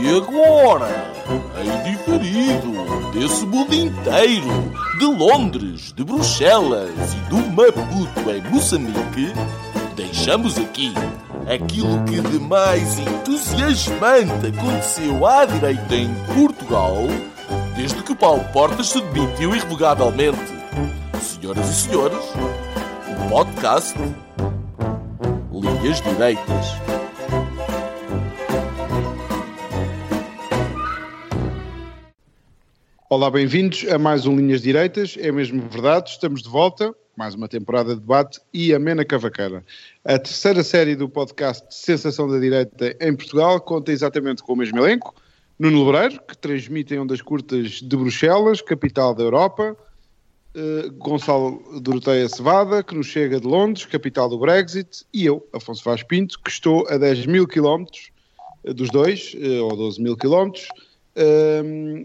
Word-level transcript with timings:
E 0.00 0.16
agora, 0.16 1.12
em 1.62 1.90
diferido 1.90 3.10
desse 3.12 3.44
mundo 3.44 3.74
inteiro, 3.74 4.72
de 4.98 5.04
Londres, 5.04 5.92
de 5.92 6.04
Bruxelas 6.04 7.14
e 7.14 7.30
do 7.30 7.36
Maputo 7.50 8.30
em 8.30 8.42
Moçambique, 8.50 9.32
deixamos 9.94 10.58
aqui 10.58 10.92
aquilo 11.52 12.02
que 12.04 12.20
de 12.20 12.38
mais 12.38 12.98
entusiasmante 12.98 14.46
aconteceu 14.46 15.26
à 15.26 15.44
direita 15.44 15.94
em 15.94 16.14
Portugal 16.34 17.06
desde 17.78 18.02
que 18.02 18.14
Paulo 18.14 18.44
Portas 18.52 18.88
se 18.88 19.00
demitiu 19.00 19.54
irrevogavelmente. 19.54 20.38
Senhoras 21.20 21.68
e 21.68 21.74
senhores, 21.74 22.24
o 23.08 23.28
podcast 23.30 23.96
Linhas 25.52 26.00
Direitas. 26.00 26.97
Olá, 33.10 33.30
bem-vindos 33.30 33.86
a 33.88 33.98
mais 33.98 34.26
um 34.26 34.36
Linhas 34.36 34.60
Direitas. 34.60 35.16
É 35.18 35.32
mesmo 35.32 35.66
verdade, 35.70 36.10
estamos 36.10 36.42
de 36.42 36.48
volta, 36.50 36.94
mais 37.16 37.34
uma 37.34 37.48
temporada 37.48 37.94
de 37.94 38.00
debate 38.02 38.38
e 38.52 38.74
amena 38.74 39.02
cavaqueira. 39.02 39.64
A 40.04 40.18
terceira 40.18 40.62
série 40.62 40.94
do 40.94 41.08
podcast 41.08 41.64
Sensação 41.74 42.28
da 42.28 42.38
Direita 42.38 42.94
em 43.00 43.16
Portugal 43.16 43.62
conta 43.62 43.92
exatamente 43.92 44.42
com 44.42 44.52
o 44.52 44.56
mesmo 44.56 44.78
elenco. 44.78 45.14
Nuno 45.58 45.86
Lebreiro, 45.86 46.20
que 46.28 46.36
transmite 46.36 46.92
em 46.92 46.98
ondas 46.98 47.22
curtas 47.22 47.80
de 47.80 47.96
Bruxelas, 47.96 48.60
capital 48.60 49.14
da 49.14 49.22
Europa. 49.22 49.74
Uh, 50.54 50.92
Gonçalo 50.98 51.80
Doroteia 51.80 52.28
Cevada, 52.28 52.82
que 52.82 52.94
nos 52.94 53.06
chega 53.06 53.40
de 53.40 53.46
Londres, 53.46 53.86
capital 53.86 54.28
do 54.28 54.38
Brexit. 54.38 55.06
E 55.14 55.24
eu, 55.24 55.48
Afonso 55.54 55.82
Vaz 55.82 56.02
Pinto, 56.02 56.38
que 56.42 56.50
estou 56.50 56.86
a 56.90 56.98
10 56.98 57.24
mil 57.24 57.48
quilómetros 57.48 58.10
uh, 58.64 58.74
dos 58.74 58.90
dois, 58.90 59.32
uh, 59.32 59.64
ou 59.64 59.74
12 59.74 59.98
mil 60.02 60.14
quilómetros. 60.14 60.68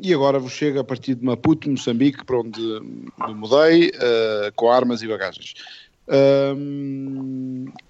E 0.01 0.13
agora 0.13 0.39
vos 0.39 0.53
chega 0.53 0.81
a 0.81 0.83
partir 0.83 1.15
de 1.15 1.23
Maputo, 1.23 1.69
Moçambique, 1.69 2.25
para 2.25 2.39
onde 2.39 2.59
me 2.61 3.33
mudei, 3.35 3.89
uh, 3.89 4.51
com 4.55 4.71
armas 4.71 5.01
e 5.01 5.07
bagagens. 5.07 5.53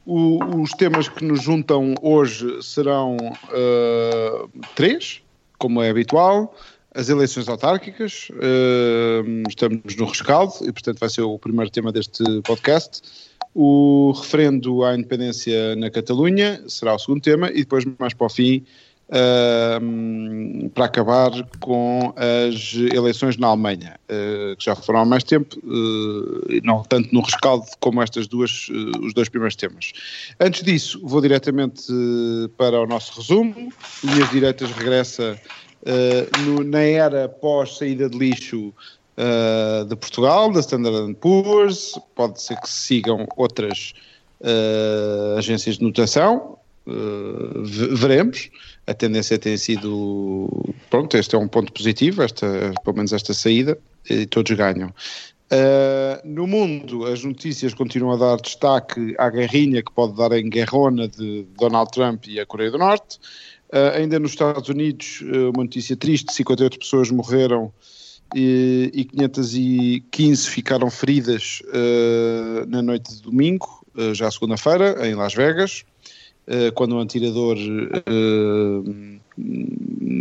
O, 0.06 0.62
os 0.62 0.72
temas 0.72 1.08
que 1.08 1.24
nos 1.24 1.42
juntam 1.42 1.96
hoje 2.02 2.62
serão 2.62 3.16
uh, 3.16 4.50
três, 4.76 5.22
como 5.58 5.82
é 5.82 5.90
habitual. 5.90 6.54
As 6.96 7.10
eleições 7.10 7.50
autárquicas, 7.50 8.28
estamos 9.50 9.96
no 9.96 10.06
rescaldo 10.06 10.54
e, 10.62 10.72
portanto, 10.72 11.00
vai 11.00 11.10
ser 11.10 11.22
o 11.22 11.40
primeiro 11.40 11.72
tema 11.72 11.92
deste 11.92 12.24
podcast. 12.44 13.02
O 13.56 14.12
referendo 14.12 14.84
à 14.84 14.94
independência 14.94 15.76
na 15.76 15.90
Catalunha 15.90 16.64
será 16.68 16.94
o 16.94 17.00
segundo 17.00 17.22
tema, 17.22 17.50
e 17.50 17.62
depois, 17.62 17.84
mais 17.98 18.14
para 18.14 18.28
o 18.28 18.30
fim, 18.30 18.64
Uh, 19.10 20.70
para 20.70 20.86
acabar 20.86 21.30
com 21.60 22.16
as 22.16 22.74
eleições 22.74 23.38
na 23.38 23.48
Alemanha, 23.48 24.00
uh, 24.06 24.56
que 24.56 24.64
já 24.64 24.76
foram 24.76 25.02
há 25.02 25.06
mais 25.06 25.24
tempo, 25.24 25.56
uh, 25.60 26.62
não 26.64 26.82
tanto 26.84 27.14
no 27.14 27.22
rescaldo 27.22 27.66
como 27.80 28.02
estas 28.02 28.28
duas, 28.28 28.70
os 29.02 29.14
dois 29.14 29.28
primeiros 29.30 29.56
temas. 29.56 29.92
Antes 30.40 30.64
disso, 30.64 31.00
vou 31.04 31.22
diretamente 31.22 31.84
para 32.58 32.82
o 32.82 32.88
nosso 32.88 33.20
resumo. 33.20 33.72
Linhas 34.04 34.30
Direitas 34.32 34.72
regressa 34.72 35.40
no, 36.46 36.64
na 36.64 36.82
era 36.82 37.28
pós-saída 37.28 38.10
de 38.10 38.18
lixo 38.18 38.74
de 39.88 39.96
Portugal, 39.98 40.52
da 40.52 40.62
Standard 40.62 41.14
Poor's, 41.16 42.00
pode 42.16 42.42
ser 42.42 42.60
que 42.62 42.70
sigam 42.70 43.28
outras 43.36 43.94
agências 45.38 45.78
de 45.78 45.84
notação, 45.84 46.58
veremos 47.66 48.50
a 48.86 48.94
tendência 48.94 49.38
tem 49.38 49.56
sido, 49.58 50.50
pronto, 50.90 51.16
este 51.16 51.36
é 51.36 51.38
um 51.38 51.48
ponto 51.48 51.72
positivo, 51.72 52.22
esta, 52.24 52.74
pelo 52.84 52.98
menos 52.98 53.14
esta 53.14 53.34
saída, 53.34 53.78
e 54.10 54.26
todos 54.26 54.52
ganham. 54.52 54.94
Uh, 55.54 56.20
no 56.28 56.48
mundo, 56.48 57.06
as 57.06 57.24
notícias 57.24 57.76
continuam 57.76 58.14
a 58.14 58.18
dar 58.18 58.42
destaque 58.42 59.14
à 59.20 59.30
guerrinha 59.30 59.84
que 59.84 59.92
pode 59.92 60.16
dar 60.16 60.32
em 60.32 60.50
guerrona 60.50 61.08
de 61.08 61.46
Donald 61.56 61.92
Trump 61.92 62.26
e 62.28 62.40
a 62.40 62.46
Coreia 62.46 62.72
do 62.72 62.80
Norte. 62.80 63.20
Uh, 63.72 63.96
ainda 63.96 64.18
nos 64.18 64.32
Estados 64.32 64.68
Unidos, 64.70 65.22
uh, 65.22 65.52
uma 65.52 65.64
notícia 65.64 65.96
triste: 65.96 66.34
58 66.34 66.80
pessoas 66.80 67.12
morreram 67.12 67.72
e, 68.34 68.90
e 68.96 69.06
515 69.06 70.50
ficaram 70.50 70.90
feridas 70.90 71.62
na 72.68 72.82
noite 72.82 73.14
de 73.14 73.22
domingo, 73.22 73.86
já 74.14 74.32
segunda-feira, 74.32 75.08
em 75.08 75.14
Las 75.14 75.36
Vegas. 75.36 75.86
Eh, 76.46 76.72
quando 76.72 76.96
um 76.96 77.00
atirador 77.00 77.58
uh, 77.58 79.20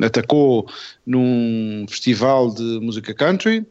atacou 0.05 0.69
num 1.05 1.85
festival 1.89 2.51
de 2.55 2.63
música 2.81 3.13
country. 3.13 3.67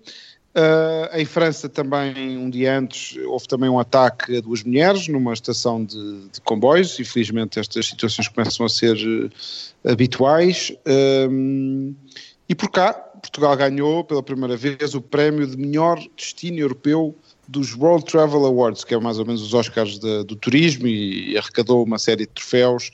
Uh, 0.53 1.16
em 1.16 1.23
França 1.23 1.69
também, 1.69 2.38
um 2.38 2.50
dia 2.50 2.78
antes, 2.78 3.17
houve 3.25 3.47
também 3.47 3.69
um 3.69 3.79
ataque 3.79 4.35
a 4.35 4.41
duas 4.41 4.63
mulheres 4.63 5.07
numa 5.07 5.31
estação 5.31 5.85
de, 5.85 6.28
de 6.28 6.41
comboios 6.41 7.00
e 7.00 7.06
felizmente 7.06 7.57
estas 7.57 7.85
situações 7.85 8.28
começam 8.28 8.66
a 8.66 8.69
ser 8.69 8.97
habituais. 9.85 10.73
Uh, 10.85 11.95
e 12.50 12.56
por 12.56 12.69
cá, 12.69 12.91
Portugal 12.94 13.56
ganhou 13.56 14.03
pela 14.03 14.22
primeira 14.22 14.57
vez 14.57 14.94
o 14.94 15.00
prémio 15.00 15.47
de 15.47 15.56
melhor 15.56 15.97
destino 16.18 16.59
europeu 16.59 17.16
dos 17.47 17.75
World 17.75 18.06
Travel 18.06 18.46
Awards, 18.46 18.84
que 18.84 18.94
é 18.94 19.00
mais 19.00 19.19
ou 19.19 19.25
menos 19.25 19.41
os 19.41 19.53
Oscars 19.53 20.00
de, 20.00 20.24
do 20.24 20.35
turismo, 20.35 20.88
e, 20.88 21.38
arrecadou 21.38 21.84
uma 21.84 22.00
série 22.00 22.25
de 22.25 22.31
troféus. 22.31 22.91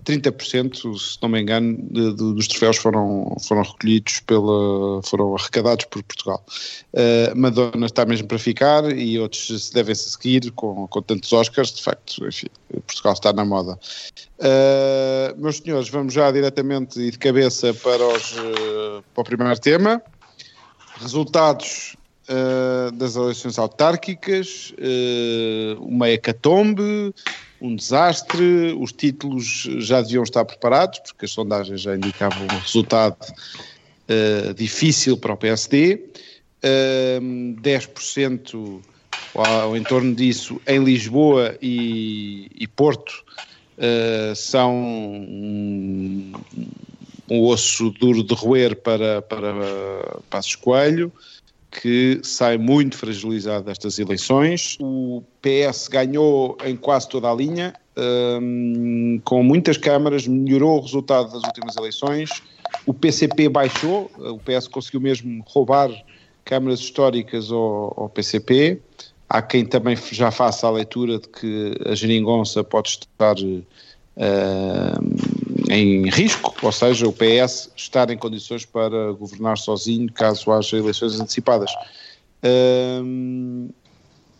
30%, 0.00 0.98
se 0.98 1.18
não 1.22 1.28
me 1.28 1.40
engano, 1.40 1.78
de, 1.90 2.10
de, 2.10 2.34
dos 2.34 2.46
troféus 2.48 2.76
foram, 2.76 3.34
foram 3.40 3.62
recolhidos 3.62 4.20
pela, 4.20 5.02
foram 5.02 5.34
arrecadados 5.34 5.86
por 5.86 6.02
Portugal. 6.02 6.44
Uh, 6.92 7.34
Madonna 7.34 7.86
está 7.86 8.04
mesmo 8.04 8.28
para 8.28 8.38
ficar 8.38 8.84
e 8.92 9.18
outros 9.18 9.46
se 9.46 9.72
devem 9.72 9.94
-se 9.94 10.10
seguir 10.10 10.50
com, 10.52 10.86
com 10.88 11.02
tantos 11.02 11.32
Oscars, 11.32 11.72
de 11.72 11.82
facto, 11.82 12.26
enfim, 12.26 12.48
Portugal 12.86 13.14
está 13.14 13.32
na 13.32 13.44
moda. 13.44 13.78
Uh, 14.38 15.40
meus 15.40 15.56
senhores, 15.56 15.88
vamos 15.88 16.12
já 16.12 16.30
diretamente 16.30 17.00
e 17.00 17.10
de 17.10 17.18
cabeça 17.18 17.72
para, 17.72 18.06
os, 18.06 18.32
uh, 18.32 19.04
para 19.14 19.22
o 19.22 19.24
primeiro 19.24 19.58
tema. 19.58 20.02
Resultados 21.00 21.96
uh, 22.28 22.92
das 22.92 23.16
eleições 23.16 23.58
autárquicas, 23.58 24.72
uh, 24.78 25.82
uma 25.82 26.08
hecatombe, 26.08 27.14
um 27.60 27.74
desastre, 27.74 28.76
os 28.78 28.92
títulos 28.92 29.66
já 29.78 30.02
deviam 30.02 30.22
estar 30.22 30.44
preparados, 30.44 31.00
porque 31.00 31.24
as 31.24 31.30
sondagens 31.30 31.80
já 31.80 31.96
indicavam 31.96 32.44
um 32.44 32.58
resultado 32.58 33.16
uh, 33.22 34.54
difícil 34.54 35.16
para 35.16 35.32
o 35.32 35.36
PSD, 35.36 36.00
uh, 36.62 37.60
10% 37.60 38.82
ou 39.34 39.76
em 39.76 39.82
torno 39.82 40.14
disso 40.14 40.60
em 40.66 40.82
Lisboa 40.82 41.56
e, 41.60 42.50
e 42.54 42.66
Porto 42.66 43.24
uh, 43.76 44.34
são 44.34 44.74
um, 44.74 46.32
um, 47.28 47.42
osso 47.42 47.90
duro 47.90 48.22
de 48.22 48.34
roer 48.34 48.76
para, 48.76 49.20
para 49.22 50.20
Passos 50.30 50.54
Coelho 50.54 51.12
que 51.80 52.20
sai 52.22 52.56
muito 52.56 52.96
fragilizado 52.96 53.64
destas 53.64 53.98
eleições. 53.98 54.78
O 54.80 55.22
PS 55.42 55.88
ganhou 55.88 56.56
em 56.64 56.76
quase 56.76 57.08
toda 57.08 57.30
a 57.30 57.34
linha, 57.34 57.74
um, 58.40 59.20
com 59.24 59.42
muitas 59.42 59.76
câmaras, 59.76 60.26
melhorou 60.26 60.78
o 60.78 60.80
resultado 60.80 61.32
das 61.32 61.42
últimas 61.42 61.76
eleições. 61.76 62.30
O 62.84 62.94
PCP 62.94 63.48
baixou, 63.48 64.10
o 64.16 64.38
PS 64.38 64.68
conseguiu 64.68 65.00
mesmo 65.00 65.44
roubar 65.46 65.90
câmaras 66.44 66.80
históricas 66.80 67.50
ao, 67.50 67.92
ao 67.96 68.08
PCP. 68.08 68.80
Há 69.28 69.42
quem 69.42 69.64
também 69.64 69.96
já 70.12 70.30
faça 70.30 70.66
a 70.66 70.70
leitura 70.70 71.18
de 71.18 71.28
que 71.28 71.74
a 71.84 71.94
geringonça 71.94 72.62
pode 72.62 72.90
estar 72.90 73.36
uh, 73.36 73.66
em 75.68 76.08
risco, 76.08 76.54
ou 76.62 76.72
seja, 76.72 77.06
o 77.06 77.12
PS 77.12 77.70
estar 77.76 78.10
em 78.10 78.16
condições 78.16 78.64
para 78.64 79.12
governar 79.12 79.58
sozinho 79.58 80.12
caso 80.12 80.50
haja 80.52 80.76
eleições 80.76 81.18
antecipadas. 81.20 81.70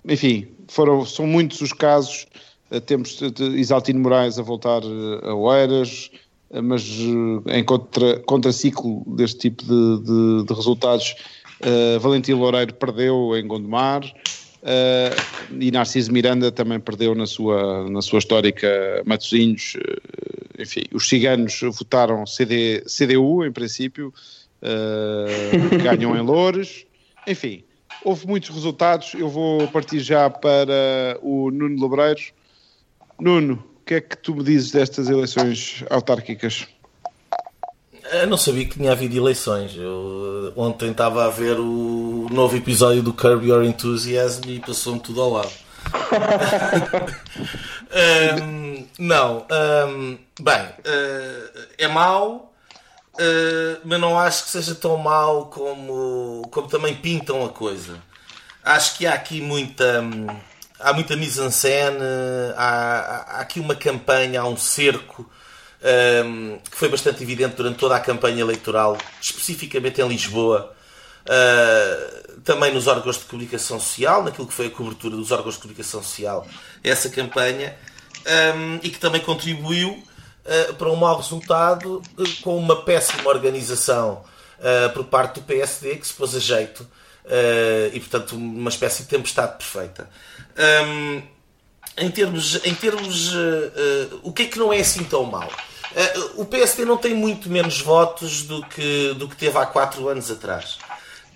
enfim, 0.08 0.46
foram, 0.68 1.04
são 1.04 1.26
muitos 1.26 1.60
os 1.60 1.72
casos, 1.72 2.26
eh, 2.70 2.80
temos 2.80 3.20
Isaltino 3.54 4.00
Moraes 4.00 4.38
a 4.38 4.42
voltar 4.42 4.82
eh, 4.82 5.28
a 5.28 5.34
Oeiras, 5.34 6.10
eh, 6.50 6.60
mas 6.60 6.82
em 7.48 7.64
contra, 7.64 8.18
contraciclo 8.20 9.02
deste 9.06 9.50
tipo 9.50 9.62
de, 9.64 10.04
de, 10.04 10.44
de 10.46 10.54
resultados, 10.54 11.14
uh, 11.60 12.00
Valentim 12.00 12.32
Loureiro 12.32 12.74
perdeu 12.74 13.36
em 13.36 13.46
Gondomar, 13.46 14.02
Uh, 14.62 15.54
e 15.60 15.70
Narciso 15.70 16.10
Miranda 16.12 16.50
também 16.50 16.80
perdeu 16.80 17.14
na 17.14 17.24
sua, 17.24 17.88
na 17.88 18.02
sua 18.02 18.18
histórica 18.18 18.68
Matosinhos. 19.06 19.76
Enfim, 20.58 20.84
os 20.92 21.08
ciganos 21.08 21.60
votaram 21.60 22.26
CD, 22.26 22.82
CDU, 22.82 23.44
em 23.44 23.52
princípio, 23.52 24.12
uh, 24.62 25.82
ganham 25.82 26.16
em 26.16 26.20
Loures. 26.20 26.86
Enfim, 27.26 27.64
houve 28.04 28.26
muitos 28.26 28.50
resultados. 28.50 29.14
Eu 29.14 29.28
vou 29.28 29.66
partir 29.68 30.00
já 30.00 30.30
para 30.30 31.18
o 31.22 31.50
Nuno 31.50 31.82
Lebreiro. 31.82 32.22
Nuno, 33.18 33.64
que 33.86 33.94
é 33.94 34.00
que 34.00 34.18
tu 34.18 34.34
me 34.34 34.42
dizes 34.42 34.72
destas 34.72 35.08
eleições 35.08 35.84
autárquicas? 35.88 36.66
Eu 38.12 38.26
não 38.26 38.36
sabia 38.36 38.66
que 38.66 38.76
tinha 38.76 38.90
havido 38.90 39.16
eleições. 39.16 39.76
Eu 39.76 40.52
ontem 40.56 40.90
estava 40.90 41.24
a 41.24 41.30
ver 41.30 41.58
o 41.60 42.26
novo 42.30 42.56
episódio 42.56 43.02
do 43.02 43.12
Curb 43.12 43.46
Your 43.46 43.64
Enthusiasm 43.64 44.42
e 44.48 44.58
passou-me 44.58 44.98
tudo 44.98 45.20
ao 45.20 45.30
lado. 45.30 45.52
um, 48.42 48.84
não, 48.98 49.46
um, 49.88 50.18
bem, 50.40 50.62
uh, 50.62 51.66
é 51.78 51.88
mau, 51.88 52.52
uh, 53.14 53.80
mas 53.84 54.00
não 54.00 54.18
acho 54.18 54.44
que 54.44 54.50
seja 54.50 54.74
tão 54.74 54.96
mau 54.96 55.46
como, 55.46 56.42
como 56.50 56.68
também 56.68 56.94
pintam 56.94 57.44
a 57.44 57.48
coisa. 57.48 57.98
Acho 58.62 58.98
que 58.98 59.06
há 59.06 59.14
aqui 59.14 59.40
muita. 59.40 60.02
Há 60.78 60.92
muita 60.92 61.16
mise-en-scène, 61.16 61.96
há, 62.54 63.38
há 63.38 63.40
aqui 63.40 63.60
uma 63.60 63.74
campanha, 63.74 64.42
há 64.42 64.44
um 64.46 64.58
cerco 64.58 65.26
um, 66.26 66.58
que 66.58 66.76
foi 66.76 66.90
bastante 66.90 67.22
evidente 67.22 67.56
durante 67.56 67.78
toda 67.78 67.96
a 67.96 68.00
campanha 68.00 68.42
eleitoral, 68.42 68.98
especificamente 69.18 70.02
em 70.02 70.06
Lisboa, 70.06 70.74
uh, 71.22 72.40
também 72.42 72.74
nos 72.74 72.86
órgãos 72.86 73.16
de 73.16 73.24
comunicação 73.24 73.80
social, 73.80 74.22
naquilo 74.22 74.46
que 74.46 74.52
foi 74.52 74.66
a 74.66 74.70
cobertura 74.70 75.16
dos 75.16 75.32
órgãos 75.32 75.54
de 75.54 75.62
comunicação 75.62 76.02
social, 76.02 76.46
essa 76.84 77.08
campanha, 77.08 77.74
e 78.82 78.90
que 78.90 78.98
também 78.98 79.22
contribuiu 79.22 80.02
uh, 80.70 80.74
para 80.74 80.88
um 80.90 80.96
mau 80.96 81.16
resultado 81.16 82.02
uh, 82.18 82.42
com 82.42 82.56
uma 82.56 82.82
péssima 82.82 83.28
organização 83.28 84.22
por 84.94 85.04
parte 85.04 85.34
do 85.34 85.42
PSD 85.42 85.96
que 85.96 86.06
se 86.06 86.14
pôs 86.14 86.34
a 86.34 86.38
jeito 86.38 86.88
e, 87.92 88.00
portanto, 88.00 88.36
uma 88.36 88.70
espécie 88.70 89.02
de 89.02 89.10
tempestade 89.10 89.58
perfeita. 89.58 90.08
Um, 90.58 91.22
em 91.96 92.10
termos, 92.10 92.60
em 92.64 92.74
termos 92.74 93.32
uh, 93.32 93.38
uh, 93.38 94.20
o 94.22 94.32
que 94.32 94.42
é 94.42 94.46
que 94.46 94.58
não 94.58 94.72
é 94.72 94.80
assim 94.80 95.04
tão 95.04 95.24
mal? 95.24 95.48
Uh, 95.48 96.42
o 96.42 96.44
PSD 96.44 96.84
não 96.84 96.98
tem 96.98 97.14
muito 97.14 97.48
menos 97.48 97.80
votos 97.80 98.42
do 98.42 98.62
que, 98.66 99.14
do 99.14 99.26
que 99.28 99.36
teve 99.36 99.56
há 99.56 99.64
quatro 99.64 100.08
anos 100.08 100.30
atrás. 100.30 100.78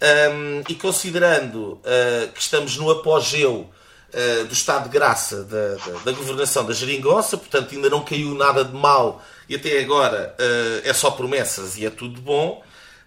Um, 0.03 0.63
e 0.69 0.75
considerando 0.75 1.79
que 2.35 2.41
estamos 2.41 2.75
no 2.79 2.91
apogeu 2.91 3.69
do 4.49 4.53
estado 4.53 4.85
de 4.85 4.91
graça 4.91 5.45
da, 5.45 5.75
da, 5.75 5.99
da, 6.05 6.13
governação 6.13 6.65
da 6.65 6.73
geringonça, 6.73 7.37
portanto 7.37 7.75
ainda 7.75 7.89
não 7.89 8.05
caiu 8.05 8.35
nada 8.35 8.65
de 8.65 8.75
mal 8.75 9.23
e 9.49 9.55
até 9.55 9.79
agora 9.81 10.35
é 10.85 10.93
só 10.93 11.11
promessas 11.11 11.77
e 11.77 11.87
é 11.87 11.91
tudo 11.91 12.21
bom, 12.21 12.63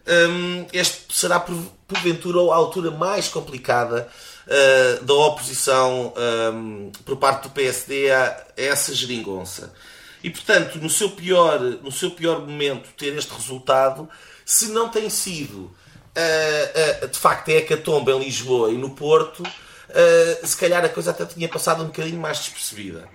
um, 0.06 0.66
este 0.74 1.14
será 1.14 1.40
porventura 1.40 2.40
a 2.52 2.56
altura 2.56 2.92
mais 2.92 3.30
complicada 3.30 4.08
uh, 4.46 5.04
da 5.04 5.14
oposição 5.14 6.14
um, 6.54 6.92
por 7.06 7.16
parte 7.16 7.44
do 7.44 7.50
PSD 7.52 8.12
a, 8.12 8.46
a 8.58 8.62
essa 8.62 8.94
geringonça. 8.94 9.74
E, 10.22 10.30
portanto, 10.30 10.78
no 10.78 10.90
seu 10.90 11.12
pior, 11.12 11.60
no 11.60 11.92
seu 11.92 12.12
pior 12.12 12.40
momento, 12.42 12.90
ter 12.98 13.16
este 13.18 13.34
resultado, 13.34 14.10
se 14.46 14.72
não 14.72 14.90
tem 14.90 15.10
sido, 15.10 15.58
uh, 15.58 17.06
uh, 17.06 17.08
de 17.08 17.18
facto, 17.18 17.50
é 17.50 17.54
a 17.54 17.58
hecatombe 17.60 18.12
em 18.12 18.20
Lisboa 18.20 18.72
e 18.72 18.78
no 18.78 18.92
Porto, 18.92 19.44
uh, 19.94 20.48
se 20.48 20.58
calhar 20.58 20.84
a 20.84 20.90
coisa 20.90 21.12
até 21.12 21.26
tinha 21.26 21.48
passado 21.48 21.84
um 21.84 21.88
bocadinho 21.88 22.20
mais 22.20 22.40
despercebida. 22.40 23.08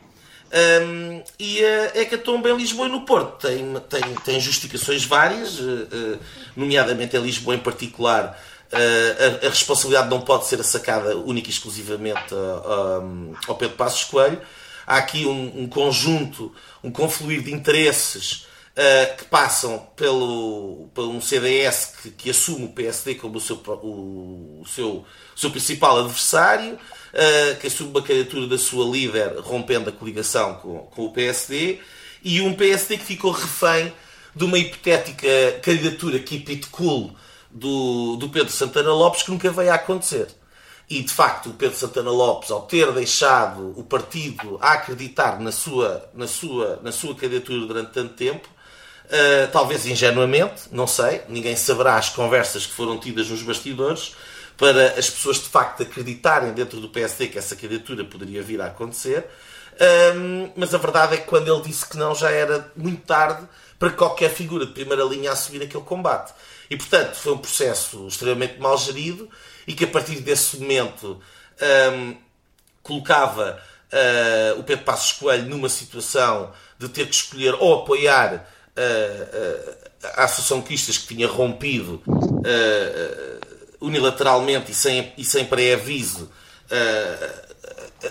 Um, 0.51 1.23
e 1.39 1.63
a 1.63 2.01
hecatombe 2.01 2.49
em 2.49 2.57
Lisboa 2.57 2.89
e 2.89 2.91
no 2.91 3.03
Porto 3.03 3.47
tem, 3.47 3.75
tem, 3.91 4.15
tem 4.25 4.41
justificações 4.41 5.05
várias, 5.05 5.59
nomeadamente 6.57 7.17
em 7.17 7.21
Lisboa 7.21 7.55
em 7.55 7.59
particular, 7.59 8.39
Uh, 8.71 9.45
a, 9.45 9.47
a, 9.47 9.49
responsabilidade 9.49 10.11
não 10.11 10.21
pode 10.21 10.45
ser 10.45 10.63
sacada 10.63 11.17
única 11.17 11.49
e 11.49 11.51
exclusivamente 11.51 12.35
ao 13.47 13.57
Pedro 13.57 13.77
Passos 13.77 14.05
Coelho. 14.05 14.39
Há 14.87 14.99
aqui 14.99 15.25
um, 15.25 15.63
um 15.63 15.67
conjunto, 15.67 16.55
um 16.85 16.91
confluir 16.91 17.41
de 17.41 17.51
interesses 17.51 18.47
uh, 18.79 19.17
que 19.17 19.25
passam 19.25 19.89
pelo, 19.97 20.89
pelo 20.95 21.11
um 21.11 21.21
CDS 21.21 21.95
que, 22.01 22.11
que, 22.11 22.31
assume 22.31 22.67
o 22.67 22.69
PSD 22.69 23.17
como 23.17 23.39
o 23.39 23.41
seu, 23.41 23.57
o, 23.57 24.61
o 24.63 24.67
seu, 24.67 24.89
o 24.89 25.07
seu 25.39 25.51
principal 25.51 25.99
adversário, 25.99 26.75
uh, 26.75 27.57
que 27.61 27.67
assume 27.67 27.91
uma 27.91 28.03
candidatura 28.03 28.47
da 28.47 28.59
sua 28.59 28.85
líder 28.87 29.41
rompendo 29.41 29.91
a 29.91 29.93
coligação 29.93 30.55
com, 30.55 30.79
com 30.79 31.07
o 31.07 31.13
PSD, 31.13 31.81
e 32.23 32.41
um 32.41 32.55
PSD 32.55 32.99
que 32.99 33.05
ficou 33.05 33.33
refém 33.33 33.93
de 34.35 34.45
uma 34.45 34.59
hipotética 34.59 35.27
candidatura 35.63 36.17
it 36.17 36.67
cool 36.69 37.13
do, 37.51 38.17
do 38.17 38.29
Pedro 38.29 38.53
Santana 38.53 38.93
Lopes 38.93 39.23
que 39.23 39.31
nunca 39.31 39.51
veio 39.51 39.73
a 39.73 39.75
acontecer. 39.75 40.29
E 40.91 41.03
de 41.03 41.13
facto, 41.13 41.51
o 41.51 41.55
Pedro 41.55 41.77
Santana 41.77 42.11
Lopes, 42.11 42.51
ao 42.51 42.63
ter 42.63 42.91
deixado 42.93 43.79
o 43.79 43.85
partido 43.85 44.59
a 44.61 44.73
acreditar 44.73 45.39
na 45.39 45.53
sua, 45.53 46.09
na 46.15 46.27
sua, 46.27 46.81
na 46.83 46.91
sua 46.91 47.15
candidatura 47.15 47.67
durante 47.67 47.93
tanto 47.93 48.15
tempo, 48.15 48.49
uh, 49.09 49.51
talvez 49.53 49.87
ingenuamente, 49.87 50.63
não 50.71 50.87
sei, 50.87 51.23
ninguém 51.29 51.57
saberá 51.57 51.97
as 51.97 52.09
conversas 52.09 52.67
que 52.67 52.73
foram 52.73 52.99
tidas 52.99 53.29
nos 53.29 53.43
bastidores 53.43 54.15
para 54.57 54.99
as 54.99 55.09
pessoas 55.09 55.37
de 55.37 55.49
facto 55.49 55.83
acreditarem 55.83 56.53
dentro 56.53 56.81
do 56.81 56.89
PSD 56.89 57.29
que 57.29 57.39
essa 57.39 57.55
candidatura 57.55 58.05
poderia 58.05 58.43
vir 58.43 58.61
a 58.61 58.67
acontecer. 58.67 59.25
Um, 60.17 60.51
mas 60.57 60.75
a 60.75 60.79
verdade 60.79 61.15
é 61.15 61.17
que 61.19 61.27
quando 61.27 61.53
ele 61.53 61.63
disse 61.63 61.89
que 61.89 61.97
não, 61.97 62.15
já 62.15 62.31
era 62.31 62.71
muito 62.77 63.03
tarde 63.07 63.47
para 63.79 63.91
qualquer 63.91 64.31
figura 64.31 64.67
de 64.67 64.73
primeira 64.73 65.05
linha 65.05 65.31
assumir 65.31 65.63
aquele 65.63 65.85
combate. 65.85 66.35
E, 66.69 66.77
portanto, 66.77 67.15
foi 67.15 67.33
um 67.33 67.39
processo 67.39 68.09
extremamente 68.09 68.59
mal 68.59 68.77
gerido 68.77 69.31
e 69.67 69.75
que, 69.75 69.85
a 69.85 69.89
partir 69.89 70.21
desse 70.21 70.59
momento, 70.59 71.23
um, 71.93 72.17
colocava 72.83 73.63
uh, 73.93 74.59
o 74.59 74.65
Pedro 74.65 74.85
Passos 74.85 75.13
Coelho 75.13 75.49
numa 75.49 75.69
situação 75.69 76.53
de 76.79 76.89
ter 76.89 77.07
que 77.07 77.15
escolher 77.15 77.55
ou 77.55 77.83
apoiar 77.83 78.49
uh, 78.79 79.77
a 80.15 80.25
Associação 80.25 80.63
Cristas 80.63 80.97
que 80.99 81.15
tinha 81.15 81.27
rompido 81.27 82.01
unilateralmente 83.81 84.73
e 84.73 84.75
sem, 84.75 85.13
e 85.19 85.25
sem 85.25 85.45
pré-aviso 85.45 86.31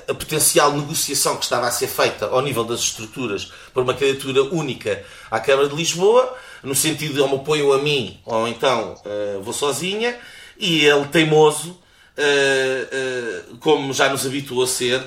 a 0.07 0.13
potencial 0.13 0.73
negociação 0.73 1.37
que 1.37 1.43
estava 1.43 1.67
a 1.67 1.71
ser 1.71 1.87
feita 1.87 2.25
ao 2.25 2.41
nível 2.41 2.63
das 2.63 2.81
estruturas 2.81 3.51
por 3.73 3.83
uma 3.83 3.93
candidatura 3.93 4.43
única 4.43 5.03
à 5.31 5.39
Câmara 5.39 5.69
de 5.69 5.75
Lisboa, 5.75 6.35
no 6.61 6.75
sentido 6.75 7.13
de 7.13 7.21
ou 7.21 7.29
me 7.29 7.35
apoiam 7.35 7.71
a 7.71 7.77
mim 7.77 8.19
ou 8.25 8.47
então 8.47 8.95
uh, 9.05 9.41
vou 9.41 9.53
sozinha, 9.53 10.17
e 10.57 10.83
ele, 10.85 11.05
teimoso, 11.05 11.69
uh, 11.69 13.53
uh, 13.53 13.57
como 13.57 13.93
já 13.93 14.09
nos 14.09 14.25
habituou 14.25 14.63
a 14.63 14.67
ser, 14.67 15.01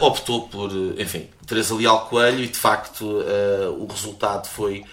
optou 0.00 0.48
por, 0.48 0.70
enfim, 0.98 1.28
Teresa 1.46 1.74
Leal 1.74 2.06
Coelho 2.06 2.42
e 2.42 2.48
de 2.48 2.58
facto 2.58 3.04
o 3.04 3.86
resultado 3.86 4.48
foi 4.48 4.84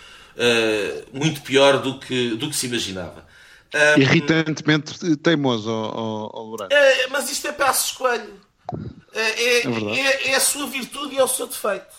muito 1.13 1.41
pior 1.41 1.81
do 1.81 1.99
que, 1.99 2.35
do 2.35 2.49
que 2.49 2.55
se 2.55 2.67
imaginava. 2.67 3.25
Um, 3.73 4.01
Irritantemente 4.01 5.15
teimoso, 5.17 5.69
ao, 5.69 6.35
ao, 6.35 6.57
é, 6.69 7.07
mas 7.07 7.31
isto 7.31 7.47
é 7.47 7.51
Passos 7.51 7.91
Coelho. 7.93 8.39
É, 9.11 9.21
é, 9.21 9.61
é, 9.67 10.29
é, 10.29 10.35
a 10.35 10.39
sua 10.39 10.67
virtude 10.67 11.15
e 11.15 11.17
é 11.17 11.23
o 11.23 11.27
seu 11.27 11.47
defeito. 11.47 11.95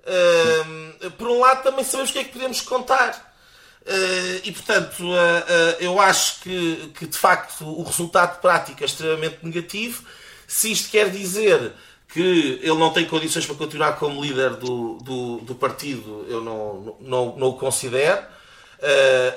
Uh, 0.00 1.10
por 1.12 1.28
um 1.28 1.40
lado, 1.40 1.64
também 1.64 1.84
sabemos 1.84 2.10
o 2.10 2.12
que 2.12 2.18
é 2.20 2.24
que 2.24 2.32
podemos 2.32 2.60
contar. 2.60 3.34
Uh, 3.82 4.40
e 4.44 4.52
portanto, 4.52 5.00
uh, 5.00 5.14
uh, 5.14 5.76
eu 5.80 6.00
acho 6.00 6.40
que, 6.42 6.92
que 6.94 7.06
de 7.06 7.18
facto 7.18 7.64
o 7.64 7.82
resultado 7.82 8.40
prático 8.40 8.82
é 8.82 8.86
extremamente 8.86 9.38
negativo. 9.42 10.04
Se 10.46 10.70
isto 10.70 10.90
quer 10.90 11.10
dizer 11.10 11.72
que 12.12 12.58
ele 12.62 12.76
não 12.76 12.92
tem 12.92 13.06
condições 13.06 13.46
para 13.46 13.54
continuar 13.54 13.92
como 13.92 14.20
líder 14.20 14.56
do, 14.56 14.98
do, 14.98 15.38
do 15.38 15.54
partido, 15.54 16.26
eu 16.28 16.40
não, 16.42 16.96
não, 17.00 17.36
não 17.36 17.48
o 17.48 17.54
considero. 17.54 18.22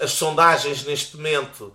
as 0.01 0.11
sondagens 0.11 0.83
neste 0.83 1.15
momento 1.15 1.71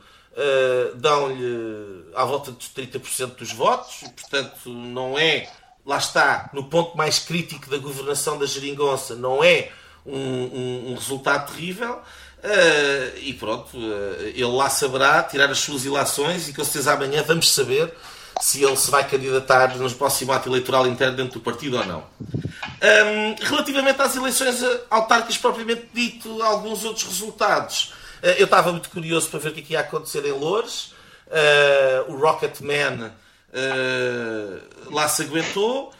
dão-lhe 0.97 2.05
à 2.15 2.25
volta 2.25 2.51
dos 2.51 2.69
30% 2.69 3.37
dos 3.37 3.53
votos, 3.53 4.03
e, 4.03 4.09
portanto, 4.09 4.69
não 4.69 5.17
é, 5.17 5.49
lá 5.87 5.99
está, 5.99 6.51
no 6.53 6.65
ponto 6.65 6.97
mais 6.97 7.19
crítico 7.21 7.71
da 7.71 7.79
governação 7.79 8.37
da 8.37 8.47
geringonça, 8.47 9.15
não 9.15 9.43
é 9.43 9.71
um, 10.05 10.19
um, 10.19 10.91
um 10.91 10.95
resultado 10.95 11.53
terrível. 11.53 12.01
Uh, 12.39 13.19
e 13.19 13.35
pronto, 13.35 13.77
uh, 13.77 14.27
ele 14.29 14.45
lá 14.45 14.71
saberá 14.71 15.23
tirar 15.25 15.51
as 15.51 15.59
suas 15.59 15.85
ilações 15.85 16.49
e 16.49 16.53
com 16.53 16.63
certeza 16.63 16.93
amanhã 16.93 17.23
vamos 17.25 17.53
saber 17.53 17.93
se 18.41 18.63
ele 18.63 18.77
se 18.77 18.91
vai 18.91 19.09
candidatar 19.09 19.77
no 19.77 19.91
próximo 19.93 20.33
ato 20.33 20.49
eleitoral 20.49 20.87
interno 20.87 21.17
dentro 21.17 21.35
do 21.35 21.41
partido 21.41 21.79
ou 21.79 21.87
não. 21.87 22.05
Um, 22.21 23.35
relativamente 23.45 24.01
às 24.01 24.15
eleições 24.15 24.63
autárquicas 24.89 25.37
propriamente 25.37 25.89
dito, 25.93 26.43
alguns 26.43 26.85
outros 26.85 27.05
resultados. 27.05 27.93
Uh, 28.23 28.37
eu 28.39 28.45
estava 28.45 28.71
muito 28.73 28.91
curioso 28.91 29.29
para 29.29 29.41
ver 29.41 29.49
o 29.51 29.53
que, 29.53 29.75
é 29.75 29.79
ia 29.79 29.81
acontecer 29.81 30.25
em 30.25 30.33
Loures. 30.33 30.93
o 32.09 32.17
Rocketman 32.17 33.13
lá 34.91 35.09
se 35.09 35.23
aguentou. 35.23 35.93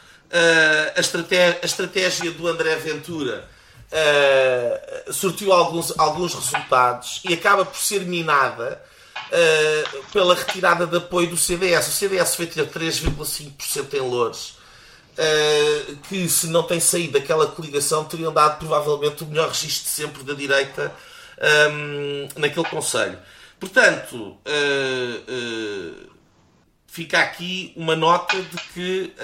a, 0.97 1.01
estratégia, 1.01 1.59
a 1.63 1.67
estratégia 1.67 2.31
do 2.31 2.47
André 2.47 2.77
Ventura 2.77 3.49
uh, 3.89 5.13
surtiu 5.13 5.53
alguns, 5.53 5.99
alguns 5.99 6.35
resultados 6.35 7.21
e 7.29 7.35
acaba 7.35 7.65
por 7.65 7.77
ser 7.77 8.03
minada 8.03 8.81
uh, 9.29 10.05
pela 10.13 10.35
retirada 10.35 10.87
de 10.87 10.97
apoio 10.97 11.29
do 11.31 11.37
CDS. 11.37 11.89
O 11.89 11.93
CDS 11.93 12.35
foi 12.35 12.47
ter 12.47 12.67
3,5% 12.67 13.95
em 13.95 14.01
Louros. 14.01 14.57
uh, 15.19 15.97
que, 16.09 16.29
se 16.29 16.47
não 16.49 16.63
tem 16.63 16.81
saído 16.81 17.19
daquela 17.19 17.47
coligação, 17.47 18.05
teriam 18.05 18.33
dado 18.33 18.59
provavelmente 18.59 19.23
o 19.23 19.27
melhor 19.27 19.49
registro 19.49 19.91
sempre 19.91 20.23
da 20.23 20.35
direita 20.35 20.93
um, 21.71 22.29
naquele 22.37 22.67
Conselho. 22.67 23.19
Portanto, 23.59 24.17
uh, 24.17 24.37
uh, 25.29 26.11
fica 26.87 27.19
aqui 27.21 27.73
uma 27.77 27.97
nota 27.97 28.41
de 28.41 28.57
que 28.73 29.15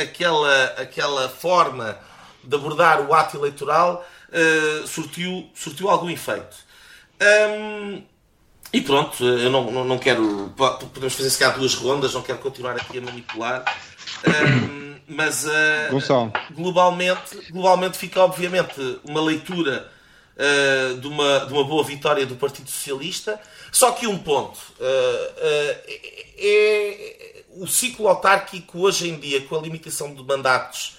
aquela, 0.00 0.64
aquela 0.76 1.28
forma 1.28 1.98
de 2.44 2.54
abordar 2.54 3.00
o 3.02 3.12
ato 3.12 3.36
eleitoral 3.36 4.06
surtiu, 4.86 5.50
surtiu 5.54 5.90
algum 5.90 6.08
efeito. 6.08 6.56
Um, 7.20 8.02
e 8.72 8.80
pronto, 8.82 9.24
eu 9.24 9.50
não, 9.50 9.70
não, 9.70 9.84
não, 9.84 9.98
quero. 9.98 10.52
Podemos 10.56 11.14
fazer 11.14 11.30
se 11.30 11.38
calhar 11.38 11.58
duas 11.58 11.74
rondas, 11.74 12.12
não 12.12 12.22
quero 12.22 12.38
continuar 12.38 12.76
aqui 12.76 12.98
a 12.98 13.00
manipular. 13.00 13.64
Um, 14.26 14.96
mas 15.08 15.46
uh, 15.46 15.50
globalmente, 16.50 17.50
globalmente 17.50 17.96
fica 17.96 18.20
obviamente 18.20 19.00
uma 19.04 19.22
leitura 19.22 19.90
uh, 20.36 20.98
de, 20.98 21.06
uma, 21.06 21.46
de 21.46 21.52
uma 21.52 21.64
boa 21.64 21.82
vitória 21.82 22.26
do 22.26 22.36
Partido 22.36 22.68
Socialista. 22.68 23.40
Só 23.72 23.92
que 23.92 24.06
um 24.06 24.18
ponto 24.18 24.58
uh, 24.78 25.42
é 26.36 27.42
o 27.56 27.66
ciclo 27.66 28.06
autárquico 28.06 28.80
hoje 28.80 29.08
em 29.08 29.18
dia, 29.18 29.40
com 29.42 29.56
a 29.56 29.60
limitação 29.60 30.14
de 30.14 30.22
mandatos 30.22 30.96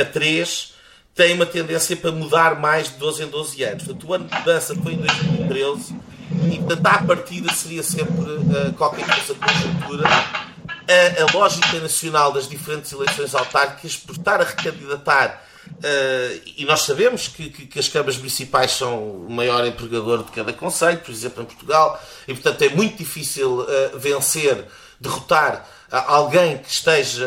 a 0.00 0.04
três, 0.04 0.74
tem 1.14 1.34
uma 1.34 1.44
tendência 1.44 1.96
para 1.96 2.12
mudar 2.12 2.60
mais 2.60 2.90
de 2.90 2.96
12 2.98 3.24
em 3.24 3.26
12 3.26 3.62
anos. 3.64 3.82
Portanto, 3.82 4.06
o 4.06 4.14
ano 4.14 4.28
de 4.28 4.38
mudança 4.38 4.74
foi 4.76 4.92
em 4.92 4.96
2013 4.98 5.96
e, 6.30 6.58
portanto, 6.58 6.86
à 6.86 6.98
partida 7.02 7.52
seria 7.52 7.82
sempre 7.82 8.30
uh, 8.30 8.72
qualquer 8.76 9.06
coisa 9.06 9.34
conjuntura. 9.34 10.08
A, 10.08 11.22
a, 11.22 11.36
lógica 11.36 11.78
nacional 11.80 12.32
das 12.32 12.48
diferentes 12.48 12.92
eleições 12.92 13.34
autárquicas, 13.34 13.96
por 13.96 14.16
estar 14.16 14.40
a 14.40 14.44
recandidatar, 14.44 15.42
uh, 15.66 16.40
e 16.56 16.64
nós 16.64 16.80
sabemos 16.82 17.28
que, 17.28 17.50
que, 17.50 17.66
que, 17.66 17.78
as 17.78 17.88
câmaras 17.88 18.16
municipais 18.16 18.72
são 18.72 19.26
o 19.26 19.30
maior 19.30 19.66
empregador 19.66 20.24
de 20.24 20.30
cada 20.32 20.52
conselho, 20.52 20.98
por 20.98 21.10
exemplo, 21.10 21.42
em 21.42 21.46
Portugal, 21.46 22.02
e 22.26 22.34
portanto 22.34 22.62
é 22.62 22.68
muito 22.70 22.96
difícil 22.96 23.60
uh, 23.60 23.98
vencer, 23.98 24.66
derrotar 25.00 25.66
alguém 25.90 26.58
que 26.58 26.70
esteja, 26.70 27.24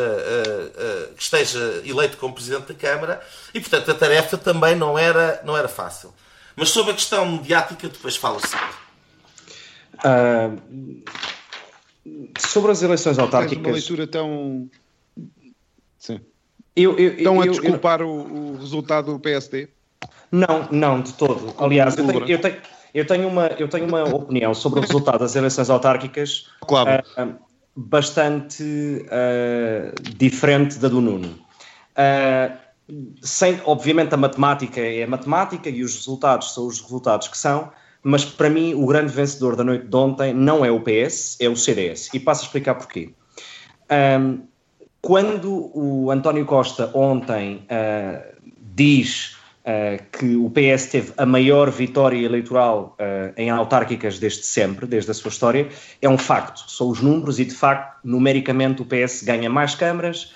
que 1.16 1.22
esteja 1.22 1.82
eleito 1.84 2.16
como 2.16 2.32
Presidente 2.32 2.72
da 2.72 2.74
Câmara, 2.74 3.20
e 3.52 3.58
portanto 3.58 3.90
a 3.90 3.94
tarefa 3.94 4.38
também 4.38 4.76
não 4.76 4.96
era, 4.96 5.40
não 5.44 5.56
era 5.56 5.66
fácil. 5.66 6.14
Mas 6.54 6.68
sobre 6.68 6.92
a 6.92 6.94
questão 6.94 7.26
mediática, 7.26 7.88
depois 7.88 8.14
fala-se. 8.14 8.54
Uh, 10.04 11.02
sobre 12.38 12.72
as 12.72 12.82
eleições 12.82 13.18
autárquicas. 13.18 13.62
Tens 13.62 13.66
uma 13.66 13.74
leitura 13.74 14.06
tão. 14.06 14.68
Sim. 15.98 16.20
Eu, 16.74 16.98
eu, 16.98 17.14
Estão 17.14 17.40
a 17.40 17.46
desculpar 17.46 18.00
eu, 18.00 18.08
o, 18.08 18.54
o, 18.54 18.56
resultado 18.58 19.12
do 19.12 19.20
PSD? 19.20 19.68
Não, 20.30 20.68
não, 20.70 21.00
de 21.00 21.12
todo. 21.12 21.54
Aliás, 21.58 21.96
eu 21.96 22.06
tenho, 22.06 22.28
eu 22.28 22.40
tenho, 22.40 22.56
eu 22.94 23.06
tenho, 23.06 23.28
uma, 23.28 23.46
eu 23.58 23.68
tenho 23.68 23.86
uma 23.86 24.04
opinião 24.04 24.54
sobre 24.54 24.80
o 24.80 24.82
resultado 24.82 25.18
das 25.18 25.36
eleições 25.36 25.68
autárquicas 25.68 26.48
claro. 26.60 27.04
uh, 27.18 27.34
bastante 27.76 28.64
uh, 28.64 30.14
diferente 30.16 30.78
da 30.78 30.88
do 30.88 31.00
Nuno. 31.00 31.38
Uh, 31.92 32.56
sem, 33.22 33.60
obviamente, 33.64 34.14
a 34.14 34.16
matemática 34.16 34.80
é 34.80 35.04
a 35.04 35.06
matemática 35.06 35.68
e 35.68 35.82
os 35.82 35.94
resultados 35.94 36.54
são 36.54 36.66
os 36.66 36.80
resultados 36.80 37.28
que 37.28 37.36
são, 37.36 37.70
mas 38.02 38.24
para 38.24 38.50
mim 38.50 38.74
o 38.74 38.86
grande 38.86 39.12
vencedor 39.12 39.56
da 39.56 39.64
noite 39.64 39.86
de 39.86 39.96
ontem 39.96 40.34
não 40.34 40.64
é 40.64 40.70
o 40.70 40.80
PS, 40.80 41.36
é 41.40 41.48
o 41.48 41.56
CDS. 41.56 42.10
E 42.12 42.20
passo 42.20 42.42
a 42.42 42.44
explicar 42.46 42.74
porquê. 42.74 43.12
Um, 43.90 44.42
quando 45.02 45.70
o 45.74 46.10
António 46.12 46.46
Costa 46.46 46.90
ontem 46.94 47.66
uh, 47.66 48.22
diz 48.74 49.36
uh, 49.64 50.02
que 50.16 50.36
o 50.36 50.48
PS 50.48 50.86
teve 50.86 51.12
a 51.16 51.26
maior 51.26 51.70
vitória 51.70 52.24
eleitoral 52.24 52.96
uh, 53.00 53.32
em 53.36 53.50
autárquicas 53.50 54.20
desde 54.20 54.44
sempre, 54.44 54.86
desde 54.86 55.10
a 55.10 55.14
sua 55.14 55.28
história, 55.28 55.68
é 56.00 56.08
um 56.08 56.16
facto. 56.16 56.70
São 56.70 56.88
os 56.88 57.00
números 57.00 57.40
e, 57.40 57.44
de 57.44 57.54
facto, 57.54 57.98
numericamente 58.04 58.80
o 58.80 58.84
PS 58.84 59.24
ganha 59.24 59.50
mais 59.50 59.74
câmaras, 59.74 60.32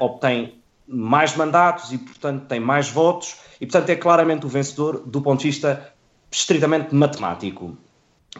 obtém 0.00 0.54
mais 0.88 1.36
mandatos 1.36 1.92
e, 1.92 1.98
portanto, 1.98 2.46
tem 2.46 2.58
mais 2.58 2.88
votos 2.88 3.36
e, 3.60 3.66
portanto, 3.66 3.90
é 3.90 3.96
claramente 3.96 4.46
o 4.46 4.48
vencedor 4.48 5.02
do 5.06 5.20
ponto 5.20 5.40
de 5.40 5.48
vista 5.48 5.91
estritamente 6.32 6.94
matemático. 6.94 7.76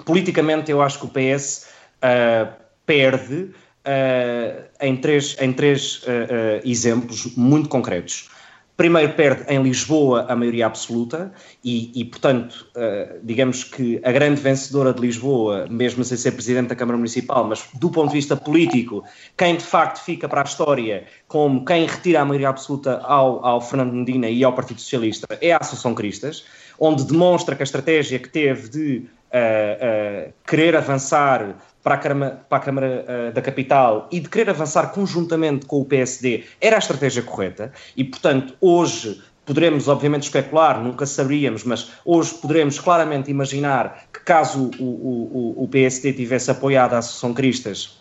Politicamente, 0.04 0.70
eu 0.70 0.80
acho 0.80 0.98
que 0.98 1.06
o 1.06 1.08
PS 1.08 1.68
uh, 1.98 2.52
perde 2.86 3.50
uh, 3.86 4.64
em 4.80 4.96
três, 4.96 5.36
em 5.40 5.52
três 5.52 6.02
uh, 6.02 6.60
exemplos 6.64 7.36
muito 7.36 7.68
concretos. 7.68 8.30
Primeiro, 8.74 9.12
perde 9.12 9.44
em 9.52 9.62
Lisboa 9.62 10.26
a 10.28 10.34
maioria 10.34 10.66
absoluta 10.66 11.30
e, 11.62 11.92
e 11.94 12.04
portanto, 12.06 12.66
uh, 12.74 13.20
digamos 13.22 13.64
que 13.64 14.00
a 14.02 14.10
grande 14.10 14.40
vencedora 14.40 14.94
de 14.94 15.00
Lisboa, 15.00 15.66
mesmo 15.70 16.02
sem 16.02 16.16
ser 16.16 16.32
presidente 16.32 16.68
da 16.68 16.74
Câmara 16.74 16.96
Municipal, 16.96 17.44
mas 17.44 17.68
do 17.74 17.90
ponto 17.90 18.08
de 18.08 18.14
vista 18.14 18.34
político, 18.34 19.04
quem 19.36 19.56
de 19.56 19.62
facto 19.62 20.02
fica 20.02 20.26
para 20.26 20.40
a 20.40 20.44
história 20.44 21.04
como 21.28 21.64
quem 21.64 21.86
retira 21.86 22.22
a 22.22 22.24
maioria 22.24 22.48
absoluta 22.48 22.98
ao, 23.04 23.44
ao 23.44 23.60
Fernando 23.60 23.92
Medina 23.92 24.28
e 24.28 24.42
ao 24.42 24.54
Partido 24.54 24.80
Socialista 24.80 25.26
é 25.40 25.52
a 25.52 25.58
Associação 25.58 25.94
Cristas, 25.94 26.44
onde 26.84 27.04
demonstra 27.04 27.54
que 27.54 27.62
a 27.62 27.64
estratégia 27.64 28.18
que 28.18 28.28
teve 28.28 28.68
de 28.68 28.96
uh, 28.98 30.28
uh, 30.28 30.32
querer 30.44 30.74
avançar 30.74 31.54
para 31.80 31.94
a 31.94 31.98
Câmara, 31.98 32.44
para 32.48 32.58
a 32.58 32.60
Câmara 32.60 33.04
uh, 33.06 33.32
da 33.32 33.40
Capital 33.40 34.08
e 34.10 34.18
de 34.18 34.28
querer 34.28 34.50
avançar 34.50 34.88
conjuntamente 34.88 35.64
com 35.64 35.80
o 35.80 35.84
PSD 35.84 36.42
era 36.60 36.74
a 36.74 36.80
estratégia 36.80 37.22
correta 37.22 37.72
e, 37.96 38.02
portanto, 38.02 38.56
hoje 38.60 39.22
poderemos 39.46 39.86
obviamente 39.86 40.24
especular, 40.24 40.82
nunca 40.82 41.06
saberíamos, 41.06 41.62
mas 41.62 41.92
hoje 42.04 42.34
poderemos 42.34 42.80
claramente 42.80 43.30
imaginar 43.30 44.06
que 44.12 44.18
caso 44.24 44.72
o, 44.80 44.84
o, 44.84 45.62
o 45.62 45.68
PSD 45.68 46.12
tivesse 46.14 46.50
apoiado 46.50 46.94
a 46.94 46.98
Associação 46.98 47.32
Cristas, 47.32 48.00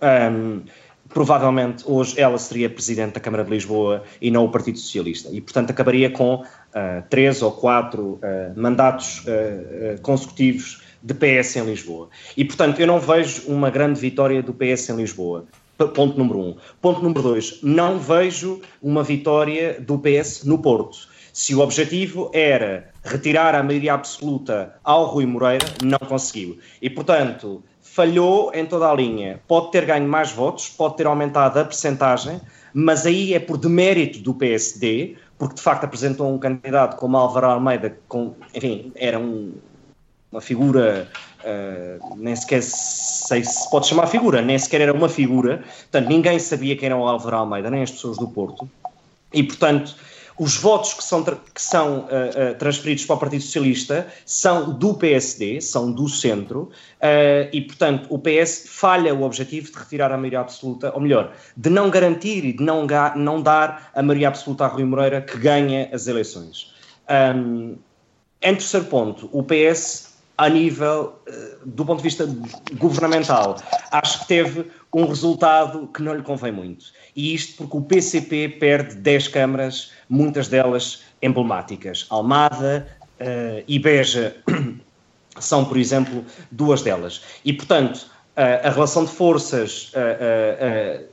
um, 0.00 0.62
provavelmente 1.08 1.84
hoje 1.86 2.20
ela 2.20 2.38
seria 2.38 2.70
Presidente 2.70 3.14
da 3.14 3.20
Câmara 3.20 3.44
de 3.44 3.50
Lisboa 3.50 4.02
e 4.20 4.30
não 4.30 4.44
o 4.44 4.48
Partido 4.48 4.78
Socialista. 4.78 5.28
E, 5.32 5.40
portanto, 5.40 5.70
acabaria 5.70 6.10
com 6.10 6.44
uh, 6.74 7.02
três 7.08 7.42
ou 7.42 7.52
quatro 7.52 8.20
uh, 8.22 8.60
mandatos 8.60 9.20
uh, 9.20 10.00
consecutivos 10.02 10.82
de 11.02 11.14
PS 11.14 11.56
em 11.56 11.64
Lisboa. 11.64 12.08
E, 12.36 12.44
portanto, 12.44 12.80
eu 12.80 12.86
não 12.86 13.00
vejo 13.00 13.42
uma 13.48 13.70
grande 13.70 14.00
vitória 14.00 14.42
do 14.42 14.52
PS 14.52 14.90
em 14.90 14.96
Lisboa. 14.96 15.44
Ponto 15.94 16.16
número 16.16 16.38
um. 16.38 16.56
Ponto 16.80 17.02
número 17.02 17.22
dois, 17.22 17.58
não 17.62 17.98
vejo 17.98 18.60
uma 18.80 19.02
vitória 19.02 19.80
do 19.80 19.98
PS 19.98 20.44
no 20.44 20.58
Porto. 20.58 21.10
Se 21.32 21.54
o 21.54 21.60
objetivo 21.60 22.30
era 22.32 22.90
retirar 23.02 23.54
a 23.54 23.62
maioria 23.62 23.94
absoluta 23.94 24.74
ao 24.84 25.06
Rui 25.06 25.26
Moreira, 25.26 25.66
não 25.82 25.98
conseguiu. 25.98 26.58
E, 26.80 26.88
portanto, 26.90 27.64
falhou 27.80 28.52
em 28.54 28.64
toda 28.64 28.88
a 28.88 28.94
linha. 28.94 29.40
Pode 29.48 29.72
ter 29.72 29.84
ganho 29.84 30.06
mais 30.06 30.30
votos, 30.30 30.68
pode 30.68 30.96
ter 30.96 31.06
aumentado 31.06 31.58
a 31.58 31.64
percentagem, 31.64 32.40
mas 32.72 33.06
aí 33.06 33.34
é 33.34 33.40
por 33.40 33.56
demérito 33.56 34.20
do 34.20 34.34
PSD, 34.34 35.16
porque 35.42 35.56
de 35.56 35.60
facto 35.62 35.82
apresentou 35.82 36.32
um 36.32 36.38
candidato 36.38 36.96
como 36.98 37.16
Álvaro 37.16 37.46
Almeida, 37.48 37.98
com, 38.06 38.32
enfim, 38.54 38.92
era 38.94 39.18
um, 39.18 39.52
uma 40.30 40.40
figura, 40.40 41.08
uh, 41.40 42.16
nem 42.16 42.36
sequer 42.36 42.62
sei 42.62 43.42
se 43.42 43.68
pode 43.68 43.88
chamar 43.88 44.06
figura, 44.06 44.40
nem 44.40 44.56
sequer 44.56 44.82
era 44.82 44.92
uma 44.92 45.08
figura, 45.08 45.64
portanto 45.90 46.06
ninguém 46.06 46.38
sabia 46.38 46.76
quem 46.76 46.86
era 46.86 46.96
o 46.96 47.08
Álvaro 47.08 47.38
Almeida, 47.38 47.68
nem 47.70 47.82
as 47.82 47.90
pessoas 47.90 48.18
do 48.18 48.28
Porto, 48.28 48.70
e 49.34 49.42
portanto 49.42 49.96
os 50.42 50.56
votos 50.56 50.92
que 50.92 51.04
são, 51.04 51.22
que 51.22 51.62
são 51.62 52.00
uh, 52.00 52.02
uh, 52.02 52.58
transferidos 52.58 53.06
para 53.06 53.14
o 53.14 53.18
Partido 53.20 53.44
Socialista 53.44 54.08
são 54.26 54.72
do 54.72 54.92
PSD, 54.92 55.60
são 55.60 55.92
do 55.92 56.08
centro, 56.08 56.62
uh, 56.62 57.48
e, 57.52 57.60
portanto, 57.60 58.08
o 58.10 58.18
PS 58.18 58.64
falha 58.66 59.14
o 59.14 59.22
objetivo 59.22 59.70
de 59.70 59.78
retirar 59.78 60.10
a 60.10 60.16
maioria 60.16 60.40
absoluta, 60.40 60.92
ou 60.94 61.00
melhor, 61.00 61.32
de 61.56 61.70
não 61.70 61.88
garantir 61.88 62.44
e 62.44 62.52
de 62.52 62.60
não, 62.60 62.84
não 63.14 63.40
dar 63.40 63.92
a 63.94 64.02
maioria 64.02 64.26
absoluta 64.26 64.64
a 64.64 64.66
Rui 64.66 64.84
Moreira, 64.84 65.20
que 65.20 65.38
ganha 65.38 65.88
as 65.92 66.08
eleições. 66.08 66.74
Um, 67.08 67.76
em 68.42 68.54
terceiro 68.56 68.86
ponto, 68.86 69.30
o 69.32 69.44
PS 69.44 70.11
a 70.42 70.48
nível 70.48 71.14
eh, 71.28 71.56
do 71.64 71.84
ponto 71.84 71.98
de 71.98 72.02
vista 72.02 72.28
governamental. 72.72 73.56
Acho 73.92 74.20
que 74.20 74.26
teve 74.26 74.66
um 74.92 75.06
resultado 75.06 75.86
que 75.94 76.02
não 76.02 76.14
lhe 76.14 76.22
convém 76.22 76.50
muito. 76.50 76.86
E 77.14 77.32
isto 77.32 77.58
porque 77.58 77.76
o 77.76 77.80
PCP 77.80 78.48
perde 78.48 78.96
10 78.96 79.28
câmaras, 79.28 79.92
muitas 80.08 80.48
delas 80.48 81.04
emblemáticas. 81.22 82.06
Almada 82.10 82.88
uh, 83.20 83.62
e 83.68 83.78
Beja 83.78 84.34
são, 85.38 85.64
por 85.64 85.76
exemplo, 85.76 86.24
duas 86.50 86.82
delas. 86.82 87.22
E, 87.44 87.52
portanto, 87.52 87.98
uh, 88.36 88.66
a 88.66 88.70
relação 88.70 89.04
de 89.04 89.12
forças 89.12 89.92
uh, 89.94 91.06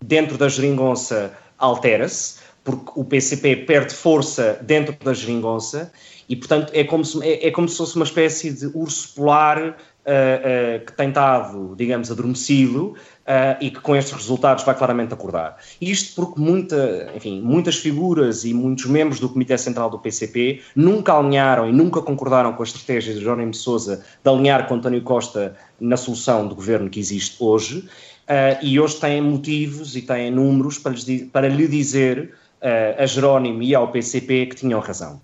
dentro 0.00 0.38
da 0.38 0.48
geringonça 0.48 1.36
altera-se, 1.58 2.40
porque 2.64 2.90
o 2.94 3.04
PCP 3.04 3.56
perde 3.56 3.92
força 3.92 4.58
dentro 4.62 4.96
da 5.04 5.12
geringonça 5.12 5.92
e, 6.28 6.36
portanto, 6.36 6.70
é 6.74 6.84
como 6.84 7.04
se, 7.04 7.22
é, 7.26 7.48
é 7.48 7.50
como 7.50 7.68
se 7.68 7.76
fosse 7.76 7.96
uma 7.96 8.04
espécie 8.04 8.52
de 8.52 8.66
urso 8.66 9.14
polar 9.14 9.58
uh, 9.60 9.72
uh, 9.72 10.84
que 10.84 10.92
tem 10.92 11.08
estado, 11.08 11.74
digamos, 11.76 12.10
adormecido 12.10 12.88
uh, 12.88 13.56
e 13.60 13.70
que 13.70 13.80
com 13.80 13.94
estes 13.96 14.14
resultados 14.14 14.64
vai 14.64 14.74
claramente 14.76 15.12
acordar. 15.12 15.58
Isto 15.80 16.14
porque 16.14 16.40
muita, 16.40 17.10
enfim, 17.14 17.40
muitas 17.40 17.76
figuras 17.76 18.44
e 18.44 18.54
muitos 18.54 18.86
membros 18.86 19.20
do 19.20 19.28
Comitê 19.28 19.56
Central 19.58 19.90
do 19.90 19.98
PCP 19.98 20.60
nunca 20.74 21.16
alinharam 21.16 21.68
e 21.68 21.72
nunca 21.72 22.00
concordaram 22.00 22.52
com 22.52 22.62
a 22.62 22.66
estratégia 22.66 23.14
de 23.14 23.20
Jerónimo 23.20 23.50
de 23.50 23.58
Sousa 23.58 24.04
de 24.22 24.30
alinhar 24.30 24.66
com 24.66 24.74
António 24.74 25.02
Costa 25.02 25.56
na 25.80 25.96
solução 25.96 26.46
do 26.46 26.54
governo 26.54 26.88
que 26.88 27.00
existe 27.00 27.36
hoje. 27.40 27.88
e 28.62 28.78
hoje 28.78 28.96
têm 28.96 29.20
motivos 29.20 29.96
e 29.96 30.02
têm 30.02 30.30
números 30.30 30.78
para, 30.78 30.92
lhes, 30.92 31.22
para 31.32 31.48
lhe 31.48 31.66
dizer 31.66 32.32
a 32.96 33.04
Jerónimo 33.04 33.62
e 33.62 33.74
ao 33.74 33.88
PCP 33.88 34.46
que 34.46 34.56
tinham 34.56 34.80
razão 34.80 35.20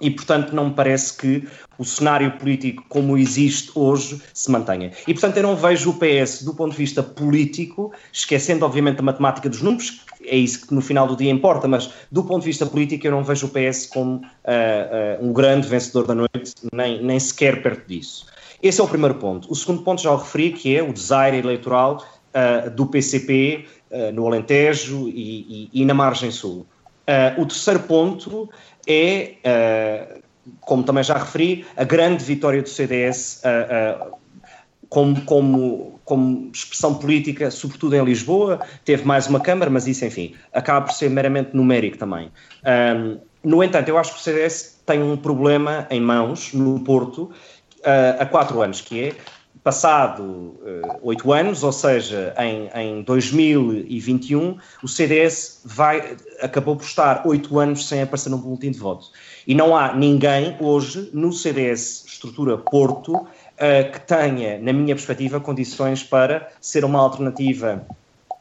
e, 0.00 0.10
portanto, 0.10 0.54
não 0.54 0.68
me 0.68 0.74
parece 0.74 1.16
que 1.16 1.48
o 1.78 1.84
cenário 1.84 2.30
político 2.32 2.84
como 2.88 3.16
existe 3.16 3.70
hoje 3.74 4.20
se 4.32 4.50
mantenha. 4.50 4.92
E, 5.06 5.12
portanto, 5.12 5.36
eu 5.36 5.42
não 5.42 5.56
vejo 5.56 5.90
o 5.90 5.94
PS 5.94 6.42
do 6.42 6.54
ponto 6.54 6.72
de 6.72 6.78
vista 6.78 7.02
político, 7.02 7.92
esquecendo, 8.12 8.64
obviamente, 8.64 9.00
a 9.00 9.02
matemática 9.02 9.48
dos 9.48 9.62
números, 9.62 10.04
é 10.24 10.36
isso 10.36 10.66
que 10.66 10.74
no 10.74 10.80
final 10.80 11.06
do 11.06 11.16
dia 11.16 11.30
importa, 11.30 11.66
mas 11.68 11.90
do 12.10 12.24
ponto 12.24 12.40
de 12.40 12.46
vista 12.46 12.66
político 12.66 13.06
eu 13.06 13.10
não 13.10 13.24
vejo 13.24 13.46
o 13.46 13.50
PS 13.50 13.86
como 13.86 14.16
uh, 14.16 14.20
uh, 14.20 15.26
um 15.26 15.32
grande 15.32 15.68
vencedor 15.68 16.06
da 16.06 16.14
noite, 16.14 16.54
nem, 16.72 17.02
nem 17.02 17.18
sequer 17.18 17.62
perto 17.62 17.86
disso. 17.86 18.26
Esse 18.62 18.80
é 18.80 18.84
o 18.84 18.88
primeiro 18.88 19.14
ponto. 19.14 19.50
O 19.50 19.54
segundo 19.54 19.82
ponto 19.82 20.02
já 20.02 20.10
o 20.10 20.16
referi, 20.16 20.52
que 20.52 20.76
é 20.76 20.82
o 20.82 20.92
desaire 20.92 21.38
eleitoral 21.38 22.04
uh, 22.34 22.70
do 22.70 22.86
PCP 22.86 23.66
no 24.12 24.26
Alentejo 24.26 25.08
e, 25.08 25.70
e, 25.72 25.80
e 25.80 25.84
na 25.86 25.94
margem 25.94 26.30
sul. 26.30 26.66
O 27.38 27.46
terceiro 27.46 27.80
ponto 27.80 28.50
é, 28.88 29.34
uh, 29.44 30.22
como 30.60 30.82
também 30.82 31.04
já 31.04 31.18
referi, 31.18 31.66
a 31.76 31.84
grande 31.84 32.24
vitória 32.24 32.62
do 32.62 32.68
CDS 32.68 33.42
uh, 33.44 34.08
uh, 34.08 34.18
como, 34.88 35.20
como, 35.26 36.00
como 36.04 36.50
expressão 36.52 36.94
política, 36.94 37.50
sobretudo 37.50 37.94
em 37.94 38.02
Lisboa. 38.02 38.60
Teve 38.84 39.04
mais 39.04 39.26
uma 39.26 39.40
Câmara, 39.40 39.70
mas 39.70 39.86
isso, 39.86 40.04
enfim, 40.06 40.34
acaba 40.52 40.86
por 40.86 40.94
ser 40.94 41.10
meramente 41.10 41.54
numérico 41.54 41.98
também. 41.98 42.32
Um, 42.64 43.18
no 43.44 43.62
entanto, 43.62 43.90
eu 43.90 43.98
acho 43.98 44.14
que 44.14 44.20
o 44.20 44.22
CDS 44.22 44.80
tem 44.86 45.02
um 45.02 45.16
problema 45.16 45.86
em 45.90 46.00
mãos 46.00 46.54
no 46.54 46.80
Porto 46.80 47.30
há 48.18 48.26
quatro 48.26 48.60
anos, 48.60 48.80
que 48.80 49.04
é 49.04 49.12
passado 49.62 50.58
oito 51.02 51.28
uh, 51.28 51.32
anos, 51.32 51.62
ou 51.62 51.72
seja, 51.72 52.34
em, 52.38 52.70
em 52.74 53.02
2021, 53.02 54.56
o 54.82 54.88
CDS 54.88 55.60
vai, 55.64 56.16
acabou 56.40 56.76
por 56.76 56.84
estar 56.84 57.22
oito 57.26 57.58
anos 57.58 57.86
sem 57.86 58.02
aparecer 58.02 58.30
no 58.30 58.38
boletim 58.38 58.70
de 58.70 58.78
voto. 58.78 59.10
E 59.46 59.54
não 59.54 59.76
há 59.76 59.94
ninguém 59.94 60.56
hoje 60.60 61.10
no 61.12 61.32
CDS 61.32 62.04
estrutura 62.06 62.58
Porto 62.58 63.14
uh, 63.14 63.26
que 63.92 64.00
tenha, 64.00 64.58
na 64.58 64.72
minha 64.72 64.94
perspectiva, 64.94 65.40
condições 65.40 66.02
para 66.02 66.48
ser 66.60 66.84
uma 66.84 67.00
alternativa 67.00 67.86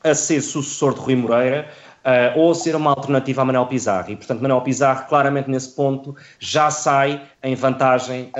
a 0.03 0.13
ser 0.13 0.41
sucessor 0.41 0.93
de 0.93 0.99
Rui 0.99 1.15
Moreira, 1.15 1.67
uh, 2.05 2.39
ou 2.39 2.53
ser 2.53 2.75
uma 2.75 2.91
alternativa 2.91 3.41
a 3.41 3.45
Manuel 3.45 3.65
Pizarro. 3.65 4.11
E, 4.11 4.15
portanto, 4.15 4.41
Manuel 4.41 4.61
Pizarro, 4.61 5.07
claramente 5.07 5.49
nesse 5.49 5.75
ponto, 5.75 6.15
já 6.39 6.69
sai 6.69 7.21
em 7.43 7.55
vantagem 7.55 8.31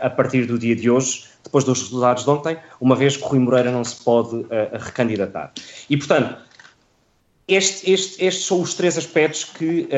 a 0.00 0.08
partir 0.10 0.46
do 0.46 0.58
dia 0.58 0.74
de 0.74 0.90
hoje, 0.90 1.33
depois 1.44 1.64
dos 1.64 1.82
resultados 1.82 2.24
de 2.24 2.30
ontem, 2.30 2.56
uma 2.80 2.96
vez 2.96 3.16
que 3.16 3.22
Rui 3.22 3.38
Moreira 3.38 3.70
não 3.70 3.84
se 3.84 4.02
pode 4.02 4.44
recandidatar. 4.72 5.52
E, 5.88 5.96
portanto, 5.96 6.36
este, 7.46 7.92
este, 7.92 8.24
estes 8.24 8.46
são 8.46 8.60
os 8.60 8.74
três 8.74 8.96
aspectos 8.96 9.44
que 9.44 9.88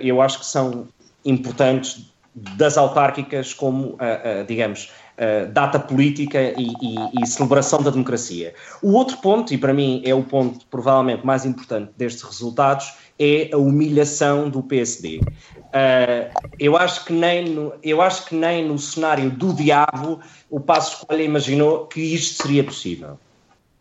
eu 0.00 0.22
acho 0.22 0.38
que 0.38 0.46
são 0.46 0.86
importantes 1.24 2.06
das 2.34 2.78
autárquicas 2.78 3.52
como, 3.52 3.98
digamos, 4.46 4.90
uh, 5.20 5.52
data 5.52 5.78
política 5.78 6.40
e, 6.40 6.72
e, 6.80 7.22
e, 7.22 7.26
celebração 7.26 7.82
da 7.82 7.90
democracia. 7.90 8.54
O 8.82 8.92
outro 8.92 9.18
ponto, 9.18 9.52
e 9.52 9.58
para 9.58 9.74
mim 9.74 10.02
é 10.04 10.14
o 10.14 10.22
ponto 10.22 10.64
provavelmente 10.70 11.24
mais 11.24 11.44
importante 11.44 11.92
destes 11.96 12.22
resultados, 12.22 12.94
é 13.18 13.50
a 13.52 13.58
humilhação 13.58 14.48
do 14.48 14.62
PSD. 14.62 15.20
Eh, 15.72 16.30
eu, 16.58 16.76
acho 16.76 17.04
que 17.04 17.12
nem 17.12 17.48
no, 17.48 17.72
eu 17.82 18.02
acho 18.02 18.26
que 18.26 18.34
nem 18.34 18.66
no 18.66 18.78
cenário 18.78 19.30
do 19.30 19.54
diabo 19.54 20.20
o 20.48 20.58
Passo 20.58 20.98
Escolha 20.98 21.22
imaginou 21.22 21.86
que 21.86 22.00
isto 22.00 22.42
seria 22.42 22.64
possível. 22.64 23.18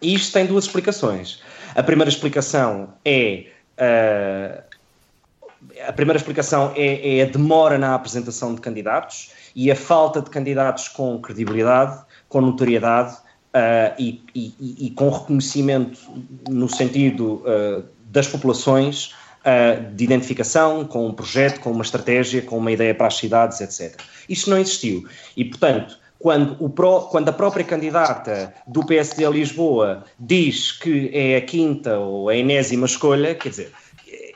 E 0.02 0.14
isto 0.14 0.34
tem 0.34 0.46
duas 0.46 0.66
explicações. 0.66 1.42
A 1.76 1.84
primeira 1.84 2.10
explicação 2.10 2.90
é. 3.04 3.48
Uh, 3.78 4.70
a 5.86 5.92
primeira 5.92 6.18
explicação 6.18 6.72
é, 6.76 7.20
é, 7.20 7.24
a 7.24 7.26
demora 7.26 7.78
na 7.78 7.94
apresentação 7.94 8.56
de 8.56 8.62
candidatos 8.62 9.32
e 9.54 9.70
a 9.70 9.76
falta 9.76 10.22
de 10.22 10.30
candidatos 10.30 10.88
com 10.88 11.20
credibilidade, 11.20 12.02
com 12.30 12.40
notoriedade 12.40 13.14
uh, 13.16 13.94
e, 13.98 14.24
e, 14.34 14.88
e, 14.88 14.90
com 14.92 15.10
reconhecimento 15.10 16.00
no 16.50 16.70
sentido 16.70 17.44
das 18.06 18.28
populações 18.28 19.14
uh, 19.46 19.94
de 19.94 20.04
identificação, 20.04 20.86
com 20.86 21.08
um 21.08 21.14
projeto, 21.14 21.60
com 21.60 21.72
uma 21.72 21.84
estratégia, 21.84 22.42
com 22.42 22.58
uma 22.58 22.72
ideia 22.72 22.94
para 22.94 23.08
as 23.08 23.18
cidades, 23.18 23.62
etc. 23.62 24.00
Isto 24.28 24.50
não 24.50 24.58
existiu. 24.58 25.08
E, 25.36 25.46
portanto, 25.46 25.98
quando, 26.20 26.70
pro, 26.70 27.02
quando 27.04 27.30
a 27.30 27.34
própria 27.34 27.64
candidata 27.64 28.54
do 28.68 28.86
PSD 28.86 29.26
a 29.26 29.30
Lisboa 29.30 30.04
diz 30.20 30.72
que 30.74 31.10
é 31.14 31.38
a 31.38 31.42
quinta 31.42 31.98
ou 31.98 32.30
a 32.30 32.36
enésima 32.36 32.86
escolha, 32.86 33.34
quer 33.34 33.50
dizer, 33.50 33.72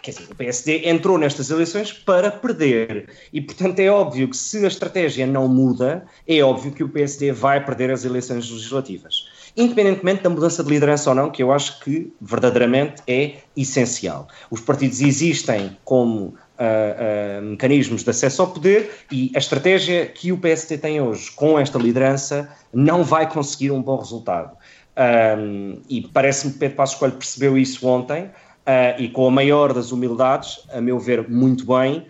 quer 0.01 0.11
dizer, 0.11 0.27
o 0.31 0.35
PSD 0.35 0.89
entrou 0.89 1.17
nestas 1.17 1.49
eleições 1.49 1.91
para 1.91 2.31
perder. 2.31 3.09
E, 3.31 3.41
portanto, 3.41 3.79
é 3.79 3.89
óbvio 3.89 4.29
que 4.29 4.37
se 4.37 4.63
a 4.63 4.67
estratégia 4.67 5.27
não 5.27 5.47
muda, 5.47 6.05
é 6.27 6.41
óbvio 6.41 6.71
que 6.71 6.83
o 6.83 6.89
PSD 6.89 7.31
vai 7.31 7.63
perder 7.63 7.91
as 7.91 8.05
eleições 8.05 8.49
legislativas. 8.49 9.29
Independentemente 9.55 10.23
da 10.23 10.29
mudança 10.29 10.63
de 10.63 10.69
liderança 10.69 11.09
ou 11.09 11.15
não, 11.15 11.29
que 11.29 11.43
eu 11.43 11.51
acho 11.51 11.79
que 11.79 12.11
verdadeiramente 12.19 13.03
é 13.07 13.35
essencial. 13.55 14.27
Os 14.49 14.61
partidos 14.61 15.01
existem 15.01 15.77
como 15.83 16.35
Uh, 16.53 17.41
uh, 17.41 17.41
mecanismos 17.41 18.03
de 18.03 18.11
acesso 18.11 18.43
ao 18.43 18.47
poder 18.47 18.91
e 19.11 19.31
a 19.35 19.39
estratégia 19.39 20.05
que 20.05 20.31
o 20.31 20.37
PSD 20.37 20.77
tem 20.77 21.01
hoje 21.01 21.31
com 21.31 21.57
esta 21.57 21.79
liderança 21.79 22.47
não 22.71 23.03
vai 23.03 23.27
conseguir 23.27 23.71
um 23.71 23.81
bom 23.81 23.97
resultado. 23.97 24.55
Um, 24.95 25.81
e 25.89 26.07
parece-me 26.13 26.53
que 26.53 26.59
Pedro 26.59 26.77
Passos 26.77 26.95
Coelho 26.95 27.15
percebeu 27.15 27.57
isso 27.57 27.87
ontem 27.87 28.25
uh, 28.25 29.01
e 29.01 29.09
com 29.09 29.27
a 29.27 29.31
maior 29.31 29.73
das 29.73 29.91
humildades, 29.91 30.59
a 30.71 30.79
meu 30.79 30.99
ver, 30.99 31.27
muito 31.27 31.65
bem, 31.65 32.05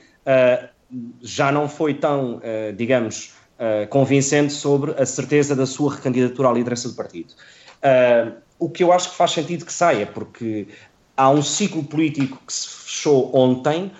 já 1.21 1.49
não 1.49 1.69
foi 1.69 1.93
tão, 1.93 2.41
uh, 3.63 3.69
digamos, 3.71 3.89
convincente 3.89 4.53
sobre 4.53 4.91
a 5.01 5.05
certeza 5.05 5.55
da 5.55 5.65
sua 5.65 5.95
recandidatura 5.95 6.49
à 6.49 6.53
liderança 6.53 6.89
do 6.89 6.95
partido. 6.95 7.33
o 8.59 8.69
que 8.69 8.83
eu 8.83 8.91
acho 8.91 9.11
que 9.11 9.15
faz 9.15 9.31
sentido 9.31 9.65
que 9.65 9.73
saia, 9.73 10.05
porque 10.05 10.67
há 11.15 11.29
um 11.29 11.41
ciclo 11.41 11.83
político 11.83 12.39
que 12.45 12.53
se 12.53 12.67
fechou 12.67 13.35
ontem 13.35 13.91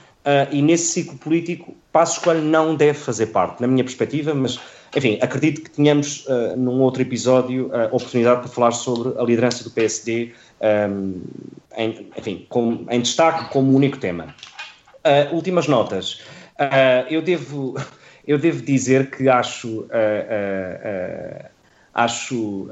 e 0.51 0.61
nesse 0.61 0.85
ciclo 0.85 1.17
político 1.17 1.75
Passos 1.91 2.17
Coelho 2.17 2.41
não 2.41 2.75
deve 2.75 2.97
fazer 2.97 3.27
parte, 3.27 3.61
na 3.61 3.67
minha 3.67 3.83
perspectiva, 3.83 4.33
mas 4.33 4.59
enfim, 4.95 5.17
acredito 5.21 5.61
que 5.61 5.71
tenhamos 5.71 6.25
uh, 6.27 6.55
num 6.55 6.81
outro 6.81 7.01
episódio 7.01 7.71
a 7.73 7.85
oportunidade 7.85 8.41
para 8.41 8.49
falar 8.49 8.71
sobre 8.71 9.19
a 9.19 9.23
liderança 9.23 9.63
do 9.63 9.71
PSD 9.71 10.33
um, 10.89 11.21
em, 11.75 12.07
enfim, 12.15 12.45
com, 12.47 12.85
em 12.89 13.01
destaque 13.01 13.51
como 13.51 13.75
único 13.75 13.97
tema. 13.97 14.35
Uh, 15.03 15.35
últimas 15.35 15.67
notas. 15.67 16.21
Uh, 16.59 17.09
eu, 17.09 17.21
devo, 17.21 17.75
eu 18.25 18.37
devo 18.37 18.61
dizer 18.61 19.09
que 19.09 19.27
acho, 19.29 19.81
uh, 19.81 21.45
acho 21.93 22.69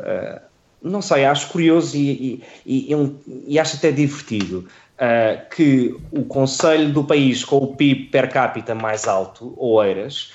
não 0.82 1.02
sei, 1.02 1.26
acho 1.26 1.50
curioso 1.50 1.96
e, 1.96 2.44
e, 2.66 2.94
e, 2.94 3.16
e 3.48 3.60
acho 3.60 3.78
até 3.78 3.92
divertido 3.92 4.68
que 5.56 5.96
o 6.12 6.24
Conselho 6.26 6.92
do 6.94 7.04
país 7.04 7.44
com 7.44 7.58
o 7.58 7.76
PIB 7.76 8.10
per 8.10 8.32
capita 8.32 8.76
mais 8.76 9.08
alto, 9.08 9.54
Oeiras, 9.58 10.32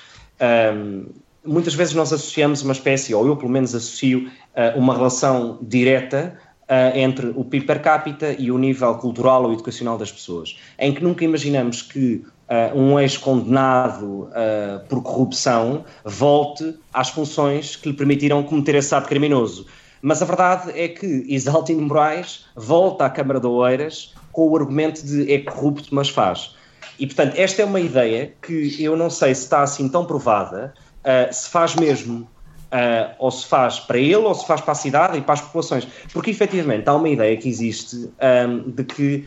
um, 0.75 1.05
muitas 1.45 1.73
vezes 1.73 1.93
nós 1.93 2.11
associamos 2.11 2.63
uma 2.63 2.73
espécie, 2.73 3.13
ou 3.13 3.25
eu 3.25 3.37
pelo 3.37 3.49
menos 3.49 3.73
associo, 3.73 4.29
uma 4.75 4.93
relação 4.93 5.57
direta 5.61 6.37
uh, 6.67 6.97
entre 6.97 7.27
o 7.35 7.43
PIB 7.43 7.65
per 7.65 7.81
capita 7.81 8.35
e 8.37 8.51
o 8.51 8.57
nível 8.57 8.93
cultural 8.95 9.43
ou 9.43 9.53
educacional 9.53 9.97
das 9.97 10.11
pessoas, 10.11 10.57
em 10.77 10.93
que 10.93 11.03
nunca 11.03 11.23
imaginamos 11.23 11.81
que 11.81 12.23
uh, 12.49 12.77
um 12.77 12.99
ex-condenado 12.99 14.23
uh, 14.23 14.85
por 14.87 15.01
corrupção 15.01 15.85
volte 16.03 16.77
às 16.93 17.09
funções 17.09 17.75
que 17.75 17.89
lhe 17.89 17.95
permitiram 17.95 18.43
cometer 18.43 18.75
esse 18.75 18.93
ato 18.93 19.07
criminoso. 19.07 19.65
Mas 20.01 20.21
a 20.21 20.25
verdade 20.25 20.71
é 20.79 20.87
que 20.87 21.25
Isaltino 21.27 21.81
Moraes 21.81 22.45
volta 22.55 23.05
à 23.05 23.09
Câmara 23.09 23.39
de 23.39 23.47
Oeiras 23.47 24.13
com 24.31 24.49
o 24.49 24.55
argumento 24.55 25.05
de 25.05 25.31
é 25.31 25.39
corrupto, 25.39 25.93
mas 25.93 26.09
faz. 26.09 26.55
E, 26.99 27.05
portanto, 27.05 27.35
esta 27.37 27.61
é 27.61 27.65
uma 27.65 27.79
ideia 27.79 28.33
que 28.41 28.81
eu 28.81 28.95
não 28.95 29.09
sei 29.09 29.33
se 29.33 29.43
está 29.43 29.61
assim 29.61 29.89
tão 29.89 30.05
provada, 30.05 30.73
uh, 31.01 31.33
se 31.33 31.49
faz 31.49 31.75
mesmo 31.75 32.27
Uh, 32.67 33.15
ou 33.19 33.31
se 33.31 33.47
faz 33.47 33.79
para 33.79 33.97
ele 33.97 34.17
ou 34.17 34.35
se 34.35 34.45
faz 34.45 34.59
para 34.59 34.73
a 34.73 34.75
cidade 34.75 35.17
e 35.17 35.21
para 35.21 35.35
as 35.35 35.41
populações. 35.41 35.87
Porque 36.11 36.31
efetivamente 36.31 36.85
há 36.89 36.95
uma 36.95 37.07
ideia 37.07 37.37
que 37.37 37.47
existe 37.47 37.95
um, 37.95 38.69
de 38.71 38.83
que 38.83 39.25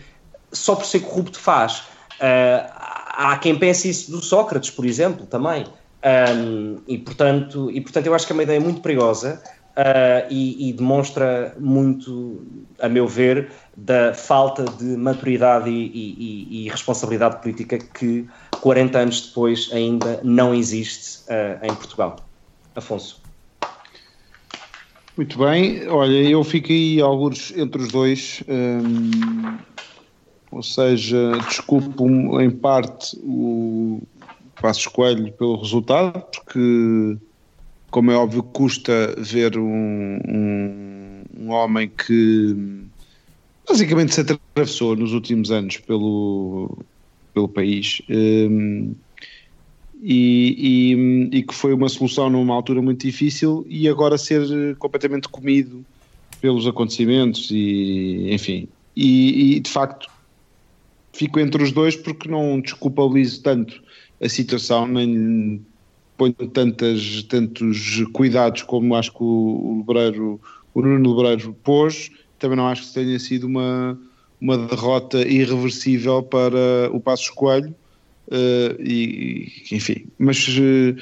só 0.53 0.75
por 0.75 0.85
ser 0.85 1.01
corrupto 1.01 1.41
faz. 1.41 1.85
Há 3.13 3.37
quem 3.39 3.57
pense 3.59 3.89
isso 3.89 4.11
do 4.11 4.23
Sócrates, 4.23 4.71
por 4.71 4.85
exemplo, 4.85 5.27
também. 5.27 5.65
Um, 6.03 6.79
e, 6.89 6.97
portanto, 6.99 7.71
e, 7.71 7.81
portanto, 7.81 8.07
eu 8.07 8.15
acho 8.15 8.27
que 8.27 8.33
é 8.33 8.35
uma 8.35 8.43
ideia 8.43 8.61
muito 8.61 8.81
perigosa 8.81 9.43
uh, 9.77 10.27
e, 10.31 10.71
e, 10.71 10.73
demonstra 10.73 11.55
muito, 11.59 12.43
a 12.81 12.89
meu 12.89 13.07
ver, 13.07 13.51
da 13.77 14.15
falta 14.15 14.65
de 14.65 14.97
maturidade 14.97 15.69
e, 15.69 15.91
e, 15.95 16.65
e, 16.65 16.69
responsabilidade 16.71 17.41
política 17.43 17.79
que 17.79 18.27
40 18.61 18.99
anos 18.99 19.29
depois 19.29 19.69
ainda 19.73 20.21
não 20.23 20.55
existe 20.55 21.21
uh, 21.31 21.65
em 21.65 21.75
Portugal. 21.75 22.17
Afonso. 22.75 23.21
Muito 25.17 25.39
bem, 25.39 25.87
olha, 25.89 26.31
eu 26.31 26.43
fiquei 26.43 26.99
alguns 26.99 27.53
entre 27.55 27.83
os 27.83 27.89
dois, 27.89 28.43
hum, 28.49 29.59
ou 30.51 30.63
seja, 30.63 31.33
desculpo 31.49 32.41
em 32.41 32.51
parte 32.51 33.17
o 33.23 34.03
Passos 34.61 34.87
Coelho 34.89 35.33
pelo 35.33 35.57
resultado, 35.57 36.23
porque, 36.33 37.17
como 37.91 38.11
é 38.11 38.17
óbvio, 38.17 38.43
custa 38.43 39.15
ver 39.17 39.57
um, 39.57 40.19
um, 40.29 41.23
um 41.39 41.51
homem 41.51 41.89
que 41.89 42.85
basicamente 43.69 44.15
se 44.15 44.21
atravessou 44.21 44.97
nos 44.97 45.13
últimos 45.13 45.51
anos 45.53 45.77
pelo, 45.79 46.77
pelo 47.33 47.49
país 47.49 48.03
um, 48.11 48.93
e, 50.03 50.93
e, 51.33 51.39
e, 51.39 51.43
que 51.43 51.55
foi 51.55 51.73
uma 51.73 51.89
solução 51.89 52.29
numa 52.29 52.55
altura 52.55 52.83
muito 52.83 53.07
difícil 53.07 53.65
e 53.69 53.89
agora 53.89 54.19
ser 54.19 54.75
completamente 54.77 55.29
comido 55.29 55.85
pelos 56.41 56.67
acontecimentos 56.67 57.51
e 57.51 58.33
enfim 58.33 58.67
e, 58.97 59.57
e 59.57 59.61
de 59.61 59.71
facto 59.71 60.09
fico 61.13 61.41
entre 61.41 61.63
os 61.63 61.73
dois 61.73 61.97
porque 61.97 62.29
não 62.29 62.61
desculpabilizo 62.61 63.43
tanto 63.43 63.83
a 64.21 64.29
situação 64.29 64.87
nem 64.87 65.65
ponho 66.17 66.35
tantas, 66.35 67.23
tantos 67.25 68.05
cuidados 68.13 68.63
como 68.63 68.95
acho 68.95 69.11
que 69.13 69.23
o, 69.23 69.27
o 69.27 69.79
Lebreiro, 69.79 70.41
o 70.75 70.83
Nuno 70.83 71.15
Lebreiro 71.15 71.57
pôs 71.65 72.11
também 72.41 72.57
não 72.57 72.67
acho 72.67 72.89
que 72.89 72.95
tenha 72.95 73.19
sido 73.19 73.47
uma, 73.47 73.97
uma 74.41 74.59
derrota 74.59 75.21
irreversível 75.21 76.23
para 76.23 76.91
o 76.91 76.99
Passos 76.99 77.31
Coelho. 77.31 77.73
Uh, 78.29 78.81
e, 78.81 79.53
enfim, 79.73 80.07
mas 80.19 80.47
uh, 80.49 80.97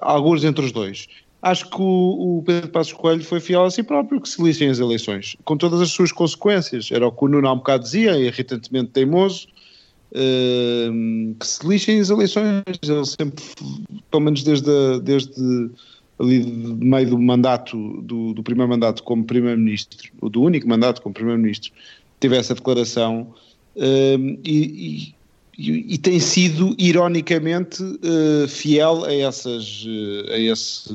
alguns 0.00 0.44
entre 0.44 0.64
os 0.64 0.72
dois. 0.72 1.06
Acho 1.40 1.70
que 1.70 1.80
o, 1.80 2.38
o, 2.38 2.42
Pedro 2.44 2.70
Passos 2.70 2.92
Coelho 2.92 3.22
foi 3.22 3.38
fiel 3.38 3.64
a 3.64 3.70
si 3.70 3.82
próprio, 3.82 4.20
que 4.20 4.28
se 4.28 4.42
lixem 4.42 4.68
as 4.68 4.80
eleições, 4.80 5.36
com 5.44 5.56
todas 5.56 5.80
as 5.80 5.90
suas 5.90 6.10
consequências. 6.10 6.90
Era 6.90 7.06
o 7.06 7.12
que 7.12 7.24
o 7.24 7.28
Nuno 7.28 7.46
há 7.46 7.52
um 7.52 7.58
bocado 7.58 7.84
dizia, 7.84 8.18
irritantemente 8.18 8.90
teimoso, 8.90 9.46
que 11.38 11.46
se 11.46 11.66
lixem 11.66 12.00
as 12.00 12.10
eleições. 12.10 12.64
Ele 12.82 13.04
sempre, 13.04 13.44
pelo 14.10 14.22
menos 14.22 14.42
desde, 14.42 15.00
desde 15.00 15.70
ali 16.18 16.42
de 16.42 16.84
meio 16.84 17.10
do 17.10 17.18
mandato, 17.18 18.02
do, 18.02 18.34
do 18.34 18.42
primeiro 18.42 18.70
mandato 18.70 19.02
como 19.04 19.24
Primeiro-Ministro, 19.24 20.10
ou 20.20 20.28
do 20.28 20.42
único 20.42 20.68
mandato 20.68 21.00
como 21.00 21.14
Primeiro-Ministro, 21.14 21.72
teve 22.18 22.36
essa 22.36 22.54
declaração 22.54 23.32
uh, 23.76 24.40
e, 24.44 25.14
e, 25.58 25.98
tem 25.98 26.20
sido, 26.20 26.74
ironicamente, 26.78 27.82
uh, 27.82 28.46
fiel 28.46 29.04
a, 29.04 29.12
essas, 29.12 29.84
uh, 29.84 30.32
a, 30.32 30.38
esse, 30.38 30.88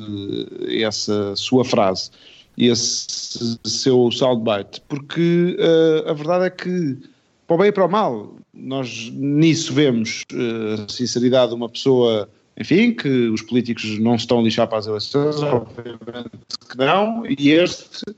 a 0.65 0.87
essa 0.87 1.35
sua 1.35 1.65
frase, 1.65 2.09
esse 2.57 3.59
seu 3.65 4.09
soundbite, 4.09 4.81
porque 4.87 5.57
uh, 5.59 6.09
a 6.09 6.13
verdade 6.13 6.45
é 6.45 6.49
que, 6.49 6.97
para 7.45 7.55
o 7.55 7.59
bem 7.59 7.67
e 7.67 7.71
para 7.73 7.85
o 7.85 7.89
mal, 7.89 8.33
nós 8.53 9.11
nisso 9.13 9.73
vemos 9.73 10.23
uh, 10.31 10.89
sinceridade 10.89 11.49
de 11.49 11.55
uma 11.55 11.67
pessoa 11.67 12.29
enfim, 12.57 12.93
que 12.93 13.09
os 13.29 13.41
políticos 13.41 13.97
não 13.97 14.17
se 14.17 14.25
estão 14.25 14.39
a 14.39 14.43
lixar 14.43 14.67
para 14.67 14.77
as 14.77 14.85
eleições, 14.85 15.41
obviamente 15.41 16.29
que 16.69 16.77
não, 16.77 17.25
e 17.25 17.49
este 17.49 18.15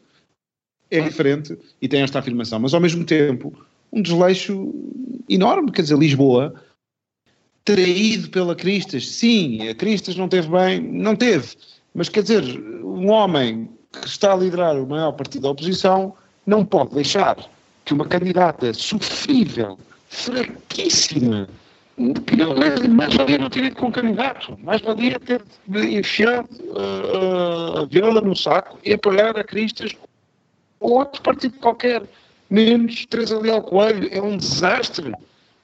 é 0.91 0.99
diferente 0.99 1.57
e 1.81 1.87
tem 1.87 2.01
esta 2.01 2.19
afirmação, 2.19 2.59
mas 2.59 2.73
ao 2.73 2.81
mesmo 2.81 3.05
tempo 3.05 3.57
um 3.95 4.01
desleixo 4.01 4.73
enorme, 5.29 5.71
quer 5.71 5.81
dizer, 5.83 5.97
Lisboa 5.97 6.53
traído 7.65 8.29
pela 8.29 8.55
Cristas, 8.55 9.09
sim, 9.09 9.67
a 9.67 9.73
Cristas 9.73 10.15
não 10.15 10.29
teve 10.29 10.47
bem, 10.47 10.79
não 10.79 11.15
teve, 11.15 11.55
mas 11.95 12.07
quer 12.07 12.21
dizer, 12.21 12.43
um 12.83 13.09
homem 13.09 13.67
que 13.91 14.07
está 14.07 14.33
a 14.33 14.35
liderar 14.35 14.77
o 14.77 14.85
maior 14.85 15.11
partido 15.13 15.41
da 15.41 15.49
oposição 15.49 16.13
não 16.45 16.63
pode 16.63 16.93
deixar 16.93 17.35
que 17.83 17.93
uma 17.93 18.05
candidata 18.05 18.71
sofrível, 18.73 19.79
fraquíssima, 20.09 21.47
mais 22.89 23.15
valia 23.15 23.37
não 23.37 23.49
ter 23.49 23.63
ido 23.63 23.75
com 23.77 23.91
candidato, 23.91 24.57
mais 24.61 24.81
valia 24.81 25.19
ter 25.19 25.41
enfiado 25.69 26.49
uh, 26.61 27.79
a 27.79 27.85
viola 27.85 28.21
no 28.21 28.35
saco 28.35 28.77
e 28.83 28.93
apoiar 28.93 29.37
a 29.39 29.43
Cristas 29.43 29.91
ou 30.79 30.99
outro 30.99 31.21
partido 31.23 31.57
qualquer, 31.57 32.03
menos 32.49 33.05
Teresa 33.05 33.39
Leal 33.39 33.61
Coelho, 33.61 34.09
é 34.11 34.21
um 34.21 34.37
desastre. 34.37 35.13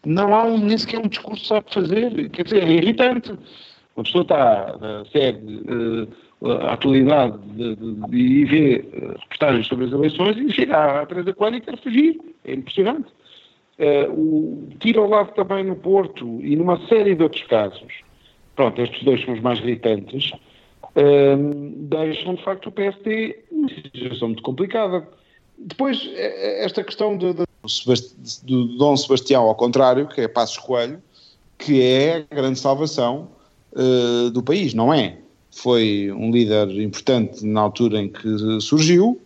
Não 0.06 0.34
há 0.34 0.46
um, 0.46 0.58
nem 0.58 0.78
sequer 0.78 1.00
um 1.00 1.08
discurso 1.08 1.48
para 1.48 1.62
fazer, 1.72 2.30
quer 2.30 2.44
dizer, 2.44 2.64
é 2.64 2.72
irritante. 2.72 3.32
Uma 3.96 4.04
pessoa 4.04 4.24
está, 4.24 4.76
uh, 4.76 5.08
segue 5.12 5.64
uh, 5.70 6.08
a 6.64 6.74
atualidade 6.74 7.38
de, 7.56 7.76
de, 7.76 7.94
de, 7.94 8.18
e 8.18 8.46
vê 8.46 8.86
reportagens 9.20 9.68
sobre 9.68 9.86
as 9.86 9.92
eleições 9.92 10.38
e 10.38 10.52
chega 10.52 11.02
à 11.02 11.06
Teresa 11.06 11.34
Coelho 11.34 11.58
e 11.58 11.62
quer 11.62 11.78
fugir. 11.78 12.20
É 12.46 12.54
impressionante. 12.54 13.08
Uh, 13.82 14.12
o 14.12 14.70
tiro 14.80 15.02
ao 15.02 15.10
lado 15.10 15.34
também 15.34 15.64
no 15.64 15.76
Porto 15.76 16.40
e 16.42 16.56
numa 16.56 16.80
série 16.88 17.16
de 17.16 17.24
outros 17.24 17.44
casos, 17.44 17.92
pronto, 18.56 18.80
estes 18.80 19.04
dois 19.04 19.24
são 19.26 19.34
os 19.34 19.40
mais 19.40 19.58
irritantes, 19.60 20.32
uh, 20.32 21.52
deixam 21.90 22.36
de 22.36 22.44
facto 22.44 22.68
o 22.68 22.72
PSD 22.72 23.40
numa 23.52 23.70
situação 23.70 24.28
muito 24.28 24.44
complicada. 24.44 25.08
Depois, 25.64 26.10
eh, 26.14 26.66
esta 26.66 26.84
questão 26.84 27.18
de, 27.18 27.34
de, 27.34 27.46
do 28.44 28.78
Dom 28.78 28.98
Sebastião, 28.98 29.44
ao 29.44 29.56
contrário, 29.56 30.08
que 30.08 30.22
é 30.22 30.28
Passos 30.28 30.58
Coelho, 30.58 31.02
que 31.58 31.82
é 31.82 32.26
a 32.30 32.36
grande 32.36 32.60
salvação 32.60 33.30
uh, 33.74 34.32
do 34.32 34.42
país, 34.42 34.74
não 34.74 34.94
é? 34.94 35.18
Foi 35.52 36.12
um 36.12 36.32
líder 36.32 36.70
importante 36.82 37.46
na 37.46 37.62
altura 37.62 38.00
em 38.00 38.10
que 38.10 38.60
surgiu, 38.60 39.20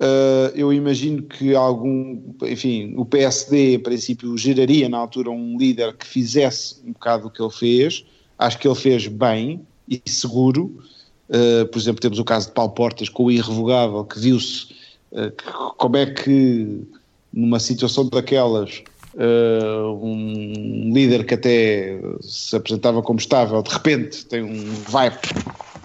Uh, 0.00 0.50
eu 0.56 0.72
imagino 0.72 1.22
que 1.22 1.54
algum, 1.54 2.20
enfim, 2.42 2.94
o 2.96 3.04
PSD, 3.04 3.74
em 3.74 3.78
princípio, 3.78 4.36
geraria 4.36 4.88
na 4.88 4.98
altura 4.98 5.30
um 5.30 5.56
líder 5.56 5.96
que 5.96 6.06
fizesse 6.06 6.76
um 6.84 6.92
bocado 6.92 7.28
o 7.28 7.30
que 7.30 7.40
ele 7.40 7.50
fez. 7.50 8.04
Acho 8.38 8.58
que 8.58 8.66
ele 8.66 8.74
fez 8.74 9.06
bem 9.06 9.60
e 9.88 10.02
seguro. 10.06 10.82
Uh, 11.28 11.66
por 11.66 11.78
exemplo, 11.78 12.00
temos 12.00 12.18
o 12.18 12.24
caso 12.24 12.48
de 12.48 12.54
Paulo 12.54 12.72
Portas 12.72 13.08
com 13.08 13.24
o 13.24 13.30
irrevogável, 13.30 14.04
que 14.04 14.18
viu-se 14.18 14.66
como 15.76 15.96
é 15.96 16.06
que, 16.06 16.82
numa 17.32 17.60
situação 17.60 18.08
daquelas, 18.08 18.82
um 20.00 20.90
líder 20.92 21.24
que 21.24 21.34
até 21.34 22.00
se 22.20 22.56
apresentava 22.56 23.02
como 23.02 23.18
estável, 23.18 23.62
de 23.62 23.70
repente 23.70 24.26
tem 24.26 24.42
um 24.42 24.72
vibe 24.88 25.18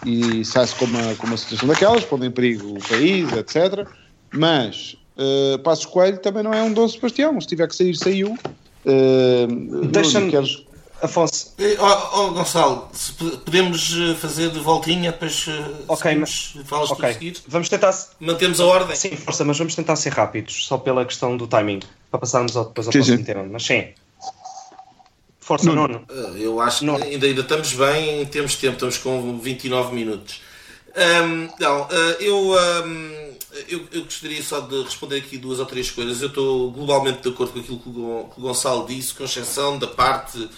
e 0.05 0.43
sai-se 0.45 0.75
com 0.75 0.85
uma, 0.85 1.15
com 1.15 1.27
uma 1.27 1.37
situação 1.37 1.67
daquelas, 1.67 2.03
pondo 2.05 2.25
em 2.25 2.31
perigo 2.31 2.77
o 2.77 2.87
país, 2.87 3.31
etc. 3.33 3.87
Mas 4.33 4.95
uh, 5.17 5.59
Passos 5.59 5.85
Coelho 5.85 6.19
também 6.19 6.43
não 6.43 6.53
é 6.53 6.63
um 6.63 6.73
Dom 6.73 6.87
Sebastião, 6.87 7.39
se 7.39 7.47
tiver 7.47 7.67
que 7.67 7.75
sair, 7.75 7.95
saiu. 7.95 8.37
Uh, 8.85 9.87
Deixa-me. 9.87 10.31
Queres... 10.31 10.63
Afonso. 11.01 11.53
Oh, 11.79 12.19
oh, 12.19 12.31
Gonçalo, 12.31 12.89
podemos 13.45 13.93
fazer 14.19 14.49
de 14.49 14.59
voltinha, 14.59 15.11
depois 15.11 15.45
ok, 15.87 16.15
mas, 16.15 16.53
falas 16.65 16.91
okay. 16.91 17.13
seguir. 17.13 17.37
Vamos 17.47 17.69
tentar. 17.69 17.93
Mantemos 18.19 18.59
a 18.59 18.65
ordem. 18.65 18.95
Sim, 18.95 19.15
força, 19.15 19.45
mas 19.45 19.57
vamos 19.57 19.75
tentar 19.75 19.95
ser 19.95 20.11
rápidos, 20.11 20.65
só 20.65 20.77
pela 20.77 21.05
questão 21.05 21.37
do 21.37 21.47
timing, 21.47 21.79
para 22.11 22.19
passarmos 22.19 22.55
ao, 22.57 22.65
depois 22.65 22.87
ao 22.87 22.93
sim, 22.93 22.99
próximo 22.99 23.17
sim. 23.17 23.23
tema. 23.23 23.43
Mas 23.49 23.65
sim. 23.65 23.87
Força, 25.39 25.65
Nuno. 25.65 26.05
Nuno. 26.07 26.37
Eu 26.37 26.61
acho 26.61 26.85
Nuno. 26.85 26.99
que 26.99 27.05
ainda, 27.13 27.25
ainda 27.25 27.41
estamos 27.41 27.73
bem 27.73 28.21
em 28.21 28.25
termos 28.25 28.51
de 28.51 28.57
tempo, 28.57 28.73
estamos 28.73 28.97
com 28.97 29.39
29 29.39 29.95
minutos. 29.95 30.41
Um, 30.95 31.49
não, 31.59 31.83
uh, 31.83 31.91
eu, 32.19 32.51
um, 32.51 33.33
eu, 33.67 33.87
eu, 33.91 34.03
gostaria 34.03 34.43
só 34.43 34.59
de 34.59 34.83
responder 34.83 35.17
aqui 35.17 35.37
duas 35.37 35.59
ou 35.59 35.65
três 35.65 35.89
coisas. 35.89 36.21
Eu 36.21 36.27
estou 36.27 36.71
globalmente 36.71 37.21
de 37.21 37.29
acordo 37.29 37.53
com 37.53 37.59
aquilo 37.59 37.79
que 37.79 37.89
o, 37.89 38.29
que 38.33 38.39
o 38.39 38.43
Gonçalo 38.43 38.85
disse, 38.85 39.13
com 39.13 39.23
exceção 39.23 39.77
da 39.79 39.87
parte 39.87 40.49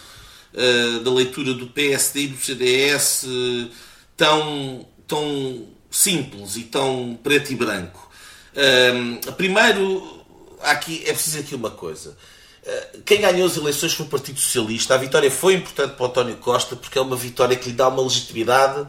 uh, 0.53 0.99
da 0.99 1.11
leitura 1.11 1.53
do 1.53 1.67
PSD 1.67 2.21
e 2.21 2.27
do 2.27 2.37
CDS 2.37 3.23
uh, 3.23 3.69
tão, 4.15 4.87
tão 5.07 5.67
simples 5.89 6.55
e 6.55 6.63
tão 6.63 7.19
preto 7.21 7.51
e 7.51 7.55
branco. 7.55 8.09
Um, 8.55 9.17
primeiro, 9.33 10.23
aqui, 10.61 11.03
é 11.05 11.13
preciso 11.13 11.39
aqui 11.39 11.55
uma 11.55 11.71
coisa. 11.71 12.17
Quem 13.05 13.21
ganhou 13.21 13.47
as 13.47 13.57
eleições 13.57 13.93
foi 13.93 14.05
o 14.05 14.09
Partido 14.09 14.39
Socialista. 14.39 14.93
A 14.93 14.97
vitória 14.97 15.31
foi 15.31 15.55
importante 15.55 15.95
para 15.95 16.03
o 16.03 16.07
António 16.07 16.35
Costa 16.37 16.75
porque 16.75 16.99
é 16.99 17.01
uma 17.01 17.15
vitória 17.15 17.55
que 17.55 17.69
lhe 17.69 17.75
dá 17.75 17.87
uma 17.87 18.03
legitimidade 18.03 18.87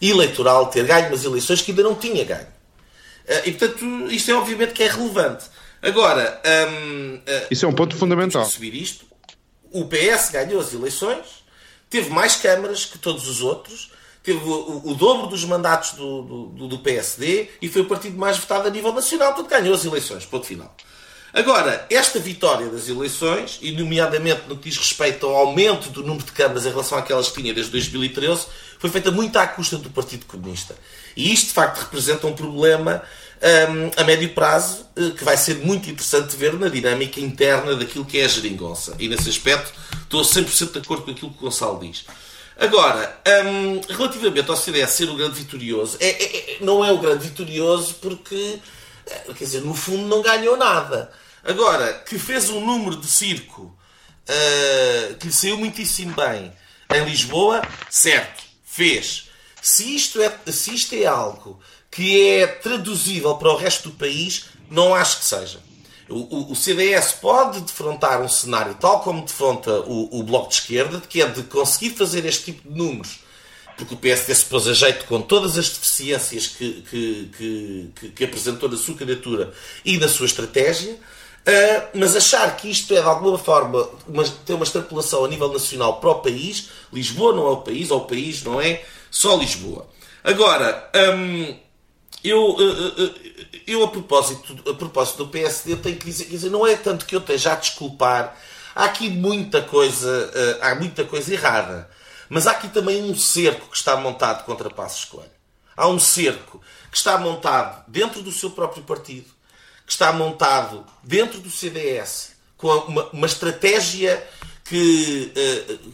eleitoral, 0.00 0.68
ter 0.68 0.86
ganho 0.86 1.08
umas 1.08 1.24
eleições 1.24 1.60
que 1.60 1.70
ainda 1.70 1.82
não 1.82 1.94
tinha 1.94 2.24
ganho. 2.24 2.46
Eh, 3.26 3.48
e, 3.48 3.52
portanto, 3.52 3.84
isto 4.10 4.30
é 4.30 4.34
obviamente 4.34 4.72
que 4.72 4.82
é 4.82 4.88
relevante. 4.88 5.44
Agora... 5.82 6.40
Um, 6.70 7.20
Isso 7.50 7.64
é 7.64 7.68
um 7.68 7.72
ponto 7.72 7.96
fundamental. 7.96 8.44
Subir 8.44 8.74
isto, 8.74 9.06
o 9.72 9.84
PS 9.86 10.30
ganhou 10.30 10.60
as 10.60 10.72
eleições, 10.72 11.44
teve 11.88 12.10
mais 12.10 12.36
câmaras 12.36 12.84
que 12.84 12.98
todos 12.98 13.28
os 13.28 13.40
outros, 13.42 13.90
teve 14.22 14.38
o, 14.38 14.82
o, 14.84 14.94
dobro 14.94 15.26
dos 15.26 15.44
mandatos 15.44 15.92
do, 15.92 16.22
do, 16.22 16.68
do, 16.68 16.78
PSD 16.80 17.48
e 17.60 17.68
foi 17.68 17.82
o 17.82 17.86
partido 17.86 18.18
mais 18.18 18.38
votado 18.38 18.68
a 18.68 18.70
nível 18.70 18.92
nacional, 18.92 19.32
portanto 19.34 19.50
ganhou 19.50 19.74
as 19.74 19.84
eleições, 19.84 20.26
ponto 20.26 20.46
final. 20.46 20.74
Agora, 21.32 21.86
esta 21.88 22.18
vitória 22.18 22.66
das 22.66 22.88
eleições, 22.88 23.58
e 23.62 23.70
nomeadamente 23.70 24.42
no 24.48 24.56
que 24.56 24.68
diz 24.68 24.76
respeito 24.76 25.26
ao 25.26 25.36
aumento 25.36 25.88
do 25.90 26.02
número 26.02 26.24
de 26.24 26.32
câmaras 26.32 26.66
em 26.66 26.70
relação 26.70 26.98
àquelas 26.98 27.28
que 27.28 27.40
tinha 27.40 27.54
desde 27.54 27.70
2013, 27.70 28.46
foi 28.78 28.90
feita 28.90 29.12
muito 29.12 29.38
à 29.38 29.46
custa 29.46 29.76
do 29.76 29.90
Partido 29.90 30.26
Comunista. 30.26 30.76
E 31.16 31.32
isto, 31.32 31.46
de 31.48 31.52
facto, 31.52 31.78
representa 31.78 32.26
um 32.26 32.32
problema 32.32 33.02
um, 33.42 33.90
a 34.00 34.04
médio 34.04 34.28
prazo 34.34 34.86
uh, 34.96 35.12
que 35.12 35.24
vai 35.24 35.36
ser 35.36 35.56
muito 35.56 35.88
interessante 35.88 36.36
ver 36.36 36.52
na 36.54 36.68
dinâmica 36.68 37.20
interna 37.20 37.74
daquilo 37.74 38.04
que 38.04 38.18
é 38.18 38.24
a 38.24 38.28
geringonça. 38.28 38.94
E 38.98 39.08
nesse 39.08 39.28
aspecto 39.28 39.72
estou 40.02 40.22
100% 40.22 40.72
de 40.72 40.78
acordo 40.78 41.04
com 41.04 41.10
aquilo 41.10 41.30
que 41.30 41.38
o 41.38 41.40
Gonçalo 41.42 41.80
diz. 41.80 42.04
Agora, 42.60 43.18
um, 43.46 43.80
relativamente 43.88 44.50
ao 44.50 44.56
CDS 44.56 44.90
ser 44.90 45.08
o 45.08 45.16
grande 45.16 45.38
vitorioso, 45.38 45.96
é, 45.98 46.08
é, 46.08 46.36
é, 46.36 46.56
não 46.60 46.84
é 46.84 46.92
o 46.92 46.98
grande 46.98 47.26
vitorioso 47.26 47.94
porque, 48.02 48.58
eh, 49.06 49.32
quer 49.34 49.44
dizer, 49.44 49.62
no 49.62 49.72
fundo 49.72 50.06
não 50.06 50.20
ganhou 50.20 50.58
nada. 50.58 51.10
Agora, 51.42 51.94
que 51.94 52.18
fez 52.18 52.50
um 52.50 52.60
número 52.60 52.96
de 52.96 53.06
circo 53.06 53.62
uh, 53.62 55.14
que 55.14 55.28
lhe 55.28 55.32
saiu 55.32 55.56
muitíssimo 55.56 56.14
bem 56.14 56.52
em 56.94 57.04
Lisboa, 57.06 57.62
certo, 57.88 58.42
fez. 58.62 59.30
Se 59.62 59.96
isto 59.96 60.20
é, 60.20 60.30
se 60.52 60.74
isto 60.74 60.94
é 60.94 61.06
algo 61.06 61.58
que 61.90 62.38
é 62.38 62.46
traduzível 62.46 63.34
para 63.34 63.52
o 63.52 63.56
resto 63.56 63.88
do 63.88 63.96
país, 63.96 64.46
não 64.70 64.94
acho 64.94 65.18
que 65.18 65.24
seja. 65.24 65.58
O, 66.08 66.50
o, 66.50 66.56
CDS 66.56 67.12
pode 67.12 67.60
defrontar 67.60 68.20
um 68.20 68.28
cenário 68.28 68.74
tal 68.74 69.00
como 69.00 69.24
defronta 69.24 69.80
o, 69.82 70.18
o, 70.18 70.22
Bloco 70.24 70.48
de 70.48 70.54
Esquerda, 70.56 71.00
que 71.00 71.22
é 71.22 71.26
de 71.26 71.44
conseguir 71.44 71.90
fazer 71.90 72.24
este 72.24 72.46
tipo 72.46 72.68
de 72.68 72.76
números, 72.76 73.20
porque 73.76 73.94
o 73.94 73.96
PSD 73.96 74.34
se 74.34 74.44
pôs 74.46 74.66
a 74.66 74.74
jeito 74.74 75.04
com 75.04 75.22
todas 75.22 75.56
as 75.56 75.68
deficiências 75.68 76.48
que, 76.48 76.82
que, 76.82 77.30
que, 77.94 78.08
que 78.08 78.24
apresentou 78.24 78.68
na 78.68 78.76
sua 78.76 78.96
candidatura 78.96 79.52
e 79.84 79.98
na 79.98 80.08
sua 80.08 80.26
estratégia, 80.26 80.94
uh, 80.94 81.88
mas 81.94 82.16
achar 82.16 82.56
que 82.56 82.68
isto 82.68 82.92
é 82.92 83.00
de 83.00 83.06
alguma 83.06 83.38
forma 83.38 83.88
uma, 84.08 84.24
ter 84.24 84.54
uma 84.54 84.64
extrapolação 84.64 85.24
a 85.24 85.28
nível 85.28 85.52
nacional 85.52 86.00
para 86.00 86.10
o 86.10 86.16
país, 86.16 86.70
Lisboa 86.92 87.36
não 87.36 87.46
é 87.46 87.50
o 87.50 87.58
país, 87.58 87.88
ou 87.88 88.00
o 88.00 88.04
país 88.06 88.42
não 88.42 88.60
é 88.60 88.82
só 89.12 89.36
Lisboa. 89.36 89.86
Agora, 90.24 90.90
um, 91.14 91.69
eu, 92.22 92.56
eh, 92.60 93.02
eh, 93.02 93.60
eu 93.66 93.82
a, 93.82 93.88
propósito, 93.88 94.70
a 94.70 94.74
propósito 94.74 95.24
do 95.24 95.28
PSD 95.28 95.76
tenho 95.76 95.96
que 95.96 96.04
dizer, 96.04 96.26
dizer, 96.26 96.50
não 96.50 96.66
é 96.66 96.76
tanto 96.76 97.06
que 97.06 97.14
eu 97.14 97.20
esteja 97.20 97.52
a 97.52 97.56
desculpar, 97.56 98.36
há 98.74 98.84
aqui 98.84 99.08
muita 99.08 99.62
coisa, 99.62 100.30
eh, 100.34 100.58
há 100.60 100.74
muita 100.74 101.04
coisa 101.04 101.32
errada, 101.32 101.90
mas 102.28 102.46
há 102.46 102.52
aqui 102.52 102.68
também 102.68 103.02
um 103.02 103.16
cerco 103.16 103.68
que 103.70 103.76
está 103.76 103.96
montado 103.96 104.44
contra 104.44 104.68
Passos 104.70 105.06
Coelho. 105.06 105.30
Há 105.76 105.88
um 105.88 105.98
cerco 105.98 106.60
que 106.90 106.96
está 106.96 107.16
montado 107.16 107.84
dentro 107.88 108.22
do 108.22 108.30
seu 108.30 108.50
próprio 108.50 108.82
partido, 108.82 109.30
que 109.86 109.92
está 109.92 110.12
montado 110.12 110.84
dentro 111.02 111.40
do 111.40 111.50
CDS, 111.50 112.32
com 112.56 112.68
uma, 112.68 113.08
uma 113.10 113.26
estratégia 113.26 114.22
que, 114.64 115.32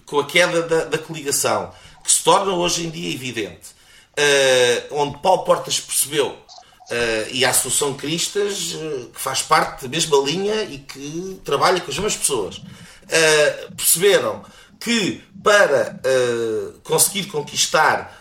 com 0.05 0.19
a 0.19 0.27
queda 0.27 0.63
da, 0.63 0.85
da 0.85 0.99
coligação, 0.99 1.73
que 2.03 2.11
se 2.11 2.23
torna 2.25 2.53
hoje 2.53 2.85
em 2.85 2.91
dia 2.91 3.15
evidente 3.15 3.76
uh, 4.19 4.95
onde 4.95 5.19
Paulo 5.19 5.45
Portas 5.45 5.81
percebeu, 5.81 6.29
uh, 6.91 7.31
e 7.31 7.45
a 7.45 7.51
Associação 7.51 7.95
Cristas, 7.95 8.75
uh, 8.75 9.11
que 9.13 9.21
faz 9.21 9.43
parte 9.43 9.83
da 9.83 9.89
mesma 9.89 10.17
linha 10.19 10.63
e 10.65 10.79
que 10.79 11.41
trabalha 11.45 11.81
com 11.81 11.91
as 11.91 11.97
mesmas 11.97 12.17
pessoas, 12.17 12.61
perceberam 13.77 14.45
que 14.81 15.23
para 15.43 16.01
conseguir 16.83 17.27
conquistar 17.27 18.21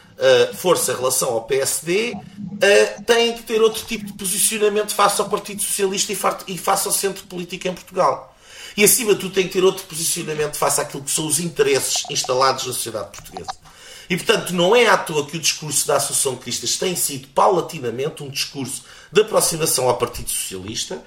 força 0.58 0.94
em 0.94 0.96
relação 0.96 1.30
ao 1.30 1.44
PSD, 1.44 2.14
uh, 2.14 3.04
têm 3.04 3.34
que 3.34 3.44
ter 3.44 3.62
outro 3.62 3.84
tipo 3.84 4.06
de 4.06 4.14
posicionamento 4.14 4.94
face 4.94 5.20
ao 5.20 5.28
Partido 5.28 5.62
Socialista 5.62 6.14
e 6.48 6.58
face 6.58 6.88
ao 6.88 6.94
centro 6.94 7.26
político 7.26 7.68
em 7.68 7.74
Portugal. 7.74 8.36
E 8.78 8.84
acima 8.84 9.14
de 9.16 9.22
tudo 9.22 9.34
tem 9.34 9.48
que 9.48 9.54
ter 9.54 9.64
outro 9.64 9.86
posicionamento 9.86 10.58
face 10.58 10.82
àquilo 10.82 11.04
que 11.04 11.12
são 11.12 11.26
os 11.26 11.40
interesses 11.40 12.04
instalados 12.10 12.68
na 12.68 12.74
sociedade 12.74 13.10
portuguesa. 13.12 13.65
E, 14.10 14.16
portanto, 14.18 14.54
não 14.54 14.76
é 14.76 14.88
à 14.88 14.98
toa 14.98 15.26
que 15.26 15.38
o 15.38 15.40
discurso 15.40 15.88
da 15.88 15.98
Associação 15.98 16.36
de 16.36 16.42
Cristas 16.42 16.78
tem 16.78 16.96
sido 16.96 17.28
paulatinamente 17.30 18.24
um 18.24 18.30
discurso 18.30 18.84
de 19.12 19.22
aproximação 19.22 19.90
ao 19.90 19.98
Partido 19.98 20.30
Socialista. 20.30 21.04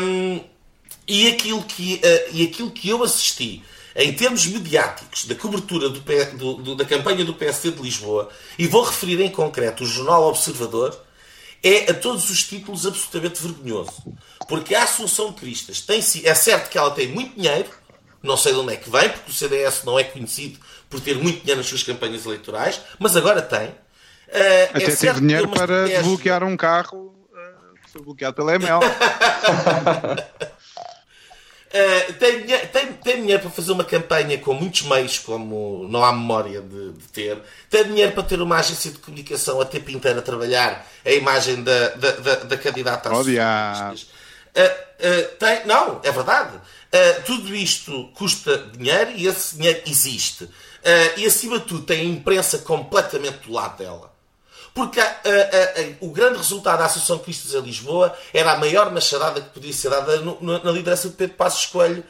Um, 0.00 0.40
e, 1.06 1.28
aquilo 1.28 1.62
que, 1.62 1.94
uh, 1.94 2.30
e 2.32 2.44
aquilo 2.44 2.70
que 2.70 2.88
eu 2.88 3.02
assisti 3.02 3.62
em 3.96 4.12
termos 4.12 4.46
mediáticos 4.46 5.24
da 5.24 5.34
cobertura 5.34 5.88
do, 5.88 6.00
do, 6.00 6.54
do, 6.54 6.74
da 6.74 6.84
campanha 6.84 7.24
do 7.24 7.34
PSD 7.34 7.70
de 7.70 7.82
Lisboa, 7.82 8.28
e 8.58 8.66
vou 8.66 8.82
referir 8.82 9.20
em 9.20 9.30
concreto 9.30 9.84
o 9.84 9.86
Jornal 9.86 10.24
Observador, 10.24 10.98
é 11.62 11.90
a 11.90 11.94
todos 11.94 12.28
os 12.28 12.42
títulos 12.42 12.86
absolutamente 12.86 13.40
vergonhoso. 13.40 13.92
Porque 14.48 14.74
a 14.74 14.82
Assunção 14.82 15.28
de 15.28 15.40
Cristas 15.40 15.80
tem 15.80 16.00
é 16.24 16.34
certo 16.34 16.68
que 16.68 16.76
ela 16.76 16.90
tem 16.90 17.08
muito 17.08 17.40
dinheiro, 17.40 17.70
não 18.22 18.36
sei 18.36 18.52
de 18.52 18.58
onde 18.58 18.72
é 18.72 18.76
que 18.76 18.90
vem, 18.90 19.08
porque 19.08 19.30
o 19.30 19.34
CDS 19.34 19.84
não 19.84 19.98
é 19.98 20.04
conhecido 20.04 20.58
por 20.94 21.00
ter 21.00 21.16
muito 21.16 21.40
dinheiro 21.40 21.58
nas 21.58 21.66
suas 21.66 21.82
campanhas 21.82 22.24
eleitorais, 22.24 22.80
mas 23.00 23.16
agora 23.16 23.42
tem. 23.42 23.66
Uh, 23.66 23.74
Até 24.72 24.84
é 24.84 24.96
teve 24.96 25.20
dinheiro 25.20 25.48
para 25.48 25.88
desbloquear 25.88 26.44
um 26.44 26.56
carro 26.56 27.12
uh, 27.32 27.74
que 27.82 27.90
foi 27.90 28.00
bloqueado 28.00 28.36
pela 28.36 28.54
EML. 28.54 28.78
Uh, 28.78 28.92
tem, 32.14 32.46
tem, 32.46 32.92
tem 32.92 33.22
dinheiro 33.22 33.42
para 33.42 33.50
fazer 33.50 33.72
uma 33.72 33.82
campanha 33.82 34.38
com 34.38 34.54
muitos 34.54 34.82
meios, 34.82 35.18
como 35.18 35.88
não 35.90 36.04
há 36.04 36.12
memória 36.12 36.60
de, 36.60 36.92
de, 36.92 37.08
ter. 37.08 37.42
Tem 37.68 37.82
dinheiro 37.82 38.12
para 38.12 38.22
ter 38.22 38.40
uma 38.40 38.56
agência 38.56 38.92
de 38.92 38.98
comunicação 38.98 39.60
a 39.60 39.64
tempo 39.64 39.90
inteiro 39.90 40.20
a 40.20 40.22
trabalhar 40.22 40.86
a 41.04 41.10
imagem 41.10 41.64
da, 41.64 41.88
da, 41.88 42.10
da, 42.12 42.34
da 42.36 42.56
candidata 42.56 43.10
às 43.10 43.26
uh, 43.26 43.26
uh, 43.26 44.04
tem, 45.40 45.66
Não, 45.66 46.00
é 46.04 46.12
verdade. 46.12 46.52
Tudo 47.26 47.52
isto 47.52 48.08
custa 48.14 48.56
dinheiro 48.72 49.10
e 49.16 49.26
esse 49.26 49.56
dinheiro 49.56 49.82
existe. 49.84 50.48
Uh, 50.84 51.18
e 51.18 51.24
acima 51.24 51.58
de 51.58 51.64
tudo 51.64 51.86
tem 51.86 52.00
a 52.00 52.04
imprensa 52.04 52.58
completamente 52.58 53.46
do 53.46 53.52
lado 53.52 53.78
dela. 53.78 54.12
Porque 54.74 55.00
uh, 55.00 55.96
o 56.00 56.10
grande 56.10 56.36
resultado 56.36 56.80
da 56.80 56.84
Associação 56.84 57.16
de 57.16 57.56
em 57.56 57.60
Lisboa 57.62 58.14
era 58.34 58.52
a 58.52 58.58
maior 58.58 58.92
machadada 58.92 59.40
que 59.40 59.48
podia 59.48 59.72
ser 59.72 59.88
dada 59.88 60.18
no, 60.18 60.38
na 60.42 60.70
liderança 60.70 61.08
de 61.08 61.14
Pedro 61.14 61.36
Passos 61.36 61.66
Coelho 61.66 62.04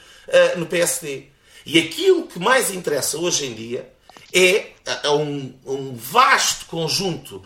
no 0.56 0.66
PSD. 0.66 1.26
E 1.66 1.78
aquilo 1.78 2.26
que 2.26 2.38
mais 2.38 2.72
interessa 2.72 3.18
hoje 3.18 3.46
em 3.46 3.54
dia 3.54 3.92
é 4.32 4.70
a 5.04 5.12
um, 5.12 5.54
um 5.66 5.94
vasto 5.94 6.64
conjunto 6.66 7.42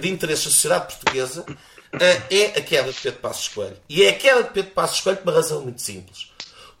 de 0.00 0.08
interesses 0.08 0.44
da 0.44 0.50
sociedade 0.52 0.94
portuguesa 0.94 1.44
é 2.30 2.58
a 2.58 2.62
queda 2.62 2.92
de 2.92 3.00
Pedro 3.00 3.20
Passos 3.20 3.48
Coelho. 3.48 3.76
E 3.88 4.04
é 4.04 4.10
a 4.10 4.14
queda 4.14 4.44
de 4.44 4.50
Pedro 4.50 4.70
Passos 4.70 5.00
Coelho 5.00 5.18
por 5.18 5.28
uma 5.28 5.36
razão 5.36 5.60
muito 5.62 5.82
simples 5.82 6.29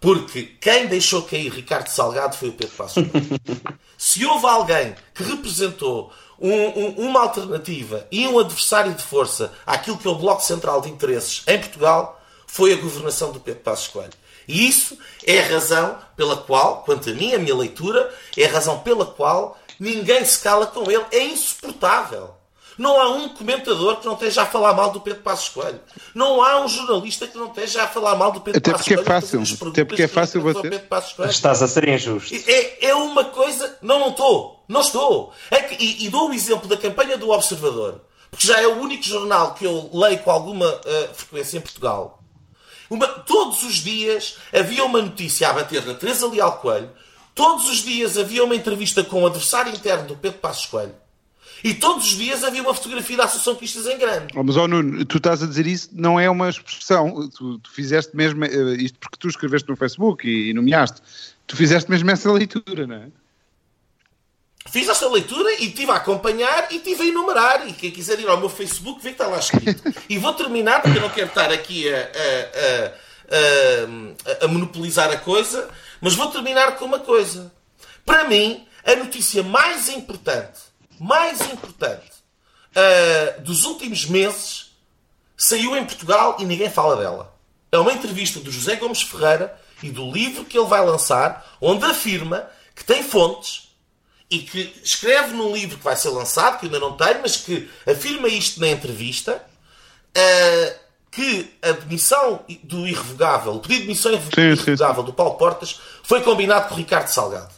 porque 0.00 0.42
quem 0.60 0.86
deixou 0.86 1.22
cair 1.22 1.52
Ricardo 1.52 1.88
Salgado 1.88 2.36
foi 2.36 2.48
o 2.48 2.52
Pedro 2.52 2.74
Passos 2.74 3.04
Se 3.98 4.24
houve 4.24 4.46
alguém 4.46 4.94
que 5.14 5.22
representou 5.22 6.10
um, 6.40 6.50
um, 6.50 7.08
uma 7.08 7.20
alternativa 7.20 8.06
e 8.10 8.26
um 8.26 8.38
adversário 8.38 8.94
de 8.94 9.02
força 9.02 9.52
àquilo 9.66 9.98
que 9.98 10.08
é 10.08 10.10
o 10.10 10.14
Bloco 10.14 10.42
Central 10.42 10.80
de 10.80 10.88
Interesses 10.88 11.42
em 11.46 11.58
Portugal, 11.58 12.18
foi 12.46 12.72
a 12.72 12.76
governação 12.76 13.30
do 13.30 13.38
Pedro 13.38 13.60
Passos 13.60 13.88
Coelho. 13.88 14.14
E 14.48 14.66
isso 14.66 14.98
é 15.26 15.40
a 15.40 15.48
razão 15.48 15.98
pela 16.16 16.36
qual, 16.36 16.82
quanto 16.82 17.10
a 17.10 17.12
mim, 17.12 17.34
a 17.34 17.38
minha 17.38 17.54
leitura, 17.54 18.12
é 18.36 18.46
a 18.46 18.50
razão 18.50 18.80
pela 18.80 19.04
qual 19.04 19.58
ninguém 19.78 20.24
se 20.24 20.40
cala 20.40 20.66
com 20.66 20.90
ele. 20.90 21.04
É 21.12 21.22
insuportável. 21.22 22.39
Não 22.80 22.98
há 22.98 23.10
um 23.10 23.28
comentador 23.28 23.96
que 23.96 24.06
não 24.06 24.14
esteja 24.14 24.40
a 24.40 24.46
falar 24.46 24.72
mal 24.72 24.90
do 24.90 25.02
Pedro 25.02 25.20
Passos 25.20 25.50
Coelho. 25.50 25.78
Não 26.14 26.42
há 26.42 26.64
um 26.64 26.66
jornalista 26.66 27.26
que 27.26 27.36
não 27.36 27.48
esteja 27.48 27.82
a 27.82 27.86
falar 27.86 28.16
mal 28.16 28.32
do 28.32 28.40
Pedro 28.40 28.56
Até 28.56 28.72
Passos 28.72 28.86
Coelho. 28.86 29.02
É 29.02 29.04
fácil. 29.04 29.42
Até 29.68 29.84
porque 29.84 30.02
é 30.04 30.08
fácil 30.08 30.40
bater. 30.40 30.82
Estás 31.28 31.62
a 31.62 31.68
ser 31.68 31.86
injusto. 31.86 32.34
É, 32.46 32.86
é 32.86 32.94
uma 32.94 33.24
coisa... 33.24 33.76
Não, 33.82 34.00
não 34.00 34.08
estou. 34.08 34.64
Não 34.66 34.80
estou. 34.80 35.30
É 35.50 35.60
que, 35.60 35.74
e, 35.74 36.06
e 36.06 36.08
dou 36.08 36.30
o 36.30 36.32
exemplo 36.32 36.66
da 36.66 36.76
campanha 36.78 37.18
do 37.18 37.28
Observador, 37.28 38.00
porque 38.30 38.46
já 38.46 38.58
é 38.58 38.66
o 38.66 38.80
único 38.80 39.04
jornal 39.04 39.52
que 39.52 39.66
eu 39.66 39.90
leio 39.92 40.20
com 40.20 40.30
alguma 40.30 40.66
uh, 40.66 41.14
frequência 41.14 41.58
em 41.58 41.60
Portugal. 41.60 42.24
Uma, 42.88 43.06
todos 43.06 43.62
os 43.62 43.74
dias 43.74 44.38
havia 44.54 44.82
uma 44.86 45.02
notícia 45.02 45.50
a 45.50 45.52
bater 45.52 45.84
na 45.84 45.92
Teresa 45.92 46.26
Leal 46.26 46.52
Coelho, 46.58 46.90
todos 47.34 47.68
os 47.68 47.82
dias 47.82 48.16
havia 48.16 48.42
uma 48.42 48.54
entrevista 48.54 49.04
com 49.04 49.22
o 49.22 49.26
adversário 49.26 49.70
interno 49.70 50.06
do 50.06 50.16
Pedro 50.16 50.38
Passos 50.38 50.64
Coelho, 50.64 50.94
e 51.62 51.74
todos 51.74 52.06
os 52.06 52.16
dias 52.16 52.42
havia 52.42 52.62
uma 52.62 52.74
fotografia 52.74 53.16
da 53.16 53.24
Associação 53.24 53.54
Cristas 53.54 53.86
em 53.86 53.98
grande. 53.98 54.32
Oh, 54.34 54.42
mas, 54.42 54.56
oh 54.56 54.66
Nuno, 54.66 55.04
tu 55.04 55.18
estás 55.18 55.42
a 55.42 55.46
dizer 55.46 55.66
isso, 55.66 55.90
não 55.92 56.18
é 56.18 56.28
uma 56.30 56.48
expressão. 56.48 57.28
Tu, 57.28 57.58
tu 57.58 57.70
fizeste 57.70 58.16
mesmo 58.16 58.44
uh, 58.44 58.74
isto 58.74 58.98
porque 58.98 59.16
tu 59.18 59.28
escreveste 59.28 59.68
no 59.68 59.76
Facebook 59.76 60.28
e, 60.28 60.50
e 60.50 60.54
nomeaste. 60.54 61.02
Tu 61.46 61.56
fizeste 61.56 61.90
mesmo 61.90 62.10
essa 62.10 62.32
leitura, 62.32 62.86
não 62.86 62.96
é? 62.96 63.08
Fiz 64.68 64.88
essa 64.88 65.08
leitura 65.08 65.52
e 65.54 65.66
estive 65.66 65.90
a 65.90 65.96
acompanhar 65.96 66.70
e 66.70 66.76
estive 66.76 67.02
a 67.02 67.06
enumerar. 67.06 67.68
E 67.68 67.72
quem 67.72 67.90
quiser 67.90 68.20
ir 68.20 68.28
ao 68.28 68.38
meu 68.38 68.48
Facebook 68.48 69.02
vê 69.02 69.10
que 69.10 69.14
está 69.14 69.26
lá 69.26 69.38
escrito. 69.38 69.82
e 70.08 70.18
vou 70.18 70.32
terminar, 70.34 70.82
porque 70.82 70.98
eu 70.98 71.02
não 71.02 71.10
quero 71.10 71.28
estar 71.28 71.50
aqui 71.50 71.92
a, 71.92 71.98
a, 71.98 72.92
a, 74.42 74.44
a 74.44 74.48
monopolizar 74.48 75.10
a 75.10 75.16
coisa, 75.16 75.68
mas 76.00 76.14
vou 76.14 76.28
terminar 76.28 76.76
com 76.76 76.84
uma 76.84 77.00
coisa. 77.00 77.52
Para 78.04 78.28
mim, 78.28 78.64
a 78.84 78.94
notícia 78.96 79.42
mais 79.42 79.88
importante, 79.88 80.60
mais 81.00 81.40
importante 81.50 82.10
uh, 82.76 83.40
dos 83.40 83.64
últimos 83.64 84.04
meses 84.04 84.70
saiu 85.36 85.74
em 85.76 85.84
Portugal 85.84 86.36
e 86.38 86.44
ninguém 86.44 86.68
fala 86.68 86.96
dela. 86.96 87.34
É 87.72 87.78
uma 87.78 87.92
entrevista 87.92 88.38
do 88.38 88.52
José 88.52 88.76
Gomes 88.76 89.00
Ferreira 89.00 89.58
e 89.82 89.90
do 89.90 90.10
livro 90.10 90.44
que 90.44 90.58
ele 90.58 90.68
vai 90.68 90.84
lançar, 90.84 91.56
onde 91.60 91.84
afirma 91.86 92.46
que 92.74 92.84
tem 92.84 93.02
fontes 93.02 93.70
e 94.30 94.40
que 94.40 94.74
escreve 94.84 95.32
num 95.32 95.54
livro 95.54 95.78
que 95.78 95.84
vai 95.84 95.96
ser 95.96 96.10
lançado, 96.10 96.60
que 96.60 96.66
ainda 96.66 96.78
não 96.78 96.96
tenho, 96.96 97.22
mas 97.22 97.36
que 97.36 97.68
afirma 97.86 98.28
isto 98.28 98.60
na 98.60 98.68
entrevista, 98.68 99.42
uh, 100.16 100.80
que 101.10 101.52
a 101.62 101.72
demissão 101.72 102.44
do 102.62 102.86
irrevogável, 102.86 103.54
o 103.54 103.60
pedido 103.60 103.80
de 103.80 103.86
demissão 103.86 104.12
irrevogável 104.12 105.02
do 105.02 105.12
Paulo 105.12 105.36
Portas 105.36 105.80
foi 106.02 106.20
combinado 106.22 106.68
com 106.68 106.74
o 106.74 106.78
Ricardo 106.78 107.08
Salgado. 107.08 107.52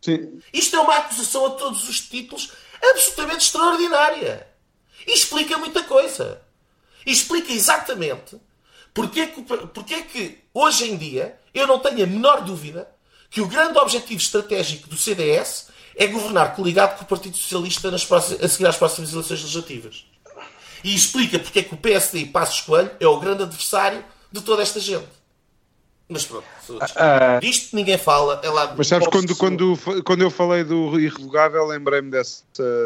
Sim. 0.00 0.38
Isto 0.52 0.76
é 0.76 0.80
uma 0.80 0.96
acusação 0.98 1.46
a 1.46 1.50
todos 1.50 1.88
os 1.88 2.00
títulos 2.00 2.52
absolutamente 2.90 3.44
extraordinária. 3.44 4.46
E 5.06 5.12
explica 5.12 5.58
muita 5.58 5.82
coisa. 5.82 6.40
E 7.04 7.12
explica 7.12 7.52
exatamente 7.52 8.40
porque 8.94 9.20
é 9.20 9.26
que, 9.26 9.42
porque 9.42 9.94
é 9.94 10.02
que 10.02 10.38
hoje 10.54 10.90
em 10.90 10.96
dia 10.96 11.38
eu 11.52 11.66
não 11.66 11.78
tenho 11.78 12.04
a 12.04 12.06
menor 12.06 12.42
dúvida 12.42 12.88
que 13.28 13.40
o 13.40 13.48
grande 13.48 13.76
objetivo 13.78 14.20
estratégico 14.20 14.88
do 14.88 14.96
CDS 14.96 15.68
é 15.96 16.06
governar 16.06 16.54
coligado 16.54 16.96
com 16.96 17.04
o 17.04 17.08
Partido 17.08 17.36
Socialista 17.36 17.90
nas 17.90 18.04
próximas, 18.04 18.42
a 18.42 18.48
seguir 18.48 18.66
às 18.66 18.76
próximas 18.76 19.12
eleições 19.12 19.40
legislativas. 19.40 20.04
E 20.82 20.94
explica 20.94 21.38
porque 21.38 21.60
é 21.60 21.62
que 21.62 21.74
o 21.74 21.78
PSD 21.78 22.20
e 22.20 22.26
Passos 22.26 22.60
Coelho 22.60 22.90
é 23.00 23.06
o 23.06 23.18
grande 23.18 23.42
adversário 23.42 24.04
de 24.30 24.40
toda 24.40 24.62
esta 24.62 24.78
gente. 24.78 25.08
Mas 26.06 26.26
pronto, 26.26 26.44
uh, 26.68 27.40
disto 27.40 27.74
ninguém 27.74 27.96
fala. 27.96 28.38
É 28.42 28.50
lá 28.50 28.74
mas 28.76 28.88
sabes, 28.88 29.08
quando, 29.08 29.34
quando, 29.36 29.78
quando 30.04 30.20
eu 30.20 30.30
falei 30.30 30.62
do 30.62 31.00
irrevogável, 31.00 31.64
lembrei-me 31.64 32.10
dessa, 32.10 32.44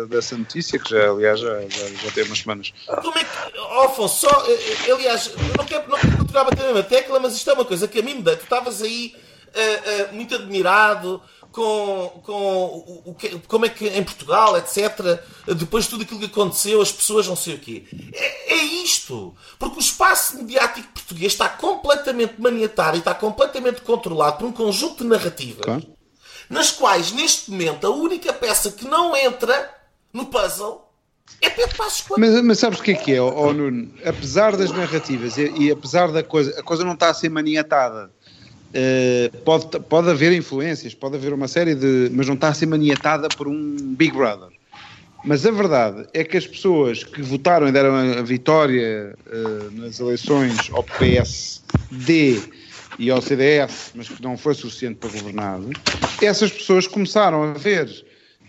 dessa 0.08 0.38
notícia, 0.38 0.78
que 0.78 0.90
já, 0.90 1.10
aliás, 1.10 1.40
já, 1.40 1.60
já, 1.62 1.88
já 1.88 2.10
tem 2.12 2.24
umas 2.24 2.38
semanas. 2.38 2.72
Como 2.86 3.18
é 3.18 3.24
que. 3.24 3.58
Oh, 3.58 3.80
Afonso, 3.82 4.28
só. 4.28 4.44
Eh, 4.46 4.86
eh, 4.86 4.92
aliás, 4.92 5.32
eu 5.36 5.56
não 5.56 5.64
quero, 5.64 5.90
não 5.90 5.98
quero 5.98 6.16
continuar 6.16 6.42
a 6.42 6.44
bater 6.44 6.62
a 6.62 6.66
mesma 6.66 6.82
tecla, 6.84 7.18
mas 7.18 7.34
isto 7.34 7.50
é 7.50 7.54
uma 7.54 7.64
coisa 7.64 7.88
que 7.88 7.98
a 7.98 8.02
mim 8.02 8.14
me 8.14 8.22
dá. 8.22 8.36
Tu 8.36 8.44
estavas 8.44 8.82
aí 8.82 9.16
uh, 9.48 10.12
uh, 10.12 10.14
muito 10.14 10.36
admirado 10.36 11.20
com, 11.58 12.20
com 12.22 12.66
o, 13.04 13.16
como 13.48 13.66
é 13.66 13.68
que 13.68 13.88
em 13.88 14.04
Portugal, 14.04 14.56
etc., 14.56 15.20
depois 15.56 15.84
de 15.84 15.90
tudo 15.90 16.04
aquilo 16.04 16.20
que 16.20 16.26
aconteceu, 16.26 16.80
as 16.80 16.92
pessoas 16.92 17.26
não 17.26 17.34
sei 17.34 17.56
o 17.56 17.58
quê. 17.58 17.84
É, 18.12 18.54
é 18.54 18.64
isto. 18.64 19.34
Porque 19.58 19.78
o 19.78 19.80
espaço 19.80 20.36
mediático 20.36 20.86
português 20.92 21.32
está 21.32 21.48
completamente 21.48 22.40
maniatado 22.40 22.96
e 22.96 23.00
está 23.00 23.12
completamente 23.12 23.80
controlado 23.80 24.38
por 24.38 24.46
um 24.46 24.52
conjunto 24.52 25.02
de 25.02 25.10
narrativas 25.10 25.64
claro. 25.64 25.84
nas 26.48 26.70
quais, 26.70 27.10
neste 27.10 27.50
momento, 27.50 27.88
a 27.88 27.90
única 27.90 28.32
peça 28.32 28.70
que 28.70 28.84
não 28.84 29.16
entra 29.16 29.74
no 30.12 30.26
puzzle 30.26 30.88
é 31.40 31.50
Pedro 31.50 31.76
Passos 31.76 32.02
Coelho. 32.02 32.32
Mas, 32.32 32.42
mas 32.44 32.58
sabes 32.60 32.78
o 32.78 32.82
que 32.82 32.92
é 32.92 32.94
que 32.94 33.14
é, 33.14 33.20
oh, 33.20 33.52
Nuno? 33.52 33.92
Apesar 34.04 34.56
das 34.56 34.70
narrativas 34.70 35.36
e, 35.36 35.50
e 35.58 35.70
apesar 35.72 36.12
da 36.12 36.22
coisa, 36.22 36.58
a 36.58 36.62
coisa 36.62 36.84
não 36.84 36.94
está 36.94 37.10
a 37.10 37.14
ser 37.14 37.28
maniatada 37.28 38.12
Uh, 38.68 39.34
pode, 39.44 39.80
pode 39.80 40.10
haver 40.10 40.32
influências, 40.32 40.94
pode 40.94 41.16
haver 41.16 41.32
uma 41.32 41.48
série 41.48 41.74
de. 41.74 42.10
mas 42.12 42.26
não 42.26 42.34
está 42.34 42.48
a 42.48 42.54
ser 42.54 42.66
maniatada 42.66 43.28
por 43.28 43.48
um 43.48 43.94
Big 43.94 44.12
Brother. 44.12 44.48
Mas 45.24 45.44
a 45.44 45.50
verdade 45.50 46.06
é 46.14 46.22
que 46.22 46.36
as 46.36 46.46
pessoas 46.46 47.02
que 47.02 47.22
votaram 47.22 47.66
e 47.66 47.72
deram 47.72 47.94
a, 47.94 48.22
vitória 48.22 49.16
uh, 49.26 49.80
nas 49.80 49.98
eleições 49.98 50.70
ao 50.72 50.84
PSD 50.84 52.40
e 52.98 53.10
ao 53.10 53.20
CDS, 53.20 53.92
mas 53.94 54.08
que 54.08 54.22
não 54.22 54.36
foi 54.36 54.54
suficiente 54.54 54.96
para 54.96 55.10
governar, 55.10 55.60
essas 56.22 56.52
pessoas 56.52 56.86
começaram 56.86 57.42
a 57.42 57.52
ver 57.52 57.88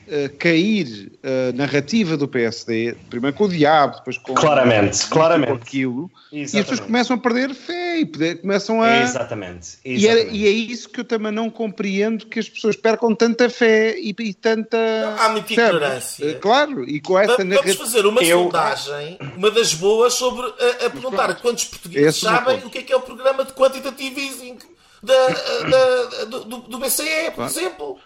uh, 0.09 0.37
cair 0.37 1.11
a 1.23 1.55
narrativa 1.55 2.17
do 2.17 2.27
PSD, 2.27 2.95
primeiro 3.09 3.35
com 3.35 3.45
o 3.45 3.49
diabo, 3.49 3.97
depois 3.97 4.17
com, 4.17 4.33
claramente, 4.33 5.03
com 5.03 5.09
claramente. 5.09 5.51
aquilo, 5.51 6.11
Exatamente. 6.31 6.55
e 6.55 6.59
as 6.59 6.65
pessoas 6.65 6.79
começam 6.79 7.15
a 7.15 7.19
perder 7.19 7.53
fé 7.53 7.99
e 7.99 8.35
começam 8.37 8.81
a. 8.81 9.01
Exatamente. 9.01 9.29
Exatamente. 9.29 9.77
E, 9.85 10.07
era, 10.07 10.21
e, 10.21 10.45
é 10.45 10.49
isso 10.49 10.89
que 10.89 10.99
eu 10.99 11.05
também 11.05 11.31
não 11.31 11.49
compreendo 11.49 12.25
que 12.25 12.39
as 12.39 12.49
pessoas 12.49 12.75
percam 12.75 13.15
tanta 13.15 13.49
fé 13.49 13.97
e, 13.97 14.15
e 14.19 14.33
tanta. 14.33 14.77
Há 15.19 15.29
muita 15.29 15.53
ignorância. 15.53 16.25
Eh, 16.25 16.33
claro, 16.35 16.87
e 16.87 16.99
com 16.99 17.17
essa 17.17 17.37
Vamos 17.37 17.55
narrativa... 17.55 17.85
fazer 17.85 18.05
uma 18.05 18.21
eu... 18.21 18.43
sondagem, 18.43 19.17
uma 19.37 19.51
das 19.51 19.73
boas, 19.73 20.13
sobre 20.13 20.45
a, 20.45 20.85
a 20.85 20.89
perguntar 20.89 21.33
quantos 21.41 21.65
portugueses 21.65 22.19
sabem 22.19 22.57
o 22.65 22.69
que 22.69 22.79
é 22.79 22.81
que 22.81 22.93
é 22.93 22.95
o 22.95 23.01
programa 23.01 23.45
de 23.45 23.53
quantitative 23.53 24.19
easing 24.19 24.57
da, 25.01 25.27
da, 25.27 26.25
do, 26.25 26.57
do 26.57 26.77
BCE, 26.77 27.31
por 27.35 27.45
exemplo 27.45 27.99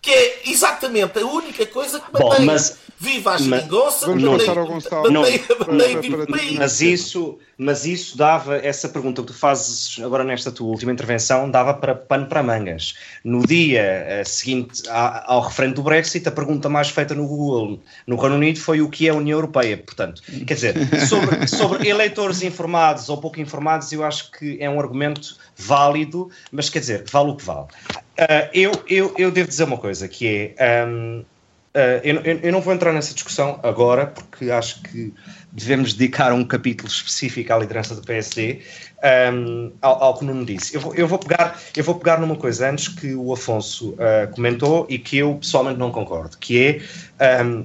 que 0.00 0.10
é 0.10 0.42
exatamente 0.46 1.18
a 1.18 1.26
única 1.26 1.66
coisa 1.66 2.00
que 2.00 2.12
mantém 2.12 2.38
Bom, 2.38 2.44
mas, 2.44 2.78
viva 2.98 3.32
a 3.32 3.36
geringonça, 3.36 4.06
vamos 4.06 4.22
mantém, 4.22 4.48
ao 4.48 4.66
Gonçalo. 4.66 5.10
Não, 5.10 5.22
mas 6.56 6.80
isso, 6.80 7.38
mas 7.60 7.84
isso 7.84 8.16
dava, 8.16 8.56
essa 8.56 8.88
pergunta 8.88 9.20
que 9.20 9.26
tu 9.26 9.34
fazes 9.34 10.00
agora 10.02 10.24
nesta 10.24 10.50
tua 10.50 10.68
última 10.68 10.92
intervenção, 10.92 11.50
dava 11.50 11.74
para 11.74 11.94
pano 11.94 12.24
para 12.24 12.42
mangas. 12.42 12.94
No 13.22 13.46
dia 13.46 14.22
uh, 14.22 14.26
seguinte 14.26 14.82
ao 14.88 15.42
referendo 15.42 15.74
do 15.74 15.82
Brexit, 15.82 16.26
a 16.26 16.32
pergunta 16.32 16.70
mais 16.70 16.88
feita 16.88 17.14
no 17.14 17.28
Google 17.28 17.78
no 18.06 18.16
Reino 18.16 18.36
Unido 18.36 18.58
foi 18.58 18.80
o 18.80 18.88
que 18.88 19.08
é 19.08 19.10
a 19.10 19.14
União 19.14 19.36
Europeia. 19.36 19.76
Portanto, 19.76 20.22
quer 20.46 20.54
dizer, 20.54 20.74
sobre, 21.06 21.46
sobre 21.46 21.86
eleitores 21.86 22.42
informados 22.42 23.10
ou 23.10 23.18
pouco 23.18 23.38
informados, 23.38 23.92
eu 23.92 24.02
acho 24.02 24.30
que 24.30 24.56
é 24.58 24.70
um 24.70 24.80
argumento 24.80 25.36
válido, 25.54 26.30
mas 26.50 26.70
quer 26.70 26.78
dizer, 26.78 27.04
vale 27.12 27.32
o 27.32 27.36
que 27.36 27.44
vale. 27.44 27.66
Uh, 28.18 28.48
eu, 28.54 28.72
eu, 28.88 29.14
eu 29.18 29.30
devo 29.30 29.48
dizer 29.50 29.64
uma 29.64 29.76
coisa, 29.76 30.08
que 30.08 30.54
é. 30.56 30.86
Um, 30.86 31.24
uh, 31.74 31.78
ah, 31.78 32.00
eu, 32.02 32.20
eu, 32.22 32.52
não 32.52 32.60
vou 32.60 32.72
entrar 32.72 32.92
nessa 32.92 33.14
discussão 33.14 33.58
agora, 33.62 34.06
porque 34.06 34.50
acho 34.50 34.82
que 34.82 35.12
devemos 35.52 35.94
dedicar 35.94 36.32
um 36.32 36.44
capítulo 36.44 36.88
específico 36.88 37.52
à 37.52 37.58
liderança 37.58 37.94
do 37.94 38.02
PSD, 38.02 38.60
um, 39.32 39.72
ao, 39.80 40.02
ao, 40.02 40.18
que 40.18 40.24
o 40.24 40.26
Nuno 40.26 40.44
disse. 40.44 40.74
Eu 40.74 40.80
vou, 40.80 40.94
eu, 40.94 41.08
vou 41.08 41.18
pegar, 41.18 41.58
eu 41.76 41.84
vou 41.84 41.94
pegar 41.96 42.20
numa 42.20 42.36
coisa 42.36 42.70
antes 42.70 42.88
que 42.88 43.14
o 43.14 43.32
Afonso 43.32 43.90
uh, 43.90 44.30
comentou 44.34 44.86
e 44.88 44.98
que 44.98 45.18
eu 45.18 45.34
pessoalmente 45.36 45.78
não 45.78 45.90
concordo, 45.90 46.36
que 46.38 46.82
é. 47.18 47.42
Um, 47.44 47.64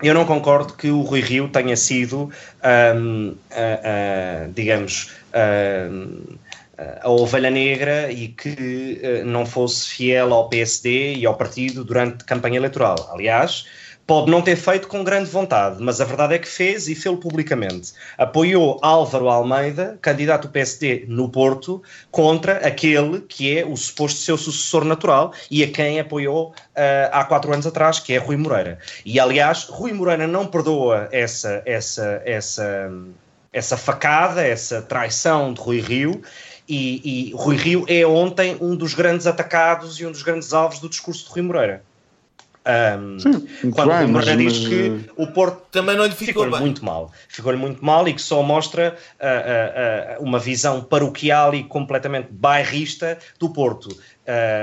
eu 0.00 0.14
não 0.14 0.24
concordo 0.24 0.74
que 0.74 0.90
o 0.90 1.00
Rui 1.00 1.20
Rio 1.20 1.48
tenha 1.48 1.76
sido, 1.76 2.30
um, 2.94 3.34
digamos, 4.54 5.10
a 7.02 7.10
ovelha 7.10 7.50
negra 7.50 8.10
e 8.12 8.28
que 8.28 9.00
uh, 9.02 9.26
não 9.26 9.44
fosse 9.44 9.88
fiel 9.88 10.32
ao 10.32 10.48
PSD 10.48 11.14
e 11.14 11.26
ao 11.26 11.34
partido 11.34 11.84
durante 11.84 12.24
campanha 12.24 12.56
eleitoral. 12.56 13.10
Aliás, 13.12 13.66
pode 14.08 14.30
não 14.30 14.40
ter 14.40 14.56
feito 14.56 14.88
com 14.88 15.04
grande 15.04 15.28
vontade, 15.28 15.82
mas 15.82 16.00
a 16.00 16.04
verdade 16.04 16.34
é 16.34 16.38
que 16.38 16.48
fez 16.48 16.88
e 16.88 16.94
fez 16.94 17.18
publicamente. 17.18 17.92
Apoiou 18.16 18.78
Álvaro 18.80 19.28
Almeida, 19.28 19.98
candidato 20.00 20.48
do 20.48 20.52
PSD 20.52 21.04
no 21.08 21.28
Porto, 21.28 21.82
contra 22.10 22.56
aquele 22.66 23.20
que 23.20 23.58
é 23.58 23.66
o 23.66 23.76
suposto 23.76 24.20
seu 24.20 24.38
sucessor 24.38 24.84
natural 24.84 25.34
e 25.50 25.62
a 25.62 25.70
quem 25.70 26.00
apoiou 26.00 26.48
uh, 26.48 26.54
há 27.12 27.22
quatro 27.24 27.52
anos 27.52 27.66
atrás, 27.66 28.00
que 28.00 28.14
é 28.14 28.16
Rui 28.16 28.38
Moreira. 28.38 28.78
E 29.04 29.20
aliás, 29.20 29.64
Rui 29.64 29.92
Moreira 29.92 30.26
não 30.26 30.46
perdoa 30.46 31.08
essa, 31.12 31.60
essa, 31.66 32.22
essa, 32.24 32.90
essa 33.52 33.76
facada, 33.76 34.42
essa 34.42 34.80
traição 34.80 35.52
de 35.52 35.60
Rui 35.60 35.80
Rio 35.80 36.22
e, 36.68 37.30
e 37.30 37.32
Rui 37.34 37.56
Rio 37.56 37.84
é 37.88 38.06
ontem 38.06 38.56
um 38.60 38.76
dos 38.76 38.94
grandes 38.94 39.26
atacados 39.26 39.98
e 39.98 40.06
um 40.06 40.12
dos 40.12 40.22
grandes 40.22 40.52
alvos 40.52 40.78
do 40.78 40.88
discurso 40.88 41.24
de 41.24 41.30
Rui 41.30 41.42
Moreira. 41.42 41.82
Um, 42.68 43.18
Sim, 43.18 43.70
quando 43.70 43.88
bem, 43.88 43.98
Rui 43.98 44.06
Moreira 44.08 44.42
mas, 44.42 44.52
diz 44.52 44.62
mas... 44.62 44.68
que 44.68 45.10
o 45.16 45.26
Porto 45.28 45.62
também 45.70 45.96
não 45.96 46.04
lhe 46.04 46.12
ficou, 46.12 46.44
ficou 46.44 46.60
muito 46.60 46.84
mal, 46.84 47.10
ficou-lhe 47.26 47.56
muito 47.56 47.82
mal 47.82 48.06
e 48.06 48.12
que 48.12 48.20
só 48.20 48.42
mostra 48.42 48.94
uh, 49.18 50.18
uh, 50.20 50.22
uh, 50.22 50.22
uma 50.22 50.38
visão 50.38 50.82
paroquial 50.82 51.54
e 51.54 51.64
completamente 51.64 52.28
bairrista 52.30 53.18
do 53.38 53.48
Porto. 53.48 53.88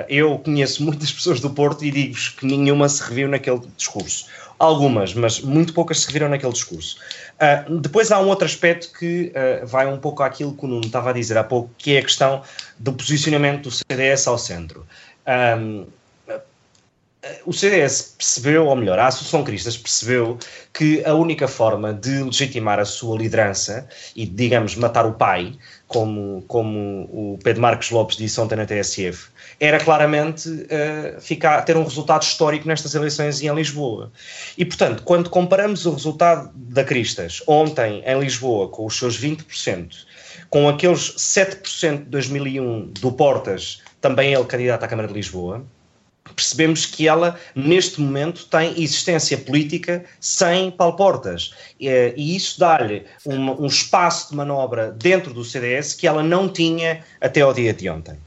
eu 0.07 0.37
conheço 0.37 0.83
muitas 0.83 1.11
pessoas 1.11 1.39
do 1.39 1.49
Porto 1.49 1.83
e 1.83 1.89
digo-vos 1.89 2.29
que 2.29 2.45
nenhuma 2.45 2.87
se 2.87 3.01
reviu 3.01 3.27
naquele 3.27 3.61
discurso. 3.75 4.27
Algumas, 4.57 5.13
mas 5.13 5.41
muito 5.41 5.73
poucas 5.73 5.99
se 5.99 6.07
reviram 6.07 6.29
naquele 6.29 6.53
discurso. 6.53 6.97
Uh, 7.35 7.77
depois 7.79 8.11
há 8.11 8.19
um 8.19 8.27
outro 8.27 8.45
aspecto 8.45 8.91
que 8.97 9.33
uh, 9.35 9.67
vai 9.67 9.85
um 9.85 9.97
pouco 9.97 10.23
àquilo 10.23 10.55
que 10.55 10.63
o 10.63 10.67
Nuno 10.67 10.85
estava 10.85 11.09
a 11.09 11.13
dizer 11.13 11.37
há 11.37 11.43
pouco, 11.43 11.69
que 11.77 11.95
é 11.95 11.99
a 11.99 12.01
questão 12.01 12.41
do 12.79 12.93
posicionamento 12.93 13.63
do 13.63 13.71
CDS 13.71 14.27
ao 14.27 14.37
centro. 14.37 14.85
Um, 15.27 15.85
o 17.45 17.51
CDS 17.51 18.13
percebeu, 18.17 18.67
ou 18.67 18.75
melhor, 18.75 18.99
a 18.99 19.07
Associação 19.07 19.43
Cristas 19.43 19.77
percebeu 19.77 20.37
que 20.71 21.03
a 21.05 21.13
única 21.13 21.47
forma 21.47 21.93
de 21.93 22.23
legitimar 22.23 22.79
a 22.79 22.85
sua 22.85 23.17
liderança 23.17 23.87
e, 24.15 24.25
digamos, 24.25 24.75
matar 24.75 25.05
o 25.05 25.13
pai, 25.13 25.53
como, 25.87 26.43
como 26.47 27.09
o 27.11 27.39
Pedro 27.43 27.61
Marcos 27.61 27.91
Lopes 27.91 28.17
disse 28.17 28.39
ontem 28.39 28.55
na 28.55 28.65
TSF, 28.65 29.27
era 29.59 29.79
claramente 29.79 30.49
uh, 30.49 31.21
ficar, 31.21 31.61
ter 31.61 31.77
um 31.77 31.83
resultado 31.83 32.23
histórico 32.23 32.67
nestas 32.67 32.95
eleições 32.95 33.41
em 33.41 33.53
Lisboa. 33.53 34.11
E, 34.57 34.65
portanto, 34.65 35.03
quando 35.03 35.29
comparamos 35.29 35.85
o 35.85 35.91
resultado 35.91 36.51
da 36.55 36.83
Cristas 36.83 37.41
ontem 37.47 38.03
em 38.05 38.19
Lisboa 38.19 38.67
com 38.69 38.85
os 38.85 38.97
seus 38.97 39.19
20%, 39.19 39.95
com 40.49 40.67
aqueles 40.67 41.11
7% 41.15 41.97
de 41.99 42.09
2001 42.09 42.91
do 42.99 43.11
Portas, 43.11 43.81
também 44.01 44.33
ele 44.33 44.45
candidato 44.45 44.83
à 44.83 44.87
Câmara 44.87 45.07
de 45.07 45.13
Lisboa, 45.13 45.65
percebemos 46.33 46.85
que 46.85 47.07
ela, 47.07 47.39
neste 47.53 48.01
momento, 48.01 48.45
tem 48.45 48.71
existência 48.81 49.37
política 49.37 50.03
sem 50.19 50.71
palportas. 50.71 51.53
E 51.79 52.35
isso 52.35 52.59
dá-lhe 52.59 53.05
um, 53.25 53.63
um, 53.63 53.65
espaço 53.67 54.29
de 54.29 54.35
manobra 54.35 54.91
dentro 54.91 55.33
do 55.33 55.43
CDS 55.43 55.93
que 55.93 56.07
ela 56.07 56.23
não 56.23 56.49
tinha 56.49 57.03
até 57.21 57.41
ao 57.41 57.53
dia 57.53 57.73
de 57.73 57.89
ontem. 57.89 58.17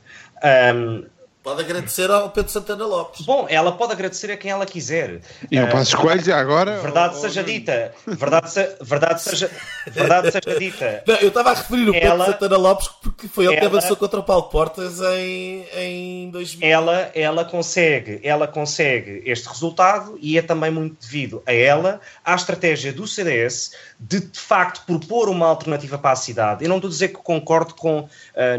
Um, 0.74 1.05
Pode 1.49 1.62
agradecer 1.62 2.11
ao 2.11 2.28
Pedro 2.28 2.53
Santana 2.53 2.84
Lopes. 2.84 3.24
Bom, 3.24 3.46
ela 3.49 3.72
pode 3.72 3.92
agradecer 3.92 4.30
a 4.30 4.36
quem 4.36 4.51
ela 4.51 4.66
quiser. 4.66 5.22
E 5.51 5.59
ao 5.59 5.66
Passos 5.68 5.94
uh, 5.94 5.96
Coelho 5.96 6.34
agora? 6.34 6.78
Verdade 6.78 7.14
ou, 7.14 7.22
seja 7.22 7.42
dita. 7.42 7.94
Verdade, 8.07 8.51
se, 8.51 8.76
verdade, 8.82 9.22
seja, 9.22 9.51
verdade 9.86 10.30
seja 10.30 10.59
dita. 10.59 11.03
Não, 11.07 11.14
eu 11.14 11.28
estava 11.28 11.53
a 11.53 11.55
referir 11.55 11.88
o 11.88 11.94
ela, 11.94 12.26
Pedro 12.26 12.32
Santana 12.32 12.57
Lopes 12.59 12.88
porque 13.03 13.28
foi 13.28 13.46
ele 13.46 13.55
ela, 13.55 13.61
que 13.61 13.66
avançou 13.66 13.96
contra 13.96 14.20
o 14.20 14.22
Paulo 14.22 14.42
Portas 14.51 15.01
em, 15.01 15.64
em 15.74 16.30
2000. 16.30 16.68
Ela, 16.68 17.11
ela, 17.14 17.46
consegue, 17.46 18.20
ela 18.22 18.46
consegue 18.46 19.22
este 19.24 19.49
resultado 19.49 20.18
e 20.20 20.36
é 20.36 20.42
também 20.42 20.70
muito 20.70 21.01
devido 21.01 21.42
a 21.46 21.53
ela, 21.55 21.99
à 22.22 22.34
estratégia 22.34 22.92
do 22.92 23.07
CDS 23.07 23.72
de, 24.01 24.20
de 24.20 24.38
facto, 24.38 24.84
propor 24.86 25.28
uma 25.28 25.46
alternativa 25.46 25.99
para 25.99 26.12
a 26.12 26.16
cidade. 26.16 26.64
Eu 26.64 26.68
não 26.68 26.76
estou 26.76 26.88
a 26.88 26.92
dizer 26.92 27.09
que 27.09 27.14
concordo 27.14 27.74
com 27.74 28.01
uh, 28.01 28.09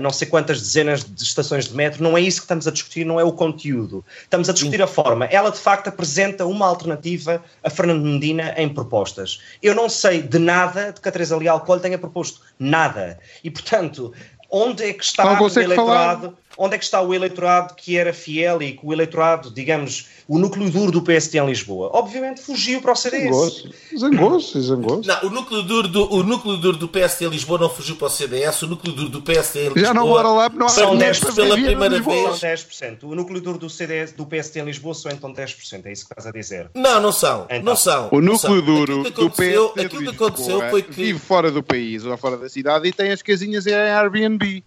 não 0.01 0.11
sei 0.11 0.27
quantas 0.27 0.59
dezenas 0.59 1.03
de 1.03 1.23
estações 1.23 1.67
de 1.67 1.75
metro, 1.75 2.03
não 2.03 2.17
é 2.17 2.21
isso 2.21 2.39
que 2.39 2.45
estamos 2.45 2.67
a 2.67 2.71
discutir 2.71 3.05
não 3.05 3.19
é 3.19 3.23
o 3.23 3.31
conteúdo. 3.31 4.03
Estamos 4.21 4.49
a 4.49 4.53
discutir 4.53 4.81
a 4.81 4.87
forma. 4.87 5.25
Ela, 5.25 5.49
de 5.49 5.57
facto, 5.57 5.87
apresenta 5.87 6.45
uma 6.45 6.67
alternativa 6.67 7.41
a 7.63 7.69
Fernando 7.69 8.03
Medina 8.03 8.53
em 8.57 8.67
propostas. 8.67 9.41
Eu 9.63 9.73
não 9.73 9.87
sei 9.87 10.21
de 10.21 10.39
nada 10.39 10.91
de 10.91 10.99
que 10.99 11.07
a 11.07 11.11
Teresa 11.11 11.37
Leal 11.37 11.61
Coelho 11.61 11.81
tenha 11.81 11.97
proposto. 11.97 12.41
Nada. 12.59 13.17
E, 13.41 13.49
portanto, 13.49 14.13
onde 14.51 14.83
é 14.83 14.93
que 14.93 15.03
está 15.03 15.39
o 15.41 15.47
eleitorado? 15.47 16.21
Falar. 16.21 16.48
Onde 16.57 16.75
é 16.75 16.77
que 16.77 16.83
está 16.83 17.01
o 17.01 17.13
eleitorado 17.13 17.73
que 17.75 17.97
era 17.97 18.11
fiel 18.11 18.61
e 18.61 18.73
que 18.73 18.85
o 18.85 18.91
eleitorado, 18.91 19.51
digamos, 19.51 20.07
o 20.27 20.37
núcleo 20.37 20.69
duro 20.69 20.91
do 20.91 21.01
PSD 21.01 21.39
em 21.39 21.45
Lisboa? 21.45 21.89
Obviamente 21.93 22.41
fugiu 22.41 22.81
para 22.81 22.91
o 22.91 22.95
CDS. 22.95 23.67
Zangou-se, 23.97 24.61
zangou-se. 24.61 25.07
Não, 25.07 25.27
o 25.27 25.29
núcleo, 25.29 25.63
duro 25.63 25.87
do, 25.87 26.13
o 26.13 26.23
núcleo 26.23 26.57
duro 26.57 26.77
do 26.77 26.87
PSD 26.87 27.25
em 27.25 27.29
Lisboa 27.29 27.59
não 27.59 27.69
fugiu 27.69 27.95
para 27.95 28.07
o 28.07 28.09
CDS, 28.09 28.61
o 28.63 28.67
núcleo 28.67 28.93
duro 28.93 29.09
do 29.09 29.21
PSD 29.21 29.59
em 29.59 29.63
Lisboa... 29.65 29.85
Já 29.85 29.93
não 29.93 30.07
mora 30.07 30.27
lá, 30.27 30.49
não 30.49 30.65
há 30.65 30.69
são 30.69 30.97
10% 30.97 31.35
pela 31.35 31.55
primeira 31.55 32.01
vez. 32.01 32.37
São 32.37 32.49
10%. 32.49 33.03
O 33.03 33.15
núcleo 33.15 33.41
duro 33.41 33.57
do, 33.57 33.69
CDS, 33.69 34.11
do 34.11 34.25
PSD 34.25 34.59
em 34.59 34.65
Lisboa 34.65 34.93
são 34.93 35.11
então 35.11 35.33
10%, 35.33 35.85
é 35.85 35.91
isso 35.91 36.05
que 36.05 36.13
estás 36.13 36.27
a 36.27 36.31
dizer? 36.31 36.69
Não, 36.73 36.99
não 36.99 37.11
são, 37.11 37.45
então. 37.49 37.63
não 37.63 37.75
são. 37.75 38.09
O 38.11 38.19
núcleo 38.19 38.61
duro 38.61 39.03
do 39.09 39.29
PSD 39.29 39.81
aquilo 39.85 40.01
que 40.03 40.09
aconteceu 40.09 40.69
foi 40.69 40.81
que... 40.81 40.91
Vive 40.91 41.19
fora 41.19 41.51
do 41.51 41.63
país 41.63 42.05
ou 42.05 42.17
fora 42.17 42.37
da 42.37 42.49
cidade 42.49 42.87
e 42.87 42.91
tem 42.91 43.11
as 43.11 43.21
casinhas 43.21 43.65
em 43.65 43.73
Airbnb. 43.73 44.63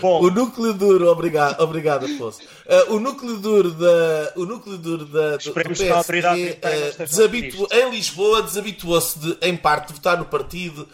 Bom, 0.00 0.22
o 0.22 0.30
núcleo 0.30 0.72
duro, 0.74 1.08
obrigado, 1.08 1.60
obrigado 1.60 2.06
Afonso. 2.06 2.40
Uh, 2.66 2.94
o 2.94 3.00
núcleo 3.00 3.38
duro 3.38 3.72
da, 3.72 4.32
o 4.36 4.44
núcleo 4.44 4.78
duro 4.78 5.04
da 5.06 5.36
do, 5.36 5.44
do 5.44 5.52
PSD, 5.52 6.52
uh, 6.52 6.98
desabitu, 6.98 7.66
em 7.70 7.90
Lisboa 7.90 8.42
desabituou-se 8.42 9.18
de, 9.18 9.36
em 9.42 9.56
parte, 9.56 9.88
de 9.88 9.94
votar 9.94 10.18
no 10.18 10.26
partido 10.26 10.82
uh, 10.82 10.88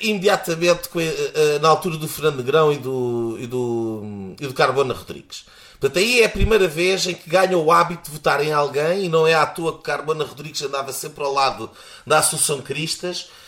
imediatamente 0.00 0.88
com, 0.88 0.98
uh, 0.98 1.58
na 1.60 1.68
altura 1.68 1.96
do 1.96 2.06
Fernando 2.06 2.36
Negrão 2.36 2.72
e 2.72 2.78
do, 2.78 3.36
e 3.40 3.46
do, 3.46 4.34
e 4.40 4.46
do 4.46 4.54
Carbona 4.54 4.94
Rodrigues. 4.94 5.44
Portanto, 5.80 5.98
aí 5.98 6.20
é 6.20 6.26
a 6.26 6.30
primeira 6.30 6.68
vez 6.68 7.06
em 7.06 7.14
que 7.14 7.28
ganham 7.28 7.62
o 7.62 7.72
hábito 7.72 8.04
de 8.04 8.10
votar 8.10 8.42
em 8.42 8.52
alguém 8.52 9.04
e 9.04 9.08
não 9.08 9.26
é 9.26 9.34
à 9.34 9.44
toa 9.44 9.76
que 9.76 9.82
Carbona 9.82 10.24
Rodrigues 10.24 10.62
andava 10.62 10.92
sempre 10.92 11.24
ao 11.24 11.32
lado 11.32 11.70
da 12.06 12.18
Assunção 12.18 12.60
Cristas 12.60 13.26
Uh, 13.26 13.45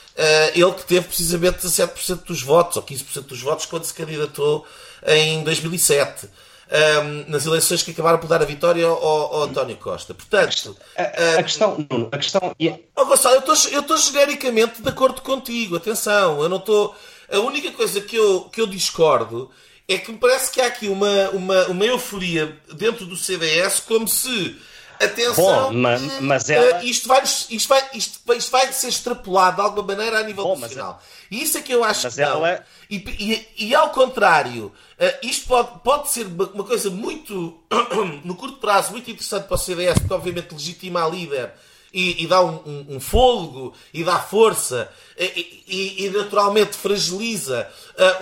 ele 0.55 0.73
que 0.73 0.85
teve 0.85 1.07
precisamente 1.07 1.59
17% 1.59 2.25
dos 2.25 2.43
votos, 2.43 2.77
ou 2.77 2.83
15% 2.83 3.23
dos 3.23 3.41
votos, 3.41 3.67
quando 3.67 3.85
se 3.85 3.95
candidatou 3.95 4.67
em 5.07 5.43
2007. 5.45 6.27
Um, 6.27 6.31
ehm, 6.71 7.25
nas 7.29 7.47
eleições 7.47 7.83
que 7.83 7.93
acabaram 7.93 8.19
por 8.19 8.27
dar 8.27 8.43
a 8.43 8.45
vitória 8.45 8.85
ao, 8.85 9.03
ao 9.03 9.43
António 9.45 9.77
Costa. 9.77 10.13
Portanto, 10.13 10.77
a, 10.97 11.03
a, 11.03 11.07
a 11.07 11.35
ehm, 11.37 11.43
questão, 11.43 11.87
a 12.13 12.19
questão 12.19 12.55
oh, 12.95 13.07
Gonçalo, 13.07 13.43
eu 13.73 13.81
estou 13.81 13.97
genericamente 13.97 14.83
de 14.83 14.89
acordo 14.89 15.23
contigo. 15.23 15.77
Atenção, 15.77 16.43
eu 16.43 16.49
não 16.49 16.59
estou. 16.59 16.95
A 17.33 17.39
única 17.39 17.71
coisa 17.73 18.01
que 18.01 18.17
eu, 18.17 18.51
que 18.53 18.61
eu 18.61 18.67
discordo 18.67 19.51
é 19.89 19.97
que 19.97 20.13
me 20.13 20.19
parece 20.19 20.51
que 20.51 20.61
há 20.61 20.67
aqui 20.67 20.89
uma, 20.89 21.31
uma, 21.31 21.67
uma 21.69 21.85
euforia 21.87 22.59
dentro 22.75 23.07
do 23.07 23.17
CDS, 23.17 23.81
como 23.81 24.07
se 24.07 24.55
Atenção, 25.01 25.35
Bom, 25.35 25.73
mas, 25.75 26.03
mas 26.21 26.51
ela... 26.51 26.83
isto, 26.83 27.07
vai, 27.07 27.23
isto, 27.23 27.69
vai, 27.69 27.91
isto, 27.95 28.33
isto 28.35 28.51
vai 28.51 28.73
ser 28.73 28.89
extrapolado 28.89 29.57
de 29.57 29.63
alguma 29.63 29.87
maneira 29.87 30.19
a 30.19 30.23
nível 30.25 30.45
Bom, 30.45 30.59
nacional. 30.59 31.01
E 31.31 31.43
isso 31.43 31.57
é 31.59 31.63
que 31.63 31.73
eu 31.73 31.85
acho 31.85 32.05
mas 32.05 32.15
que 32.15 32.21
não. 32.21 32.45
Ela... 32.45 32.65
E, 32.91 32.97
e, 32.97 33.69
e, 33.69 33.75
ao 33.75 33.91
contrário, 33.91 34.73
eh, 34.99 35.19
isto 35.23 35.47
pode, 35.47 35.79
pode 35.85 36.11
ser 36.11 36.27
uma 36.27 36.65
coisa 36.65 36.91
muito, 36.91 37.59
no 38.25 38.35
curto 38.35 38.57
prazo, 38.59 38.91
muito 38.93 39.11
interessante 39.11 39.45
para 39.45 39.55
o 39.55 39.59
CDS, 39.59 39.99
porque 39.99 40.15
obviamente 40.15 40.53
legitima 40.53 41.05
a 41.05 41.09
líder 41.09 41.53
e, 41.93 42.23
e 42.23 42.27
dá 42.27 42.43
um, 42.43 42.61
um, 42.67 42.87
um, 42.97 43.01
fôlego 43.01 43.73
e 43.93 44.05
dá 44.05 44.19
força 44.19 44.91
e, 45.19 45.65
e, 45.67 46.07
e 46.07 46.11
naturalmente 46.11 46.77
fragiliza 46.77 47.69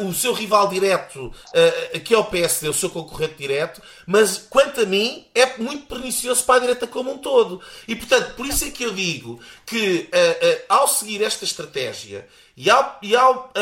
uh, 0.01 0.07
o 0.07 0.15
seu 0.15 0.33
rival 0.33 0.69
direto, 0.69 1.27
uh, 1.27 2.01
que 2.01 2.15
é 2.15 2.19
o 2.19 2.25
PSD, 2.25 2.69
o 2.69 2.75
seu 2.75 2.89
concorrente 2.91 3.35
direto, 3.35 3.83
mas 4.07 4.39
quanto 4.39 4.81
a 4.81 4.87
mim 4.87 5.27
é 5.35 5.57
muito 5.59 5.87
pernicioso 5.87 6.45
para 6.45 6.57
a 6.57 6.61
direita 6.61 6.87
como 6.87 7.13
um 7.13 7.19
todo. 7.19 7.61
E 7.87 7.97
portanto, 7.97 8.35
por 8.35 8.47
isso 8.47 8.65
é 8.65 8.71
que 8.71 8.85
eu 8.85 8.95
digo 8.95 9.41
que 9.65 10.09
uh, 10.09 10.63
ao 10.69 10.89
seguir 10.89 11.23
esta 11.23 11.45
estratégia 11.45 12.27
e 12.57 12.71
ao, 12.71 12.99
e 13.03 13.15
ao 13.15 13.53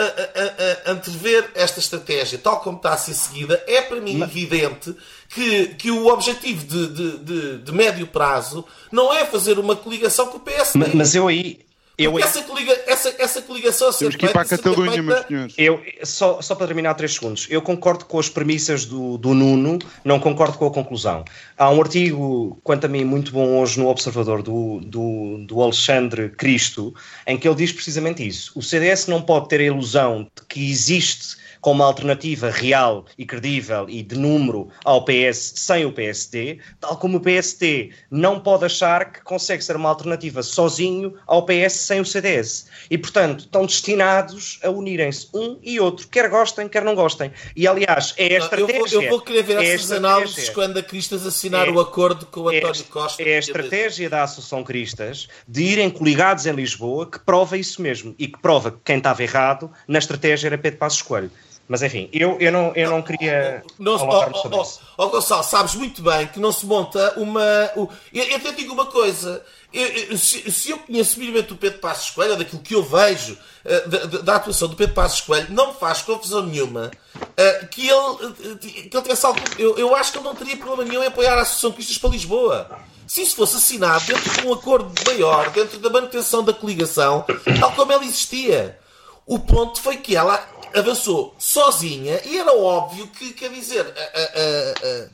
antever 0.87 1.51
esta 1.57 1.81
estratégia 1.81 2.39
tal 2.39 2.61
como 2.61 2.77
está 2.77 2.93
a 2.93 2.97
ser 2.97 3.15
seguida, 3.15 3.61
é 3.67 3.83
para 3.83 4.01
mim 4.01 4.19
mas... 4.19 4.31
evidente 4.31 4.95
que, 5.35 5.67
que 5.75 5.91
o 5.91 6.07
objetivo 6.07 6.65
de, 6.65 6.87
de, 6.87 7.19
de, 7.19 7.59
de, 7.59 7.73
médio 7.73 8.07
prazo 8.07 8.65
não 8.91 9.13
é 9.13 9.27
fazer 9.27 9.59
uma 9.59 9.75
coligação 9.75 10.29
com 10.29 10.37
o 10.37 10.41
PSD. 10.41 10.79
Mas, 10.79 10.95
mas 10.95 11.15
eu 11.15 11.27
aí. 11.27 11.59
Eu, 11.97 12.19
essa, 12.19 12.43
coliga, 12.43 12.77
essa, 12.89 13.15
essa 13.21 13.41
coligação 13.41 13.93
Temos 13.93 14.17
que 14.17 14.27
ir 14.27 14.33
para 14.33 14.43
a 14.43 14.45
Catalunha, 14.45 15.01
meus 15.01 15.27
senhores. 15.27 15.55
Eu, 15.57 15.81
só, 16.03 16.43
só 16.43 16.57
para 16.57 16.67
terminar 16.67 16.95
três 16.95 17.15
segundos, 17.15 17.47
eu 17.49 17.63
concordo 17.63 18.05
com 18.05 18.19
as 18.19 18.29
premissas 18.29 18.85
do, 18.85 19.17
do 19.17 19.33
Nuno, 19.33 19.79
não 20.05 20.19
concordo 20.19 20.59
com 20.59 20.67
a 20.67 20.73
conclusão. 20.73 21.25
Há 21.57 21.71
um 21.71 21.81
artigo, 21.81 22.59
quanto 22.65 22.87
a 22.87 22.89
mim, 22.89 23.05
muito 23.05 23.31
bom 23.31 23.61
hoje 23.61 23.79
no 23.79 23.87
Observador 23.87 24.43
do, 24.43 24.81
do, 24.81 25.45
do 25.47 25.63
Alexandre 25.63 26.31
Cristo, 26.31 26.93
em 27.29 27.39
que 27.39 27.47
ele 27.47 27.55
diz 27.57 27.71
precisamente 27.71 28.27
isso. 28.27 28.51
O 28.57 28.63
CDS 28.63 29.07
não 29.07 29.23
pode 29.23 29.49
ter 29.49 29.61
a 29.61 29.65
ilusão 29.65 30.29
de 30.35 30.45
que 30.49 30.69
existe 30.69 31.44
como 31.65 31.83
alternativa 31.83 32.51
real 32.51 33.07
e 33.17 33.25
credível 33.25 33.87
e 33.89 34.03
de 34.03 34.19
número 34.19 34.69
ao 34.85 35.03
PS 35.03 35.55
sem 35.57 35.87
o 35.87 35.93
PSD, 35.93 36.59
tal 36.79 36.99
como 36.99 37.17
o 37.17 37.21
PSD 37.21 37.91
não 38.11 38.39
pode 38.39 38.67
achar 38.67 39.11
que 39.11 39.23
consegue 39.23 39.65
ser 39.65 39.75
uma 39.75 39.89
alternativa 39.89 40.43
sozinho 40.43 41.15
ao 41.27 41.47
PS 41.47 41.73
sem 41.73 42.03
o 42.03 42.05
CDS. 42.05 42.67
E, 42.91 42.99
portanto, 42.99 43.47
estão 43.47 43.65
destinados 43.65 44.61
a 44.63 44.69
unirem-se 44.69 45.29
um 45.33 45.59
e 45.63 45.81
outro, 45.81 46.07
quer 46.09 46.29
gostem, 46.29 46.69
quer 46.69 46.85
não 46.85 46.95
gostem. 46.95 47.33
E, 47.57 47.67
aliás, 47.67 48.13
é 48.19 48.37
a 48.37 48.41
estratégia. 48.41 48.77
Eu 48.77 48.87
vou, 48.87 49.03
eu 49.03 49.09
vou 49.09 49.21
querer 49.23 49.43
ver 49.43 49.57
é 49.57 49.73
essas 49.73 49.91
análises 49.91 50.51
quando 50.51 50.77
a 50.77 50.83
Cristas 50.83 51.25
assinar 51.25 51.67
é, 51.67 51.71
o 51.71 51.81
acordo 51.81 52.27
com 52.27 52.43
o 52.43 52.53
é 52.53 52.59
António 52.59 52.83
é, 52.83 52.93
Costa. 52.93 53.23
É 53.23 53.37
a 53.37 53.39
estratégia 53.39 54.11
da 54.11 54.23
Associação 54.25 54.63
Cristas 54.63 55.29
de 55.49 55.63
irem 55.63 55.89
coligados 55.89 56.45
em 56.45 56.53
Lisboa 56.53 57.11
que 57.11 57.19
prova 57.21 57.57
isso 57.57 57.81
mesmo 57.81 58.15
e 58.19 58.29
que 58.29 58.39
prova 58.39 58.71
que 58.71 58.81
quem 58.85 58.99
estava 58.99 59.23
errado 59.23 59.71
na 59.89 59.99
estratégia 59.99 60.49
era 60.49 60.59
Pedro 60.59 60.79
Passos 60.79 61.01
Coelho. 61.01 61.31
Mas 61.67 61.83
enfim, 61.83 62.11
eu, 62.13 62.37
eu, 62.41 62.53
não, 62.53 62.73
eu 62.75 62.91
não 62.91 63.01
queria. 63.01 63.63
Não, 63.79 63.95
oh, 63.95 64.05
oh, 64.05 64.49
oh, 64.53 64.79
oh, 64.99 65.09
Gonçalo, 65.09 65.43
sabes 65.43 65.75
muito 65.75 66.03
bem 66.03 66.27
que 66.27 66.39
não 66.39 66.53
se 66.53 66.67
monta 66.67 67.15
uma. 67.17 67.71
eu, 67.75 67.89
eu 68.13 68.41
te 68.41 68.53
digo 68.53 68.75
uma 68.75 68.87
coisa. 68.87 69.43
Eu, 69.73 69.87
eu, 69.87 70.19
se, 70.19 70.51
se, 70.53 70.71
eu 70.71 70.79
conheço 70.79 71.19
minimamente 71.19 71.53
o 71.55 71.57
Pedro 71.57 71.81
Passos 71.81 72.11
Coelho, 72.11 72.37
daquilo 72.37 72.61
que 72.61 72.75
eu 72.75 72.83
vejo 72.83 73.33
uh, 73.65 73.89
da, 73.89 73.99
da, 74.19 74.37
atuação 74.37 74.69
do 74.69 74.77
Pedro 74.77 74.95
Passos 74.95 75.23
Coelho, 75.23 75.49
não 75.51 75.69
me 75.69 75.75
faz 75.75 76.03
confusão 76.03 76.43
nenhuma 76.45 76.91
uh, 77.17 77.67
que, 77.69 77.89
ele, 77.89 78.59
que 78.59 78.97
ele 78.97 79.03
tivesse 79.03 79.25
algo. 79.25 79.41
Eu, 79.59 79.79
eu 79.79 79.97
acho 79.97 80.13
que 80.13 80.19
ele 80.19 80.25
não 80.27 80.35
teria 80.35 80.57
problema 80.59 80.85
nenhum 80.85 81.03
em 81.03 81.07
apoiar 81.07 81.39
a 81.39 81.43
Associação 81.43 81.73
Cristas 81.73 81.97
para 81.97 82.11
Lisboa. 82.11 82.71
Se 83.07 83.23
isso 83.23 83.37
fosse 83.37 83.57
assinado 83.57 84.05
dentro 84.05 84.31
de 84.31 84.47
um 84.47 84.53
acordo 84.53 84.93
maior, 85.07 85.51
dentro 85.51 85.79
da 85.79 85.91
manutenção 85.91 86.45
da 86.45 86.53
coligação, 86.53 87.25
tal 87.59 87.73
como 87.73 87.91
ela 87.91 88.05
existia. 88.05 88.79
O 89.27 89.39
ponto 89.39 89.81
foi 89.81 89.97
que 89.97 90.15
ela 90.15 90.47
avançou 90.75 91.35
sozinha 91.39 92.21
e 92.25 92.39
era 92.39 92.53
óbvio 92.53 93.07
que, 93.09 93.33
quer 93.33 93.51
dizer, 93.51 93.87
a, 93.87 94.21
a, 94.21 94.89
a, 94.89 95.09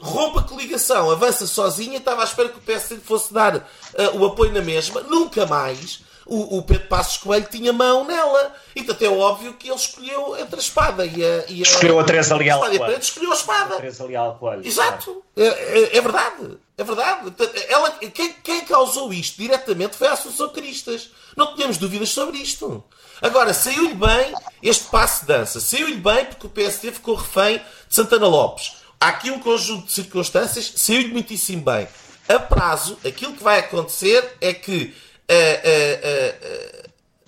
rompa 0.00 0.40
a 0.40 0.44
coligação, 0.44 1.10
avança 1.10 1.46
sozinha, 1.46 1.98
estava 1.98 2.20
à 2.22 2.24
espera 2.24 2.48
que 2.48 2.58
o 2.58 2.62
PSD 2.62 3.00
fosse 3.00 3.32
dar 3.32 3.56
uh, 3.56 3.62
o 4.14 4.26
apoio 4.26 4.52
na 4.52 4.60
mesma, 4.60 5.00
nunca 5.00 5.46
mais. 5.46 6.02
o, 6.30 6.58
o 6.58 6.62
Pedro 6.62 6.86
Passos 6.86 7.16
Coelho 7.16 7.48
tinha 7.50 7.72
mão 7.72 8.04
nela. 8.04 8.54
E 8.74 8.82
portanto 8.84 9.02
é 9.02 9.08
óbvio 9.08 9.54
que 9.54 9.68
ele 9.68 9.76
escolheu 9.76 10.36
entre 10.38 10.56
a 10.56 10.58
espada 10.58 11.04
e 11.04 11.24
a. 11.24 11.44
E 11.48 11.58
a 11.58 11.62
escolheu 11.62 11.98
a 11.98 12.04
Teresa 12.04 12.36
Leal 12.36 12.60
Coelho. 12.60 12.98
Escolheu 12.98 13.32
a 13.32 13.34
espada. 13.34 13.74
A 13.74 13.76
Teresa 13.78 14.04
Leal 14.04 14.36
Coelho. 14.38 14.66
Exato. 14.66 15.24
É, 15.36 15.46
é, 15.46 15.96
é, 15.96 16.00
verdade. 16.00 16.58
É 16.78 16.84
verdade. 16.84 17.32
Ela, 17.68 17.90
quem, 17.90 18.32
quem 18.44 18.64
causou 18.64 19.12
isto 19.12 19.36
diretamente 19.38 19.96
foi 19.96 20.06
a 20.06 20.12
Associação 20.12 20.50
Cristas. 20.50 21.10
Não 21.36 21.54
tínhamos 21.54 21.78
dúvidas 21.78 22.10
sobre 22.10 22.38
isto. 22.38 22.84
Agora, 23.22 23.52
saiu-lhe 23.52 23.94
bem 23.94 24.34
este 24.62 24.84
passo 24.84 25.22
de 25.22 25.28
dança. 25.28 25.60
Saiu-lhe 25.60 25.96
bem 25.96 26.24
porque 26.24 26.46
o 26.46 26.50
PSD 26.50 26.92
ficou 26.92 27.14
refém 27.14 27.58
de 27.58 27.94
Santana 27.94 28.26
Lopes. 28.26 28.76
Há 28.98 29.08
aqui 29.08 29.30
um 29.30 29.38
conjunto 29.38 29.86
de 29.86 29.92
circunstâncias, 29.92 30.72
saiu-lhe 30.76 31.12
muitíssimo 31.12 31.62
bem. 31.62 31.88
A 32.28 32.38
prazo, 32.38 32.98
aquilo 33.04 33.34
que 33.34 33.42
vai 33.42 33.58
acontecer 33.58 34.36
é 34.40 34.54
que 34.54 34.94
a, 35.28 35.34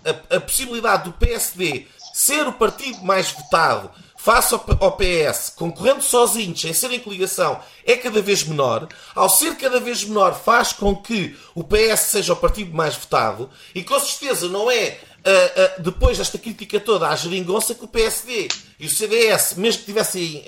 a, 0.09 0.11
a, 0.11 0.37
a 0.37 0.41
possibilidade 0.41 1.05
do 1.05 1.13
PSD 1.13 1.87
ser 2.13 2.47
o 2.47 2.53
partido 2.53 3.03
mais 3.03 3.31
votado 3.31 3.91
face 4.23 4.55
ao 4.55 4.93
PS, 4.93 5.53
concorrendo 5.57 6.01
sozinhos, 6.01 6.61
sem 6.61 6.73
serem 6.73 7.01
coligação, 7.01 7.61
é 7.85 7.97
cada 7.97 8.23
vez 8.23 8.45
menor. 8.45 8.87
Ao 9.17 9.29
ser 9.29 9.57
cada 9.57 9.81
vez 9.81 10.05
menor, 10.05 10.35
faz 10.35 10.73
com 10.73 10.95
que 10.95 11.37
o 11.57 11.65
PS 11.65 12.03
seja 12.03 12.33
o 12.33 12.37
partido 12.37 12.73
mais 12.73 12.95
votado 12.95 13.51
e 13.75 13.83
com 13.83 13.99
certeza 13.99 14.49
não 14.49 14.71
é 14.71 15.01
uh, 15.27 15.81
uh, 15.81 15.83
depois 15.83 16.19
desta 16.19 16.39
crítica 16.39 16.79
toda 16.81 17.09
à 17.09 17.17
geringonça 17.17 17.75
que 17.75 17.85
o 17.85 17.89
PSD 17.89 18.49
e 18.79 18.87
o 18.87 18.91
CDS, 18.91 19.55
mesmo 19.57 19.81
que 19.81 19.87
tivessem 19.87 20.45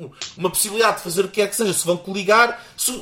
uh, 0.00 0.10
uma 0.36 0.50
possibilidade 0.50 0.98
de 0.98 1.02
fazer 1.02 1.24
o 1.24 1.28
que 1.28 1.34
quer 1.34 1.48
que 1.48 1.56
seja, 1.56 1.72
se 1.72 1.86
vão 1.86 1.96
coligar, 1.96 2.64
se, 2.76 2.92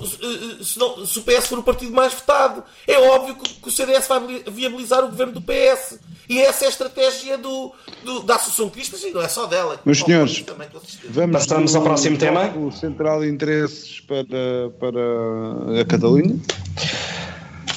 se, 0.63 0.79
não, 0.79 1.07
se, 1.07 1.19
o 1.19 1.23
PS 1.23 1.47
for 1.47 1.59
o 1.59 1.63
partido 1.63 1.93
mais 1.93 2.13
votado. 2.13 2.65
É 2.87 2.99
óbvio 2.99 3.37
que, 3.37 3.55
que, 3.55 3.69
o 3.69 3.71
CDS 3.71 4.09
vai 4.09 4.43
viabilizar 4.49 5.05
o 5.05 5.09
governo 5.09 5.33
do 5.33 5.41
PS. 5.41 5.99
E 6.29 6.41
essa 6.41 6.65
é 6.65 6.67
a 6.67 6.71
estratégia 6.71 7.37
do, 7.37 7.73
do 8.03 8.23
da 8.23 8.37
Associação 8.37 8.71
Cristas 8.71 9.03
e 9.05 9.11
não 9.11 9.21
é 9.21 9.29
só 9.29 9.47
dela. 9.47 9.79
Meus 9.85 10.01
senhores, 10.01 10.41
também, 10.43 10.69
vamos 11.05 11.33
Passamos 11.33 11.77
ao 11.77 11.83
próximo 11.83 12.17
tema. 12.17 12.49
O 12.57 12.73
central 12.73 13.21
de 13.21 13.29
interesses 13.29 14.01
para, 14.01 14.71
para 14.81 15.81
a 15.81 15.85
Catalunha. 15.85 16.41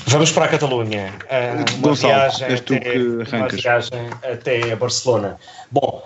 Vamos 0.07 0.31
para 0.31 0.45
a 0.45 0.47
Catalunha. 0.47 1.13
Uh, 1.25 1.55
uma, 1.55 1.81
Gonçalo, 1.81 2.13
viagem 2.13 2.47
até, 2.55 3.37
uma 3.37 3.47
viagem 3.49 4.09
até 4.23 4.75
Barcelona. 4.75 5.37
Bom, 5.69 6.01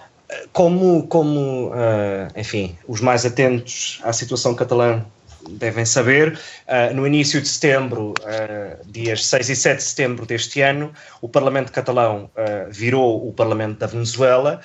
como, 0.52 1.06
como 1.08 1.68
uh, 1.70 2.28
enfim, 2.36 2.76
os 2.88 3.00
mais 3.00 3.26
atentos 3.26 4.00
à 4.04 4.12
situação 4.12 4.56
catalã 4.56 5.04
devem 5.50 5.86
saber, 5.86 6.38
uh, 6.68 6.94
no 6.94 7.06
início 7.06 7.42
de 7.42 7.48
setembro, 7.48 8.14
uh, 8.22 8.92
dias 8.92 9.26
6 9.26 9.50
e 9.50 9.56
7 9.56 9.78
de 9.78 9.84
setembro 9.84 10.26
deste 10.26 10.62
ano, 10.62 10.92
o 11.22 11.28
Parlamento 11.28 11.72
catalão 11.72 12.30
uh, 12.36 12.72
virou 12.72 13.28
o 13.28 13.34
Parlamento 13.34 13.80
da 13.80 13.88
Venezuela 13.88 14.62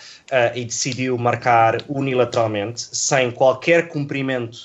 e 0.55 0.65
decidiu 0.65 1.17
marcar 1.17 1.79
unilateralmente, 1.89 2.89
sem 2.93 3.31
qualquer 3.31 3.89
cumprimento 3.89 4.59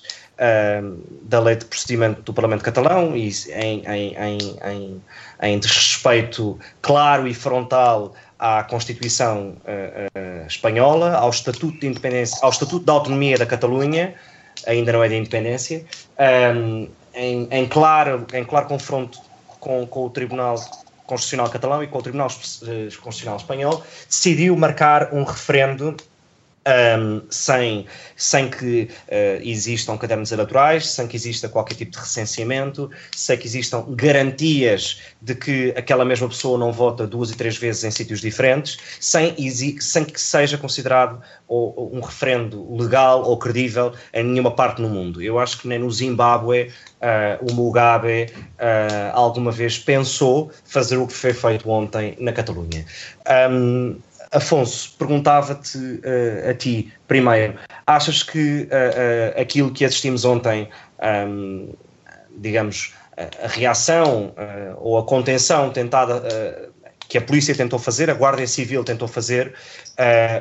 da 1.22 1.40
lei 1.40 1.56
de 1.56 1.66
procedimento 1.66 2.22
do 2.24 2.34
Parlamento 2.34 2.64
catalão 2.64 3.16
e 3.16 3.32
em, 3.50 3.84
em, 3.86 4.16
em, 4.18 5.02
em, 5.42 5.60
desrespeito 5.60 6.60
claro 6.82 7.28
e 7.28 7.34
frontal 7.34 8.14
à 8.40 8.64
Constituição 8.64 9.56
uh, 9.66 10.44
uh, 10.44 10.48
espanhola, 10.48 11.14
ao 11.14 11.30
Estatuto 11.30 11.80
de 11.80 11.86
Independência, 11.86 12.40
ao 12.42 12.50
Estatuto 12.50 12.84
de 12.84 12.92
Autonomia 12.92 13.38
da 13.38 13.46
Catalunha, 13.46 14.16
ainda 14.66 14.92
não 14.92 15.04
é 15.04 15.10
de 15.10 15.16
independência, 15.16 15.86
um, 16.56 16.88
em, 17.14 17.48
em, 17.52 17.68
claro, 17.68 18.26
em 18.34 18.44
claro 18.44 18.66
confronto 18.66 19.20
com, 19.60 19.86
com 19.86 20.06
o 20.08 20.10
Tribunal 20.10 20.56
Constitucional 21.06 21.50
Catalão 21.50 21.84
e 21.84 21.88
com 21.88 22.00
o 22.00 22.02
Tribunal 22.02 22.30
Constitucional 22.30 23.38
Espanhol, 23.38 23.84
decidiu 24.10 24.56
marcar 24.56 25.14
um 25.14 25.24
referendo 25.24 25.96
um, 26.68 27.22
sem, 27.30 27.86
sem 28.16 28.50
que 28.50 28.84
uh, 29.08 29.42
existam 29.42 29.98
cadernos 29.98 30.32
eleitorais, 30.32 30.88
sem 30.88 31.08
que 31.08 31.16
exista 31.16 31.50
qualquer 31.50 31.76
tipo 31.76 31.92
de 31.92 31.98
recenseamento, 31.98 32.90
sem 33.16 33.38
que 33.38 33.48
existam 33.48 33.84
garantias 33.90 35.02
de 35.22 35.36
que 35.36 35.74
aquela 35.76 36.06
mesma 36.06 36.28
pessoa 36.28 36.58
não 36.58 36.72
vota 36.72 37.08
duas 37.08 37.32
e 37.32 37.36
três 37.36 37.58
vezes 37.58 37.84
em 37.84 37.92
sítios 37.92 38.22
diferentes, 38.22 38.78
sem, 39.00 39.36
sem 39.80 40.06
que 40.06 40.22
seja 40.22 40.58
considerado 40.58 41.22
ou, 41.48 41.92
um 41.94 42.00
referendo 42.00 42.76
legal 42.76 43.24
ou 43.24 43.38
credível 43.38 43.94
em 44.14 44.24
nenhuma 44.24 44.52
parte 44.52 44.82
no 44.82 44.90
mundo. 44.90 45.22
Eu 45.22 45.40
acho 45.40 45.60
que 45.60 45.68
nem 45.68 45.80
no 45.80 45.90
Zimbábue 45.90 46.72
uh, 47.02 47.52
o 47.52 47.54
Mugabe 47.54 48.32
uh, 48.36 49.12
alguma 49.14 49.52
vez 49.52 49.78
pensou 49.78 50.52
fazer 50.66 50.98
o 50.98 51.08
que 51.08 51.14
foi 51.14 51.34
feito 51.34 51.70
ontem 51.70 52.16
na 52.20 52.32
Catalunha. 52.32 52.86
Um, 53.50 53.98
Afonso, 54.32 54.94
perguntava-te 54.98 55.78
uh, 55.78 56.50
a 56.50 56.54
ti 56.54 56.92
primeiro: 57.08 57.56
achas 57.86 58.24
que 58.24 58.62
uh, 58.62 58.66
uh, 58.66 59.42
aquilo 59.42 59.72
que 59.72 59.84
assistimos 59.84 60.24
ontem, 60.24 60.70
um, 61.28 61.74
digamos, 62.38 62.94
a, 63.18 63.46
a 63.46 63.48
reação 63.48 64.34
ou 64.78 64.98
a 64.98 65.04
contenção 65.04 65.70
tentada 65.70 66.24
que 67.10 67.18
a 67.18 67.22
polícia 67.22 67.54
tentou 67.54 67.78
fazer, 67.78 68.10
a 68.10 68.14
Guarda 68.14 68.48
Civil 68.48 68.86
tentou 68.86 69.06
fazer, 69.06 69.54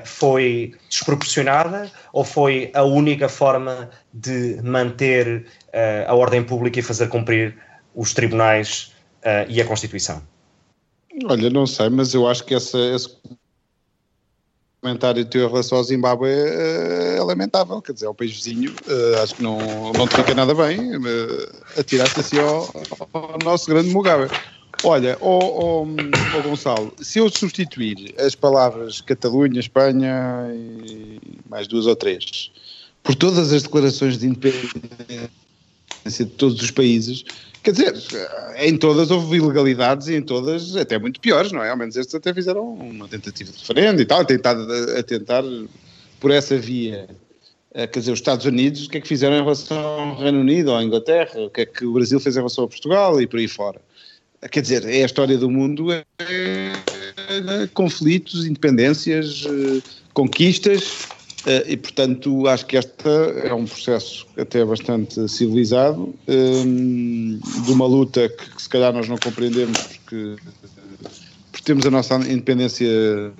foi 0.04 0.72
desproporcionada 0.88 1.90
ou 2.12 2.22
foi 2.22 2.70
a 2.72 2.84
única 2.84 3.28
forma 3.28 3.90
de 4.14 4.60
manter 4.62 5.46
a 6.06 6.14
ordem 6.14 6.44
pública 6.44 6.78
e 6.78 6.82
fazer 6.82 7.08
cumprir 7.08 7.56
os 7.92 8.14
tribunais 8.14 8.94
e 9.48 9.60
a 9.60 9.64
Constituição? 9.64 10.22
Olha, 11.24 11.50
não 11.50 11.66
sei, 11.66 11.88
mas 11.88 12.14
eu 12.14 12.28
acho 12.28 12.44
que 12.44 12.54
essa, 12.54 12.78
esse 12.78 13.18
comentário 14.80 15.24
teu 15.24 15.46
em 15.46 15.48
relação 15.48 15.78
ao 15.78 15.84
Zimbábue 15.84 16.28
é, 16.28 17.16
é 17.16 17.22
lamentável, 17.22 17.82
quer 17.82 17.92
dizer, 17.92 18.06
é 18.06 18.10
um 18.10 18.14
país 18.14 18.32
vizinho, 18.32 18.74
uh, 18.86 19.22
acho 19.22 19.34
que 19.34 19.42
não, 19.42 19.92
não 19.92 20.06
te 20.08 20.16
fica 20.16 20.34
nada 20.34 20.54
bem, 20.54 20.96
uh, 20.96 21.00
atiraste 21.78 22.20
assim 22.20 22.38
ao, 22.38 22.72
ao, 23.12 23.38
nosso 23.44 23.66
grande 23.66 23.90
Mugabe. 23.90 24.30
Olha, 24.82 25.18
ó 25.20 25.84
Gonçalo, 26.42 26.94
se 27.00 27.18
eu 27.18 27.28
substituir 27.28 28.14
as 28.18 28.34
palavras 28.34 29.02
Catalunha, 29.02 29.60
Espanha 29.60 30.50
e 30.54 31.20
mais 31.50 31.66
duas 31.66 31.86
ou 31.86 31.94
três 31.94 32.50
por 33.02 33.14
todas 33.14 33.52
as 33.52 33.62
declarações 33.62 34.18
de 34.18 34.26
independência 34.26 35.28
de 36.24 36.26
todos 36.26 36.62
os 36.62 36.70
países, 36.70 37.24
Quer 37.62 37.72
dizer, 37.72 37.94
em 38.56 38.76
todas 38.76 39.10
houve 39.10 39.36
ilegalidades 39.36 40.08
e 40.08 40.14
em 40.14 40.22
todas 40.22 40.74
até 40.76 40.98
muito 40.98 41.20
piores, 41.20 41.52
não 41.52 41.62
é? 41.62 41.70
Ao 41.70 41.76
menos 41.76 41.94
estes 41.94 42.14
até 42.14 42.32
fizeram 42.32 42.72
uma 42.72 43.06
tentativa 43.06 43.52
de 43.52 43.58
referendo 43.58 44.00
e 44.00 44.06
tal, 44.06 44.20
a 44.20 44.24
tentar, 44.24 44.56
a 44.98 45.02
tentar 45.02 45.44
por 46.18 46.30
essa 46.30 46.56
via. 46.56 47.06
Eh, 47.74 47.86
quer 47.86 48.00
dizer, 48.00 48.12
os 48.12 48.18
Estados 48.18 48.46
Unidos, 48.46 48.86
o 48.86 48.90
que 48.90 48.98
é 48.98 49.00
que 49.00 49.06
fizeram 49.06 49.36
em 49.36 49.42
relação 49.42 49.78
ao 49.78 50.16
Reino 50.16 50.40
Unido 50.40 50.70
ou 50.70 50.76
à 50.76 50.82
Inglaterra? 50.82 51.40
O 51.40 51.50
que 51.50 51.60
é 51.60 51.66
que 51.66 51.84
o 51.84 51.92
Brasil 51.92 52.18
fez 52.18 52.34
em 52.34 52.38
relação 52.38 52.64
a 52.64 52.68
Portugal 52.68 53.20
e 53.20 53.26
por 53.26 53.38
aí 53.38 53.48
fora? 53.48 53.80
Quer 54.50 54.62
dizer, 54.62 54.84
é 54.86 55.02
a 55.02 55.06
história 55.06 55.36
do 55.36 55.50
mundo, 55.50 55.92
é, 55.92 56.02
é, 56.18 57.62
é 57.62 57.66
conflitos, 57.74 58.46
independências, 58.46 59.44
eh, 59.46 59.82
conquistas, 60.14 61.06
e, 61.66 61.76
portanto, 61.76 62.46
acho 62.48 62.66
que 62.66 62.76
este 62.76 63.08
é 63.44 63.54
um 63.54 63.64
processo 63.64 64.26
até 64.36 64.62
bastante 64.64 65.26
civilizado, 65.28 66.14
um, 66.28 67.40
de 67.64 67.72
uma 67.72 67.86
luta 67.86 68.28
que, 68.28 68.50
que, 68.50 68.62
se 68.62 68.68
calhar 68.68 68.92
nós 68.92 69.08
não 69.08 69.16
compreendemos 69.16 69.78
porque, 69.78 70.36
porque 71.50 71.64
temos 71.64 71.86
a 71.86 71.90
nossa 71.90 72.16
independência 72.16 73.32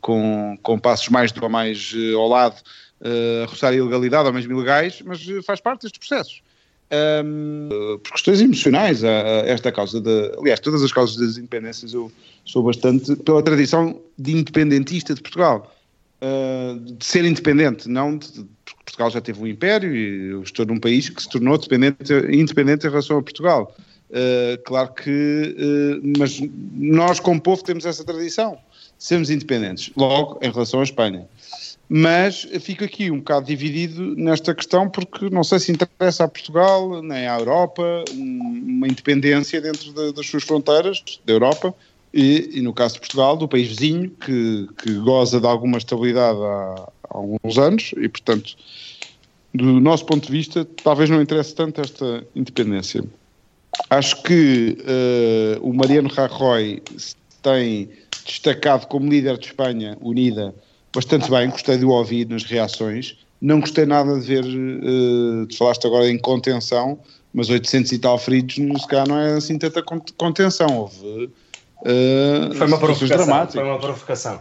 com, 0.00 0.56
com 0.62 0.78
passos 0.78 1.08
mais 1.08 1.32
do 1.32 1.50
mais 1.50 1.92
uh, 1.92 2.16
ao 2.16 2.28
lado, 2.28 2.56
uh, 3.00 3.44
a 3.44 3.46
roçar 3.46 3.72
a 3.72 3.76
ilegalidade 3.76 4.28
ou 4.28 4.32
mesmo 4.32 4.52
ilegais, 4.52 5.02
mas 5.04 5.20
faz 5.44 5.60
parte 5.60 5.82
destes 5.82 5.98
processos. 5.98 6.42
Um, 6.90 7.98
por 8.02 8.12
questões 8.12 8.40
emocionais, 8.40 9.02
a, 9.02 9.08
a 9.08 9.48
esta 9.48 9.72
causa, 9.72 10.00
de, 10.00 10.32
aliás, 10.38 10.60
todas 10.60 10.82
as 10.82 10.92
causas 10.92 11.16
das 11.16 11.36
independências 11.36 11.92
eu 11.92 12.10
sou 12.44 12.62
bastante 12.62 13.14
pela 13.16 13.42
tradição 13.42 14.00
de 14.16 14.32
independentista 14.32 15.14
de 15.14 15.20
Portugal 15.20 15.74
uh, 16.22 16.78
de 16.78 17.04
ser 17.04 17.24
independente, 17.24 17.88
não 17.88 18.16
de, 18.16 18.46
Portugal 18.84 19.10
já 19.10 19.20
teve 19.20 19.40
um 19.40 19.46
império 19.46 19.94
e 19.94 20.30
eu 20.30 20.42
estou 20.42 20.64
num 20.66 20.80
país 20.80 21.08
que 21.08 21.22
se 21.22 21.28
tornou 21.28 21.58
dependente, 21.58 22.12
independente 22.30 22.86
em 22.86 22.90
relação 22.90 23.18
a 23.18 23.22
Portugal. 23.22 23.76
Uh, 24.10 24.62
claro 24.64 24.92
que, 24.94 25.10
uh, 25.10 26.12
mas 26.18 26.40
nós 26.74 27.20
como 27.20 27.40
povo 27.40 27.62
temos 27.62 27.84
essa 27.84 28.02
tradição, 28.04 28.58
sermos 28.98 29.30
independentes, 29.30 29.90
logo 29.96 30.38
em 30.42 30.50
relação 30.50 30.80
à 30.80 30.82
Espanha. 30.82 31.28
Mas 31.90 32.46
fico 32.60 32.84
aqui 32.84 33.10
um 33.10 33.18
bocado 33.18 33.46
dividido 33.46 34.14
nesta 34.14 34.54
questão 34.54 34.90
porque 34.90 35.30
não 35.30 35.42
sei 35.42 35.58
se 35.58 35.72
interessa 35.72 36.24
a 36.24 36.28
Portugal 36.28 37.02
nem 37.02 37.26
à 37.26 37.38
Europa 37.38 38.04
uma 38.12 38.86
independência 38.86 39.58
dentro 39.60 39.92
de, 39.94 40.12
das 40.12 40.26
suas 40.26 40.44
fronteiras 40.44 41.02
da 41.24 41.32
Europa 41.32 41.74
e, 42.12 42.50
e, 42.54 42.62
no 42.62 42.72
caso 42.72 42.94
de 42.94 43.00
Portugal, 43.00 43.36
do 43.36 43.46
país 43.46 43.68
vizinho, 43.68 44.10
que, 44.10 44.68
que 44.82 44.92
goza 44.94 45.40
de 45.40 45.46
alguma 45.46 45.78
estabilidade 45.78 46.38
há, 46.38 46.90
há, 47.04 47.16
alguns 47.18 47.58
anos 47.58 47.92
e, 47.96 48.08
portanto, 48.08 48.56
do 49.54 49.80
nosso 49.80 50.06
ponto 50.06 50.26
de 50.26 50.32
vista, 50.32 50.66
talvez 50.82 51.10
não 51.10 51.20
interesse 51.20 51.54
tanto 51.54 51.80
esta 51.80 52.24
independência. 52.34 53.04
Acho 53.90 54.22
que 54.22 54.78
uh, 54.80 55.68
o 55.68 55.72
Mariano 55.72 56.08
Rajoy 56.08 56.82
tem 57.42 57.90
destacado 58.24 58.86
como 58.86 59.08
líder 59.08 59.38
de 59.38 59.46
Espanha 59.46 59.96
unida 60.00 60.54
bastante 60.94 61.30
bem, 61.30 61.50
gostei 61.50 61.76
de 61.76 61.84
o 61.84 61.90
ouvir 61.90 62.26
nas 62.28 62.44
reações. 62.44 63.16
Não 63.40 63.60
gostei 63.60 63.86
nada 63.86 64.18
de 64.18 64.26
ver, 64.26 64.44
uh, 64.44 65.56
falaste 65.56 65.86
agora 65.86 66.10
em 66.10 66.18
contenção, 66.18 66.98
mas 67.32 67.50
800 67.50 67.92
e 67.92 67.98
tal 67.98 68.18
feridos, 68.18 68.54
se 68.54 68.88
calhar 68.88 69.06
não 69.06 69.18
é 69.18 69.34
assim 69.34 69.58
tanta 69.58 69.82
contenção. 70.16 70.78
Houve 70.78 71.30
uh, 71.82 72.54
foi, 72.54 72.66
uma 72.66 72.78
provocação, 72.78 73.48
foi 73.50 73.64
uma 73.64 73.78
provocação. 73.78 74.40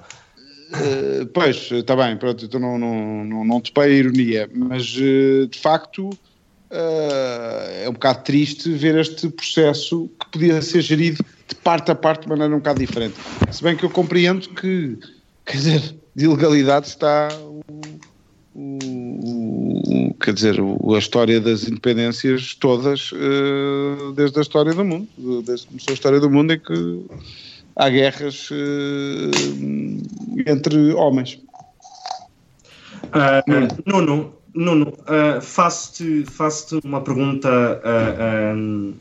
Uh, 0.70 1.26
pois, 1.34 1.72
está 1.72 1.96
bem, 1.96 2.18
pronto, 2.18 2.44
então 2.44 2.60
não, 2.60 2.78
não, 2.78 3.24
não, 3.24 3.46
não 3.46 3.62
topei 3.62 3.84
a 3.84 3.88
ironia, 3.88 4.50
mas 4.54 4.96
uh, 4.98 5.48
de 5.48 5.58
facto 5.58 6.10
uh, 6.10 7.84
é 7.84 7.86
um 7.88 7.94
bocado 7.94 8.24
triste 8.24 8.70
ver 8.72 8.98
este 8.98 9.30
processo 9.30 10.10
que 10.20 10.30
podia 10.32 10.62
ser 10.62 10.82
gerido 10.82 11.24
de 11.48 11.56
parte 11.56 11.90
a 11.92 11.96
parte 11.96 12.24
de 12.24 12.30
maneira 12.30 12.54
um 12.54 12.58
bocado 12.58 12.80
diferente. 12.80 13.16
Se 13.50 13.64
bem 13.64 13.78
que 13.78 13.86
eu 13.86 13.90
compreendo 13.90 14.50
que, 14.50 14.98
quer 15.46 15.58
dizer, 15.58 15.96
de 16.14 16.26
ilegalidade 16.26 16.88
está 16.88 17.30
o, 17.42 17.62
o, 18.54 19.67
quer 20.20 20.34
dizer, 20.34 20.58
a 20.60 20.98
história 20.98 21.40
das 21.40 21.68
independências 21.68 22.56
todas 22.56 23.12
desde 24.16 24.40
a 24.40 24.42
história 24.42 24.74
do 24.74 24.84
mundo, 24.84 25.08
desde 25.44 25.68
a 25.90 25.94
história 25.94 26.20
do 26.20 26.30
mundo 26.30 26.54
em 26.54 26.60
que 26.60 27.06
há 27.78 27.90
guerras 27.90 28.50
uh, 28.52 29.32
entre 30.46 30.94
homens. 30.94 31.40
Uh, 33.06 33.82
Nuno, 33.86 34.34
Nuno 34.54 34.90
uh, 34.90 35.42
faço-te 35.42 36.26
faço 36.26 36.80
uma 36.84 37.02
pergunta 37.02 37.82
um, 38.56 38.94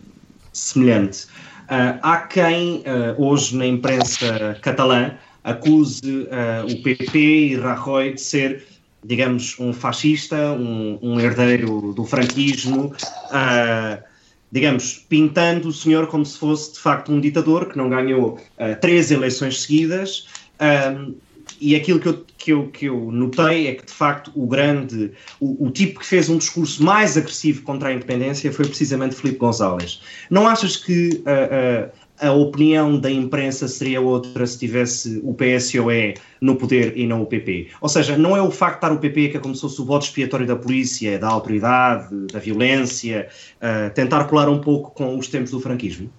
semelhante. 0.53 1.27
há 1.69 2.19
quem 2.19 2.85
hoje 3.19 3.57
na 3.57 3.67
imprensa 3.67 4.57
catalã 4.63 5.13
acuse 5.45 6.29
o 6.71 6.83
PP 6.83 7.19
e 7.19 7.57
Rajoy 7.57 8.15
de 8.15 8.21
ser 8.21 8.65
digamos, 9.07 9.57
um 9.59 9.73
fascista, 9.73 10.53
um, 10.53 10.99
um 11.01 11.21
herdeiro 11.21 11.93
do 11.93 12.05
franquismo, 12.05 12.87
uh, 12.87 14.03
digamos, 14.51 15.05
pintando 15.09 15.69
o 15.69 15.73
senhor 15.73 16.07
como 16.09 16.25
se 16.25 16.39
fosse 16.39 16.75
de 16.75 16.81
facto 16.81 17.13
um 17.13 17.21
ditador 17.21 17.67
que 17.67 17.77
não 17.79 17.89
ganhou 17.89 18.35
uh, 18.35 18.81
três 18.81 19.11
eleições 19.11 19.63
seguidas. 19.63 20.27
Um, 20.61 21.15
e 21.61 21.75
aquilo 21.75 22.01
que 22.01 22.09
eu, 22.09 22.25
que, 22.37 22.53
eu, 22.53 22.67
que 22.69 22.87
eu 22.87 23.11
notei 23.13 23.69
é 23.69 23.75
que, 23.75 23.87
de 23.87 23.93
facto, 23.93 24.31
o 24.35 24.47
grande, 24.47 25.13
o, 25.41 25.67
o, 25.67 25.71
tipo 25.71 26.01
que 26.01 26.07
fez 26.07 26.29
um 26.29 26.37
discurso 26.37 26.83
mais 26.83 27.17
agressivo 27.17 27.63
contra 27.63 27.89
a 27.89 27.93
independência 27.93 28.53
foi 28.53 28.67
precisamente 28.67 29.15
Felipe 29.15 29.39
González. 29.39 30.03
Não 30.29 30.47
achas 30.47 30.77
que 30.77 31.23
uh, 31.23 31.91
a 32.21 32.33
opinião 32.33 32.99
da 32.99 33.11
imprensa 33.11 33.69
seria 33.69 34.01
outra 34.01 34.47
se 34.47 34.59
tivesse 34.59 35.21
o 35.25 35.35
PSOE 35.35 36.15
no 36.41 36.57
poder 36.57 36.97
e 36.97 37.07
não 37.07 37.23
o 37.23 37.27
PP. 37.27 37.69
Ou 37.81 37.89
seja, 37.89 38.17
não 38.17 38.37
é 38.37 38.43
o 38.43 38.51
facto 38.51 38.81
de 38.81 38.87
estar 38.87 38.93
o 38.93 38.99
PP 38.99 39.29
que 39.29 39.37
é 39.37 39.41
como 39.41 39.55
se 39.55 39.61
fosse 39.61 39.81
o 39.81 39.85
voto 39.85 40.05
expiatório 40.05 40.47
da 40.47 40.57
polícia, 40.57 41.19
da 41.19 41.29
autoridade, 41.29 42.09
da 42.33 42.39
violência, 42.39 43.29
uh, 43.57 43.93
tentar 43.95 44.25
colar 44.25 44.49
um 44.49 44.61
pouco 44.61 44.91
com 44.93 45.19
os 45.19 45.29
tempos 45.29 45.51
do 45.51 45.61
franquismo? 45.61 46.11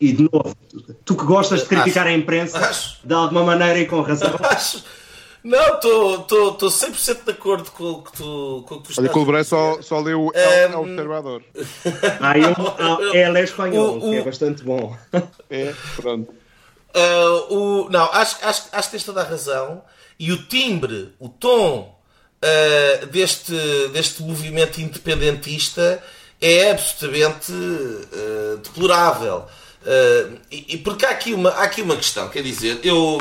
E 0.00 0.12
de 0.12 0.28
novo, 0.30 0.54
tu 1.04 1.16
que 1.16 1.24
gostas 1.24 1.62
de 1.62 1.66
criticar 1.66 2.06
acho, 2.06 2.14
a 2.14 2.18
imprensa 2.18 2.58
acho, 2.58 2.98
de 3.06 3.14
alguma 3.14 3.44
maneira 3.44 3.78
e 3.78 3.86
com 3.86 4.02
razão. 4.02 4.34
Acho, 4.40 4.84
não, 5.46 5.74
estou 5.76 6.56
100% 6.56 7.24
de 7.24 7.30
acordo 7.30 7.70
com 7.70 7.84
o 7.84 8.02
que 8.02 8.12
tu, 8.16 8.64
com 8.66 8.74
o 8.74 8.82
que 8.82 8.92
tu 8.92 9.00
Olha, 9.00 9.08
Colbré 9.08 9.44
só, 9.44 9.80
só 9.80 10.00
leu 10.00 10.32
El, 10.34 10.70
um... 10.70 10.80
Observador. 10.80 11.42
Ah, 12.20 12.36
eu, 12.36 12.50
ah, 12.50 12.98
ele 13.16 13.38
é 13.38 13.44
espanhol, 13.44 13.98
o, 13.98 14.08
o... 14.08 14.10
que 14.10 14.16
é 14.16 14.22
bastante 14.22 14.64
bom. 14.64 14.96
É, 15.48 15.72
pronto. 15.94 16.34
Uh, 16.96 17.54
o, 17.54 17.90
não, 17.90 18.10
acho, 18.12 18.38
acho, 18.42 18.64
acho 18.72 18.88
que 18.88 18.90
tens 18.90 19.04
toda 19.04 19.20
a 19.20 19.24
razão. 19.24 19.84
E 20.18 20.32
o 20.32 20.42
timbre, 20.46 21.14
o 21.20 21.28
tom 21.28 21.96
uh, 22.42 23.06
deste, 23.06 23.54
deste 23.92 24.22
movimento 24.24 24.80
independentista 24.80 26.02
é 26.40 26.72
absolutamente 26.72 27.52
uh, 27.52 28.56
deplorável. 28.64 29.44
E, 30.50 30.74
e, 30.74 30.78
porque 30.78 31.06
há 31.06 31.10
aqui, 31.10 31.32
uma, 31.32 31.50
há 31.50 31.62
aqui 31.62 31.82
uma 31.82 31.94
questão, 31.94 32.28
quer 32.28 32.42
dizer, 32.42 32.80
eu 32.82 33.18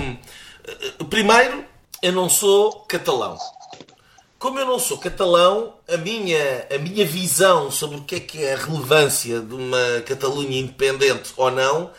primeiro 1.11 1.63
eu 2.05 2.11
não 2.11 2.29
sou 2.29 2.81
catalão. 2.81 3.35
Como 4.37 4.59
eu 4.59 4.65
não 4.67 4.77
sou 4.77 4.99
catalão, 4.99 5.73
a 5.91 5.97
minha, 5.97 6.67
a 6.71 6.77
minha 6.77 7.03
visão 7.03 7.71
sobre 7.71 7.97
o 7.97 8.03
que 8.03 8.15
é 8.15 8.19
que 8.19 8.43
é 8.43 8.53
a 8.53 8.57
relevância 8.57 9.41
de 9.41 9.55
uma 9.55 10.01
Catalunha 10.05 10.59
independente 10.59 11.33
ou 11.35 11.49
não 11.49 11.89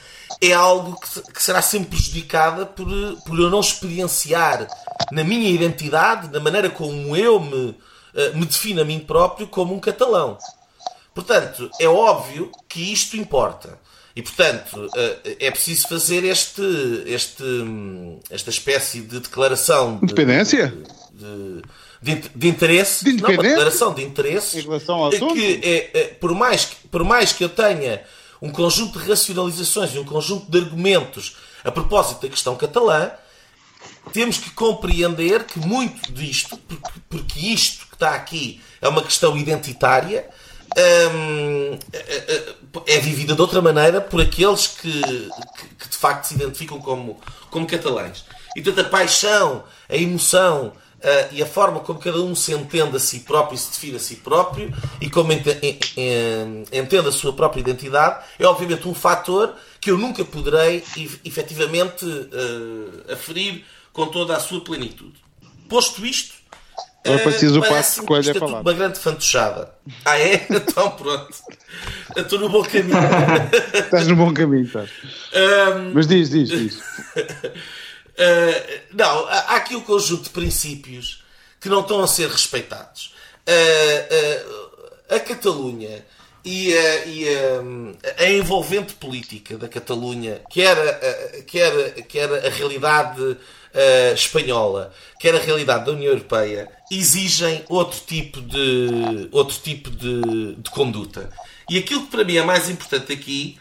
é 0.41 0.53
algo 0.53 0.97
que, 1.01 1.33
que 1.33 1.43
será 1.43 1.61
sempre 1.61 1.89
prejudicada 1.89 2.65
por, 2.65 2.87
por 3.27 3.37
eu 3.37 3.51
não 3.51 3.59
experienciar 3.59 4.69
na 5.11 5.25
minha 5.25 5.51
identidade, 5.51 6.31
na 6.31 6.39
maneira 6.39 6.71
como 6.71 7.17
eu 7.17 7.41
me, 7.41 7.77
eh, 8.15 8.31
me 8.31 8.47
defino 8.47 8.83
a 8.83 8.85
mim 8.85 9.01
próprio 9.01 9.49
como 9.49 9.75
um 9.75 9.81
catalão. 9.81 10.39
Portanto, 11.13 11.69
é 11.81 11.89
óbvio 11.89 12.53
que 12.69 12.93
isto 12.93 13.17
importa. 13.17 13.77
E, 14.17 14.23
portanto, 14.23 14.89
eh, 14.97 15.37
é 15.41 15.51
preciso 15.51 15.89
fazer 15.89 16.25
este, 16.25 16.63
este, 17.05 17.45
esta 18.31 18.49
espécie 18.49 19.03
de 19.03 19.21
declaração 19.21 19.99
de, 19.99 20.05
Independência? 20.05 20.75
De, 21.13 21.63
de, 22.01 22.29
de 22.35 22.49
interesse. 22.49 23.05
De 23.05 23.13
não, 23.21 23.29
uma 23.29 23.43
declaração 23.43 23.93
de 23.93 24.03
interesse. 24.03 24.59
Em 24.59 24.63
relação 24.63 25.05
ao 25.05 25.11
que 25.11 25.61
é, 25.63 25.91
é, 25.93 26.05
por, 26.15 26.35
mais, 26.35 26.65
por 26.91 27.05
mais 27.05 27.35
que 27.35 27.45
eu 27.45 27.51
tenha 27.51 28.03
um 28.41 28.51
conjunto 28.51 28.99
de 28.99 29.07
racionalizações 29.07 29.95
e 29.95 29.99
um 29.99 30.05
conjunto 30.05 30.51
de 30.51 30.59
argumentos 30.59 31.37
a 31.63 31.71
propósito 31.71 32.23
da 32.23 32.29
questão 32.29 32.57
catalã, 32.57 33.11
temos 34.15 34.39
que 34.39 34.49
compreender 34.51 35.45
que 35.45 35.59
muito 35.59 36.11
disto, 36.11 36.57
porque, 36.57 37.01
porque 37.11 37.41
isto 37.41 37.87
que 37.87 37.95
está 37.95 38.15
aqui 38.15 38.63
é 38.81 38.89
uma 38.89 39.03
questão 39.03 39.37
identitária, 39.37 40.27
hum, 40.77 41.79
é 42.87 42.99
vivida 42.99 43.35
de 43.35 43.41
outra 43.41 43.63
maneira 43.63 44.01
por 44.01 44.21
aqueles 44.21 44.67
que, 44.67 45.01
que, 45.01 45.75
que, 45.79 45.89
de 45.89 45.97
facto 45.97 46.27
se 46.27 46.35
identificam 46.35 46.81
como, 46.81 47.19
como 47.51 47.67
catalães. 47.67 48.25
E 48.55 48.63
toda 48.63 48.83
a 48.83 48.85
paixão, 48.85 49.65
a 49.89 49.97
emoção 49.97 50.67
uh, 50.69 51.33
e 51.33 51.43
a 51.43 51.47
forma 51.47 51.81
como 51.81 51.99
cada 51.99 52.21
um 52.21 52.35
se 52.35 52.53
entende 52.53 52.97
a 52.97 53.01
si 53.01 53.21
próprio 53.21 53.57
e 53.57 53.59
se 53.59 53.71
define 53.71 53.97
a 53.97 54.01
si 54.01 54.17
próprio 54.17 54.73
e 55.01 55.09
como 55.09 55.33
ente, 55.33 55.51
entende 56.73 57.09
a 57.09 57.13
sua 57.13 57.33
própria 57.33 57.61
identidade 57.61 58.25
é 58.39 58.47
obviamente 58.47 58.87
um 58.89 58.95
fator 58.95 59.55
que 59.81 59.91
eu 59.91 59.99
nunca 59.99 60.25
poderei 60.25 60.83
efetivamente 61.25 62.05
uh, 62.05 63.13
aferir 63.13 63.65
com 63.93 64.07
toda 64.07 64.37
a 64.37 64.41
sua 64.41 64.61
plenitude. 64.63 65.25
Posto 65.69 66.05
isto, 66.05 66.35
é 67.15 67.19
preciso 67.19 67.61
o 67.61 67.67
passo 67.67 68.01
de 68.01 68.07
coelho 68.07 68.31
a 68.31 68.35
falar. 68.35 68.61
uma 68.61 68.73
grande 68.73 68.99
fantochada. 68.99 69.71
Ah, 70.05 70.19
é? 70.19 70.47
Então 70.51 70.91
pronto. 70.91 71.35
Estou 72.17 72.39
no 72.39 72.49
bom 72.49 72.63
caminho. 72.63 72.95
estás 73.75 74.07
no 74.07 74.17
bom 74.17 74.33
caminho, 74.33 74.65
estás. 74.65 74.91
Um... 75.35 75.93
Mas 75.95 76.07
diz, 76.07 76.31
diz, 76.31 76.49
diz. 76.49 76.77
Uh, 76.77 76.83
não, 78.95 79.27
há 79.27 79.57
aqui 79.57 79.77
um 79.77 79.81
conjunto 79.81 80.25
de 80.25 80.31
princípios 80.31 81.25
que 81.61 81.69
não 81.69 81.81
estão 81.81 82.03
a 82.03 82.07
ser 82.07 82.29
respeitados. 82.29 83.15
Uh, 83.49 85.13
uh, 85.13 85.17
a 85.17 85.21
Catalunha 85.21 86.05
e, 86.45 86.77
a, 86.77 87.07
e 87.07 87.29
a, 87.29 88.25
a, 88.25 88.31
envolvente 88.31 88.95
política 88.95 89.57
da 89.57 89.69
Catalunha, 89.69 90.41
que 90.51 90.63
era, 90.63 90.93
que 91.47 91.59
era, 91.59 91.91
que 92.03 92.19
era 92.19 92.47
a 92.47 92.51
realidade 92.51 93.37
espanhola, 94.15 94.93
que 95.19 95.29
era 95.29 95.39
a 95.39 95.41
realidade 95.41 95.85
da 95.85 95.93
União 95.93 96.13
Europeia, 96.13 96.69
exigem 96.91 97.65
outro 97.69 98.01
tipo 98.07 98.41
de, 98.41 99.29
outro 99.33 99.59
tipo 99.59 99.91
de, 99.91 100.55
de 100.57 100.71
conduta. 100.71 101.31
E 101.69 101.79
aquilo 101.79 102.03
que 102.03 102.11
para 102.11 102.25
mim 102.25 102.37
é 102.37 102.45
mais 102.45 102.71
importante 102.71 103.13
aqui 103.13 103.59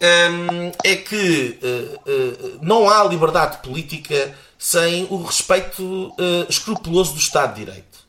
um, 0.00 0.72
é 0.82 0.96
que 0.96 1.58
uh, 1.62 2.10
uh, 2.10 2.58
não 2.62 2.88
há 2.88 3.04
liberdade 3.04 3.58
política 3.58 4.34
sem 4.58 5.06
o 5.10 5.22
respeito 5.22 5.82
uh, 5.82 6.46
escrupuloso 6.48 7.12
do 7.12 7.18
Estado 7.18 7.54
de 7.54 7.64
Direito. 7.64 8.00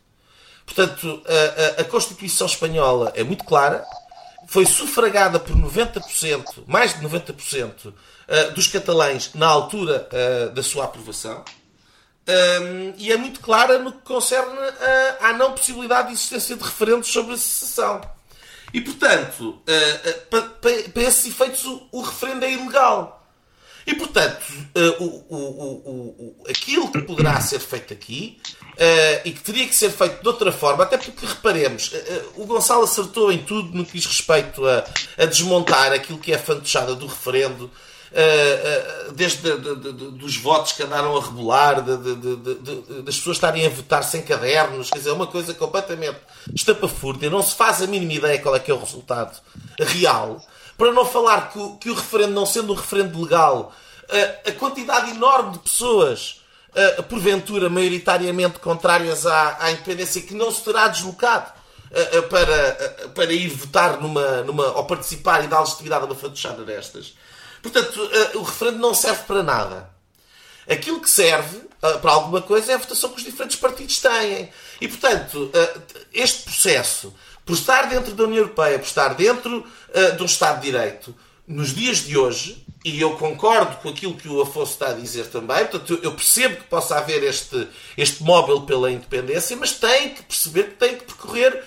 Portanto, 0.65 1.21
a, 1.27 1.79
a, 1.79 1.81
a, 1.81 1.83
Constituição 1.83 2.47
Espanhola 2.47 3.11
é 3.13 3.23
muito 3.23 3.43
clara, 3.43 3.83
foi 4.47 4.65
sufragada 4.65 5.37
por 5.37 5.55
90%, 5.55 6.63
mais 6.65 6.97
de 6.97 7.05
90% 7.05 7.93
dos 8.55 8.67
catalães 8.67 9.31
na 9.33 9.47
altura 9.47 10.07
da 10.53 10.63
sua 10.63 10.85
aprovação. 10.85 11.43
Um, 12.27 12.93
e 12.97 13.11
é 13.11 13.17
muito 13.17 13.39
clara 13.39 13.79
no 13.79 13.91
que 13.91 14.01
concerne 14.01 14.57
à 15.19 15.33
não 15.33 15.53
possibilidade 15.53 16.09
de 16.09 16.13
existência 16.13 16.55
de 16.55 16.63
referendos 16.63 17.11
sobre 17.11 17.33
a 17.33 17.37
secessão. 17.37 18.01
E, 18.73 18.79
portanto, 18.79 19.41
uh, 19.41 19.51
uh, 19.51 20.21
para, 20.29 20.41
para, 20.41 21.01
esses 21.03 21.27
efeitos, 21.27 21.65
o, 21.65 21.87
o, 21.91 22.01
referendo 22.01 22.45
é 22.45 22.53
ilegal. 22.53 23.17
E, 23.85 23.95
portanto, 23.95 24.45
uh, 24.49 25.03
o, 25.03 25.35
o, 25.35 25.35
o, 25.35 26.43
aquilo 26.49 26.91
que 26.91 27.01
poderá 27.01 27.41
ser 27.41 27.59
feito 27.59 27.91
aqui 27.91 28.39
uh, 28.61 29.21
e 29.25 29.31
que 29.31 29.41
teria 29.41 29.67
que 29.67 29.75
ser 29.75 29.89
feito 29.89 30.21
de 30.21 30.27
outra 30.27 30.51
forma, 30.51 30.83
até 30.83 30.97
porque, 30.97 31.25
reparemos, 31.25 31.91
uh, 31.91 32.41
o 32.41 32.45
Gonçalo 32.45 32.83
acertou 32.83 33.31
em 33.31 33.39
tudo 33.39 33.75
no 33.75 33.85
que 33.85 33.93
diz 33.93 34.05
respeito 34.05 34.65
a, 34.65 34.85
a 35.17 35.25
desmontar 35.25 35.91
aquilo 35.91 36.19
que 36.19 36.31
é 36.31 36.35
a 36.35 36.39
fantochada 36.39 36.95
do 36.95 37.07
referendo, 37.07 37.69
desde 39.13 39.37
de, 39.41 39.75
de, 39.75 39.93
de, 39.93 40.11
dos 40.11 40.37
votos 40.37 40.73
que 40.73 40.83
andaram 40.83 41.15
a 41.15 41.21
rebolar, 41.21 41.81
das 41.81 43.15
pessoas 43.15 43.37
estarem 43.37 43.65
a 43.65 43.69
votar 43.69 44.03
sem 44.03 44.21
cadernos, 44.21 44.89
quer 44.89 44.97
dizer, 44.97 45.11
é 45.11 45.13
uma 45.13 45.27
coisa 45.27 45.53
completamente 45.53 46.17
estapafúrdia, 46.53 47.29
não 47.29 47.41
se 47.41 47.55
faz 47.55 47.81
a 47.81 47.87
mínima 47.87 48.13
ideia 48.13 48.39
qual 48.39 48.55
é 48.55 48.59
que 48.59 48.69
é 48.69 48.73
o 48.73 48.79
resultado 48.79 49.39
real. 49.79 50.41
Para 50.77 50.91
não 50.91 51.05
falar 51.05 51.51
que 51.51 51.59
o, 51.59 51.77
que 51.77 51.89
o 51.89 51.93
referendo, 51.93 52.33
não 52.33 52.45
sendo 52.45 52.73
um 52.73 52.75
referendo 52.75 53.21
legal, 53.21 53.73
a, 54.09 54.49
a 54.49 54.53
quantidade 54.53 55.11
enorme 55.11 55.53
de 55.53 55.59
pessoas, 55.59 56.41
a, 56.97 57.03
porventura 57.03 57.69
maioritariamente 57.69 58.59
contrárias 58.59 59.25
à, 59.25 59.57
à 59.59 59.71
independência, 59.71 60.21
que 60.21 60.33
não 60.33 60.51
se 60.51 60.63
terá 60.63 60.87
deslocado 60.87 61.51
para, 62.29 63.09
para 63.13 63.33
ir 63.33 63.49
votar 63.49 63.99
numa, 64.01 64.43
numa, 64.43 64.65
ou 64.71 64.85
participar 64.85 65.43
e 65.43 65.47
dar 65.47 65.59
legitimidade 65.59 66.03
a 66.03 66.05
uma 66.07 66.15
fantochada 66.15 66.63
destas. 66.63 67.13
Portanto, 67.61 68.09
o 68.35 68.41
referendo 68.43 68.79
não 68.79 68.93
serve 68.93 69.23
para 69.23 69.43
nada. 69.43 69.89
Aquilo 70.69 70.99
que 70.99 71.09
serve 71.09 71.61
para 71.79 72.11
alguma 72.11 72.41
coisa 72.41 72.71
é 72.71 72.75
a 72.75 72.77
votação 72.77 73.09
que 73.09 73.17
os 73.17 73.23
diferentes 73.23 73.57
partidos 73.57 73.99
têm. 73.99 74.49
E, 74.79 74.87
portanto, 74.87 75.51
este 76.13 76.43
processo 76.43 77.13
por 77.43 77.53
estar 77.53 77.89
dentro 77.89 78.13
da 78.13 78.23
União 78.23 78.43
Europeia, 78.43 78.77
por 78.77 78.85
estar 78.85 79.09
dentro 79.15 79.65
de 80.15 80.21
um 80.21 80.25
Estado 80.25 80.59
de 80.61 80.71
Direito, 80.71 81.15
nos 81.47 81.73
dias 81.73 81.97
de 81.97 82.15
hoje, 82.17 82.65
e 82.85 83.01
eu 83.01 83.17
concordo 83.17 83.77
com 83.77 83.89
aquilo 83.89 84.15
que 84.15 84.29
o 84.29 84.41
Afonso 84.41 84.73
está 84.73 84.89
a 84.89 84.93
dizer 84.93 85.27
também, 85.27 85.65
portanto, 85.65 85.99
eu 86.01 86.13
percebo 86.13 86.57
que 86.57 86.63
possa 86.63 86.97
haver 86.97 87.23
este, 87.23 87.67
este 87.97 88.23
móvel 88.23 88.61
pela 88.61 88.91
independência, 88.91 89.57
mas 89.57 89.73
tem 89.73 90.13
que 90.13 90.23
perceber 90.23 90.63
que 90.69 90.75
tem 90.75 90.95
que 90.95 91.03
percorrer 91.05 91.63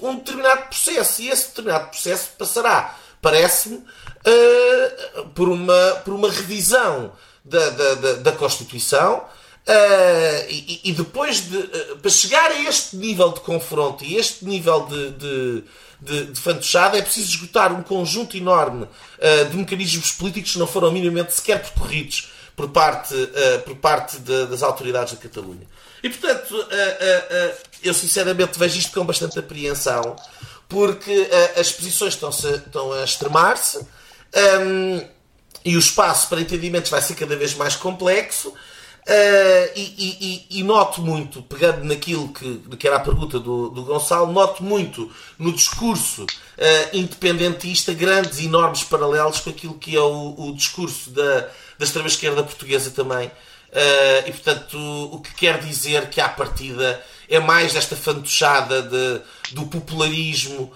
um 0.00 0.16
determinado 0.16 0.68
processo, 0.68 1.20
e 1.22 1.28
esse 1.28 1.48
determinado 1.48 1.90
processo 1.90 2.30
passará, 2.38 2.96
parece-me, 3.20 3.84
uh, 4.26 5.28
por, 5.30 5.48
uma, 5.48 5.90
por 6.04 6.14
uma 6.14 6.30
revisão 6.30 7.12
da, 7.44 7.70
da, 7.70 7.94
da, 7.94 8.12
da 8.14 8.32
Constituição, 8.32 9.24
Uh, 9.66 10.46
e, 10.48 10.80
e, 10.84 10.92
depois 10.92 11.40
de. 11.40 11.56
Uh, 11.56 11.96
para 12.00 12.08
chegar 12.08 12.52
a 12.52 12.62
este 12.68 12.94
nível 12.94 13.32
de 13.32 13.40
confronto 13.40 14.04
e 14.04 14.14
este 14.14 14.44
nível 14.44 14.86
de, 14.86 15.10
de, 15.10 15.64
de, 16.00 16.24
de 16.26 16.40
fantochada, 16.40 16.96
é 16.96 17.02
preciso 17.02 17.30
esgotar 17.30 17.72
um 17.72 17.82
conjunto 17.82 18.36
enorme 18.36 18.84
uh, 18.84 19.44
de 19.50 19.56
mecanismos 19.56 20.12
políticos 20.12 20.52
que 20.52 20.58
não 20.60 20.68
foram 20.68 20.92
minimamente 20.92 21.34
sequer 21.34 21.60
percorridos 21.60 22.30
por 22.54 22.68
parte, 22.68 23.12
por 23.66 23.76
parte 23.76 24.18
de, 24.18 24.46
das 24.46 24.62
autoridades 24.62 25.12
da 25.12 25.20
Catalunha. 25.20 25.66
E 26.02 26.08
portanto, 26.08 26.54
eu 27.82 27.92
sinceramente 27.92 28.58
vejo 28.58 28.78
isto 28.78 28.98
com 28.98 29.04
bastante 29.04 29.38
apreensão, 29.38 30.16
porque 30.66 31.28
as 31.54 31.70
posições 31.70 32.14
estão, 32.14 32.30
estão 32.30 32.92
a 32.92 33.04
extremar-se 33.04 33.86
um, 34.36 35.02
e 35.64 35.76
o 35.76 35.78
espaço 35.78 36.28
para 36.28 36.40
entendimentos 36.40 36.90
vai 36.90 37.02
ser 37.02 37.14
cada 37.14 37.34
vez 37.36 37.54
mais 37.54 37.74
complexo. 37.74 38.52
Uh, 39.08 39.70
e, 39.76 40.46
e, 40.50 40.58
e, 40.58 40.62
noto 40.64 41.00
muito, 41.00 41.40
pegando 41.40 41.84
naquilo 41.84 42.28
que, 42.32 42.60
que 42.76 42.88
era 42.88 42.96
a 42.96 43.00
pergunta 43.00 43.38
do, 43.38 43.68
do 43.68 43.84
Gonçalo, 43.84 44.32
noto 44.32 44.64
muito 44.64 45.08
no 45.38 45.52
discurso 45.52 46.24
uh, 46.24 46.26
independentista 46.92 47.94
grandes 47.94 48.40
e 48.40 48.46
enormes 48.46 48.82
paralelos 48.82 49.38
com 49.38 49.50
aquilo 49.50 49.74
que 49.74 49.94
é 49.94 50.00
o, 50.00 50.34
o 50.36 50.52
discurso 50.56 51.10
da, 51.10 51.48
da 51.78 51.84
extrema-esquerda 51.84 52.42
portuguesa 52.42 52.90
também. 52.90 53.28
Uh, 53.28 54.26
e 54.26 54.32
portanto, 54.32 54.76
o 54.76 55.20
que 55.20 55.34
quer 55.34 55.60
dizer 55.60 56.10
que 56.10 56.20
à 56.20 56.28
partida 56.28 57.00
é 57.28 57.38
mais 57.38 57.76
esta 57.76 57.94
fantochada 57.94 58.82
de, 58.82 59.20
do 59.52 59.66
popularismo 59.66 60.72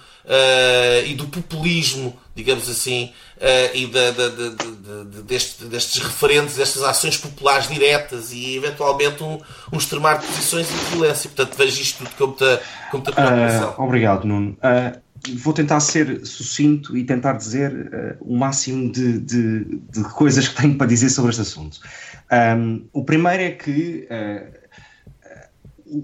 e 1.07 1.15
do 1.15 1.27
populismo, 1.27 2.17
digamos 2.41 2.69
assim, 2.69 3.13
uh, 3.37 3.77
e 3.77 3.87
de, 3.87 4.13
de, 4.13 5.05
de, 5.05 5.23
deste, 5.23 5.65
destes 5.65 6.03
referentes, 6.03 6.57
destas 6.57 6.83
ações 6.83 7.17
populares 7.17 7.69
diretas 7.69 8.33
e 8.33 8.57
eventualmente 8.57 9.23
um, 9.23 9.39
um 9.73 9.77
extremar 9.77 10.19
de 10.19 10.27
posições 10.27 10.69
e 10.71 10.73
de 10.73 10.85
violência. 10.91 11.31
Portanto, 11.31 11.57
vejo 11.57 11.81
isto 11.81 12.05
tudo 12.17 12.29
muita, 12.29 12.63
com 12.91 12.97
muita 12.99 13.13
preocupação. 13.13 13.75
Uh, 13.77 13.83
obrigado, 13.83 14.25
Nuno. 14.27 14.57
Uh, 14.59 15.01
vou 15.37 15.53
tentar 15.53 15.81
ser 15.81 16.25
sucinto 16.27 16.97
e 16.97 17.05
tentar 17.05 17.35
dizer 17.35 18.17
o 18.21 18.37
máximo 18.37 18.91
de, 18.91 19.81
coisas 20.15 20.49
que 20.49 20.63
tenho 20.63 20.79
para 20.79 20.87
dizer 20.87 21.11
sobre 21.11 21.31
este 21.31 21.43
assunto. 21.43 21.79
Um, 22.57 22.87
o 22.91 23.05
primeiro 23.05 23.43
é 23.43 23.51
que 23.51 24.09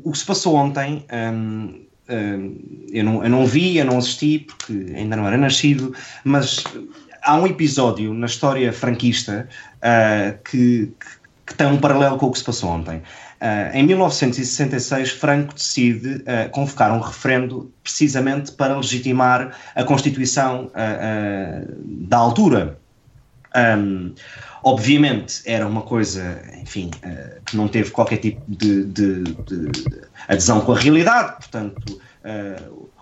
o 0.05 0.13
que 0.13 0.19
se 0.19 0.25
passou 0.27 0.55
ontem. 0.55 1.07
Um, 1.11 1.86
eu, 2.09 3.05
não, 3.05 3.25
eu 3.25 3.31
não 3.31 3.47
vi, 3.47 3.79
eu 3.79 3.85
não 3.85 3.99
assisti 3.99 4.39
porque 4.39 4.95
ainda 4.95 5.17
não 5.17 5.27
era 5.27 5.37
nascido, 5.37 5.95
mas 6.25 6.65
há 7.27 7.37
um 7.37 7.47
episódio 7.47 8.15
na 8.15 8.27
história 8.27 8.73
franquista 8.73 9.49
uh, 9.79 10.39
que, 10.49 10.93
que, 11.47 11.55
tem 11.55 11.67
um 11.67 11.79
paralelo 11.79 12.17
com 12.17 12.27
o 12.27 12.31
que 12.31 12.39
se 12.39 12.45
passou 12.45 12.71
ontem. 12.71 13.03
Uh, 13.41 13.75
em 13.75 13.83
1966, 13.85 15.11
Franco 15.11 15.55
decide 15.55 16.23
uh, 16.23 16.49
convocar 16.51 16.93
um 16.93 17.01
referendo 17.01 17.71
precisamente 17.83 18.53
para 18.53 18.77
legitimar 18.77 19.55
a 19.75 19.85
Constituição 19.85 20.71
da 21.85 22.17
altura. 22.17 22.79
Um, 23.55 24.13
obviamente 24.67 25.43
era 25.47 25.65
uma 25.65 25.83
coisa, 25.83 26.43
enfim, 26.61 26.91
que 27.47 27.57
não 27.57 27.69
teve 27.69 27.93
qualquer 27.93 28.17
tipo 28.17 28.43
de, 28.49 28.83
de, 28.85 29.23
de 29.23 29.71
adesão 30.27 30.61
com 30.61 30.73
a 30.73 30.77
realidade, 30.77 31.37
portanto, 31.37 32.01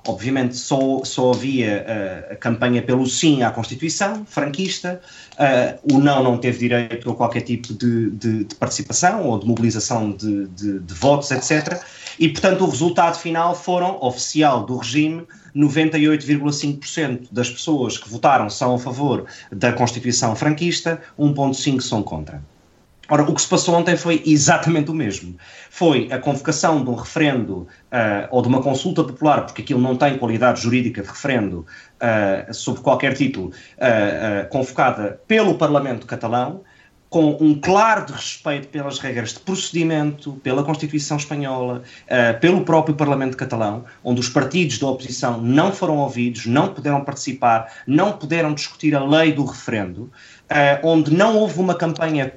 Obviamente 0.07 0.55
só, 0.55 1.03
só 1.03 1.31
havia 1.31 1.87
uh, 1.89 2.33
a 2.35 2.37
campanha 2.37 2.83
pelo 2.83 3.07
sim 3.07 3.43
à 3.43 3.51
Constituição 3.51 4.23
franquista, 4.27 5.01
uh, 5.33 5.95
o 5.95 5.99
não 5.99 6.23
não 6.23 6.37
teve 6.37 6.59
direito 6.59 7.11
a 7.11 7.15
qualquer 7.15 7.41
tipo 7.41 7.73
de, 7.73 8.11
de, 8.11 8.45
de 8.45 8.55
participação 8.57 9.27
ou 9.27 9.39
de 9.39 9.47
mobilização 9.47 10.11
de, 10.11 10.47
de, 10.49 10.95
votos, 10.95 11.31
etc. 11.31 11.83
E, 12.19 12.29
portanto, 12.29 12.65
o 12.65 12.69
resultado 12.69 13.17
final 13.17 13.55
foram, 13.55 13.99
oficial 14.03 14.67
do 14.67 14.77
regime, 14.77 15.27
98,5% 15.57 17.29
das 17.33 17.49
pessoas 17.49 17.97
que 17.97 18.11
votaram 18.11 18.51
são 18.51 18.75
a 18.75 18.79
favor 18.79 19.25
da 19.51 19.73
Constituição 19.73 20.37
franquista, 20.37 21.01
1,5% 21.19 21.81
são 21.81 22.03
contra. 22.03 22.43
Ora, 23.09 23.23
o 23.23 23.35
que 23.35 23.43
se 23.43 23.49
passou 23.49 23.75
ontem 23.75 23.97
foi 23.97 24.23
exatamente 24.25 24.91
o 24.91 24.95
mesmo. 24.95 25.37
Foi 25.71 26.09
a 26.11 26.19
convocação 26.19 26.83
de 26.83 26.91
um 26.91 26.95
referendo 26.95 27.55
uh, 27.59 28.29
ou 28.31 28.41
de 28.41 28.49
uma 28.49 28.63
consulta 28.63 29.05
popular, 29.05 29.45
porque 29.45 29.63
aquilo 29.63 29.81
não 29.81 29.97
tem 29.97 30.17
qualidade 30.17 30.63
jurídica 30.63 31.03
de 31.03 31.09
referendo 31.09 31.67
uh, 32.01 32.55
sob 32.55 32.81
qualquer 32.81 33.15
título, 33.15 33.49
uh, 33.49 34.49
convocada 34.49 35.21
pelo 35.27 35.57
Parlamento 35.57 36.07
catalão, 36.07 36.63
com 37.11 37.37
um 37.41 37.61
claro 37.61 38.13
respeito 38.13 38.67
pelas 38.69 38.99
regras 38.99 39.35
de 39.35 39.39
procedimento, 39.41 40.33
pela 40.43 40.65
Constituição 40.65 41.17
Espanhola, 41.17 41.85
pelo 42.41 42.65
próprio 42.65 42.97
Parlamento 42.97 43.37
catalão, 43.37 43.85
onde 44.03 44.19
os 44.19 44.29
partidos 44.29 44.81
da 44.81 44.89
oposição 44.89 45.41
não 45.41 45.71
foram 45.71 45.99
ouvidos, 45.99 46.45
não 46.47 46.75
puderam 46.75 47.05
participar, 47.05 47.73
não 47.87 48.15
puderam 48.15 48.53
discutir 48.53 48.97
a 48.97 49.05
lei 49.05 49.33
do 49.33 49.45
referendo, 49.45 50.11
onde 50.83 51.15
não 51.15 51.37
houve 51.37 51.61
uma 51.61 51.77
campanha 51.77 52.33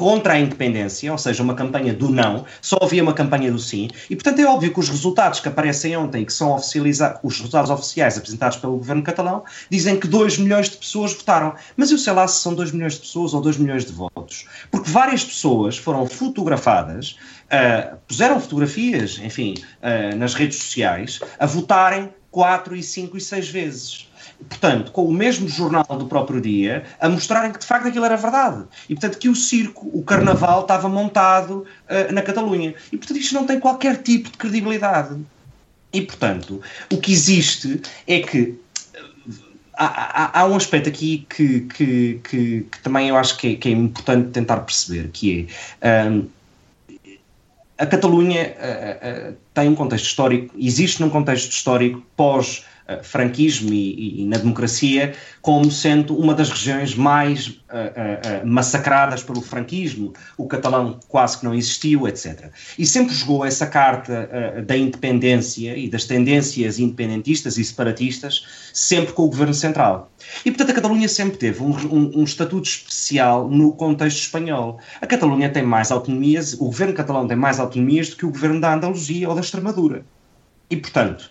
contra 0.00 0.32
a 0.32 0.40
independência, 0.40 1.12
ou 1.12 1.18
seja, 1.18 1.42
uma 1.42 1.54
campanha 1.54 1.92
do 1.92 2.08
não, 2.08 2.46
só 2.62 2.78
havia 2.80 3.02
uma 3.02 3.12
campanha 3.12 3.52
do 3.52 3.58
sim, 3.58 3.90
e 4.08 4.16
portanto 4.16 4.38
é 4.38 4.46
óbvio 4.46 4.72
que 4.72 4.80
os 4.80 4.88
resultados 4.88 5.40
que 5.40 5.48
aparecem 5.48 5.94
ontem, 5.94 6.24
que 6.24 6.32
são 6.32 6.54
oficializados, 6.54 7.20
os 7.22 7.36
resultados 7.36 7.70
oficiais 7.70 8.16
apresentados 8.16 8.56
pelo 8.56 8.78
governo 8.78 9.02
catalão, 9.02 9.44
dizem 9.68 10.00
que 10.00 10.08
2 10.08 10.38
milhões 10.38 10.70
de 10.70 10.78
pessoas 10.78 11.12
votaram. 11.12 11.54
Mas 11.76 11.90
eu 11.90 11.98
sei 11.98 12.14
lá 12.14 12.26
se 12.26 12.40
são 12.40 12.54
2 12.54 12.72
milhões 12.72 12.94
de 12.94 13.00
pessoas 13.00 13.34
ou 13.34 13.42
2 13.42 13.58
milhões 13.58 13.84
de 13.84 13.92
votos, 13.92 14.46
porque 14.70 14.88
várias 14.88 15.22
pessoas 15.22 15.76
foram 15.76 16.06
fotografadas, 16.06 17.18
uh, 17.52 17.98
puseram 18.08 18.40
fotografias, 18.40 19.20
enfim, 19.22 19.52
uh, 19.82 20.16
nas 20.16 20.32
redes 20.32 20.56
sociais, 20.62 21.20
a 21.38 21.44
votarem 21.44 22.08
4 22.30 22.74
e 22.74 22.82
5 22.82 23.18
e 23.18 23.20
6 23.20 23.48
vezes 23.50 24.09
portanto, 24.48 24.92
com 24.92 25.04
o 25.04 25.12
mesmo 25.12 25.48
jornal 25.48 25.84
do 25.84 26.06
próprio 26.06 26.40
dia, 26.40 26.84
a 27.00 27.08
mostrarem 27.08 27.52
que 27.52 27.58
de 27.58 27.66
facto 27.66 27.88
aquilo 27.88 28.04
era 28.04 28.16
verdade. 28.16 28.64
E, 28.88 28.94
portanto, 28.94 29.18
que 29.18 29.28
o 29.28 29.34
circo, 29.34 29.88
o 29.92 30.02
carnaval, 30.02 30.62
estava 30.62 30.88
montado 30.88 31.64
uh, 31.88 32.12
na 32.12 32.22
Catalunha. 32.22 32.74
E, 32.92 32.96
portanto, 32.96 33.18
isto 33.18 33.34
não 33.34 33.46
tem 33.46 33.60
qualquer 33.60 34.02
tipo 34.02 34.30
de 34.30 34.38
credibilidade. 34.38 35.16
E, 35.92 36.02
portanto, 36.02 36.60
o 36.92 36.96
que 36.98 37.12
existe 37.12 37.80
é 38.06 38.20
que 38.20 38.58
Há, 39.82 39.86
há, 39.86 40.40
há, 40.40 40.46
um 40.46 40.56
aspecto 40.56 40.90
aqui 40.90 41.26
que, 41.26 41.60
que, 41.60 42.20
que, 42.22 42.66
que, 42.70 42.80
também 42.82 43.08
eu 43.08 43.16
acho 43.16 43.38
que 43.38 43.54
é, 43.54 43.56
que 43.56 43.66
é 43.70 43.72
importante 43.72 44.28
tentar 44.28 44.58
perceber, 44.58 45.08
que 45.10 45.48
é 45.80 46.04
um, 46.04 46.28
a 47.78 47.86
Catalunha 47.86 48.54
uh, 48.58 49.30
uh, 49.30 49.36
tem 49.54 49.70
um 49.70 49.74
contexto 49.74 50.04
histórico, 50.04 50.54
existe 50.58 51.00
num 51.00 51.08
contexto 51.08 51.50
histórico 51.50 52.02
pós 52.14 52.62
uh, 52.98 53.04
franquismo 53.04 53.72
e, 53.72 54.22
e, 54.22 54.24
na 54.26 54.38
democracia 54.38 55.14
como 55.40 55.70
sendo 55.70 56.16
uma 56.16 56.34
das 56.34 56.50
regiões 56.50 56.94
mais 56.94 57.48
uh, 57.48 57.52
uh, 58.42 58.46
massacradas 58.46 59.22
pelo 59.22 59.40
franquismo. 59.40 60.12
O 60.36 60.46
catalão 60.46 60.98
quase 61.08 61.38
que 61.38 61.44
não 61.44 61.54
existiu, 61.54 62.06
etc. 62.06 62.50
E 62.78 62.84
sempre 62.84 63.14
jogou 63.14 63.44
essa 63.44 63.66
carta 63.66 64.28
da 64.66 64.76
independência 64.76 65.76
e 65.76 65.88
das 65.88 66.04
tendências 66.04 66.78
independentistas 66.78 67.56
e 67.58 67.64
separatistas, 67.64 68.44
sempre 68.72 69.12
com 69.12 69.24
o 69.24 69.28
governo 69.28 69.54
central. 69.54 70.10
E, 70.44 70.50
portanto, 70.50 70.70
a 70.70 70.74
Catalunha 70.74 71.08
sempre 71.08 71.38
teve 71.38 71.62
um, 71.62 71.70
um, 71.70 72.20
um, 72.20 72.24
estatuto 72.24 72.68
especial 72.68 73.48
no 73.48 73.72
contexto 73.72 74.18
espanhol. 74.18 74.78
A 75.00 75.06
Catalunha 75.06 75.50
tem 75.50 75.62
mais 75.62 75.90
autonomias, 75.90 76.54
o 76.54 76.66
governo 76.66 76.94
catalão 76.94 77.26
tem 77.26 77.36
mais 77.36 77.58
autonomias 77.58 78.10
do 78.10 78.16
que 78.16 78.26
o 78.26 78.30
governo 78.30 78.60
da 78.60 78.74
Andaluzia 78.74 79.28
ou 79.28 79.34
da 79.34 79.40
Extremadura. 79.40 80.04
E, 80.70 80.76
portanto, 80.76 81.28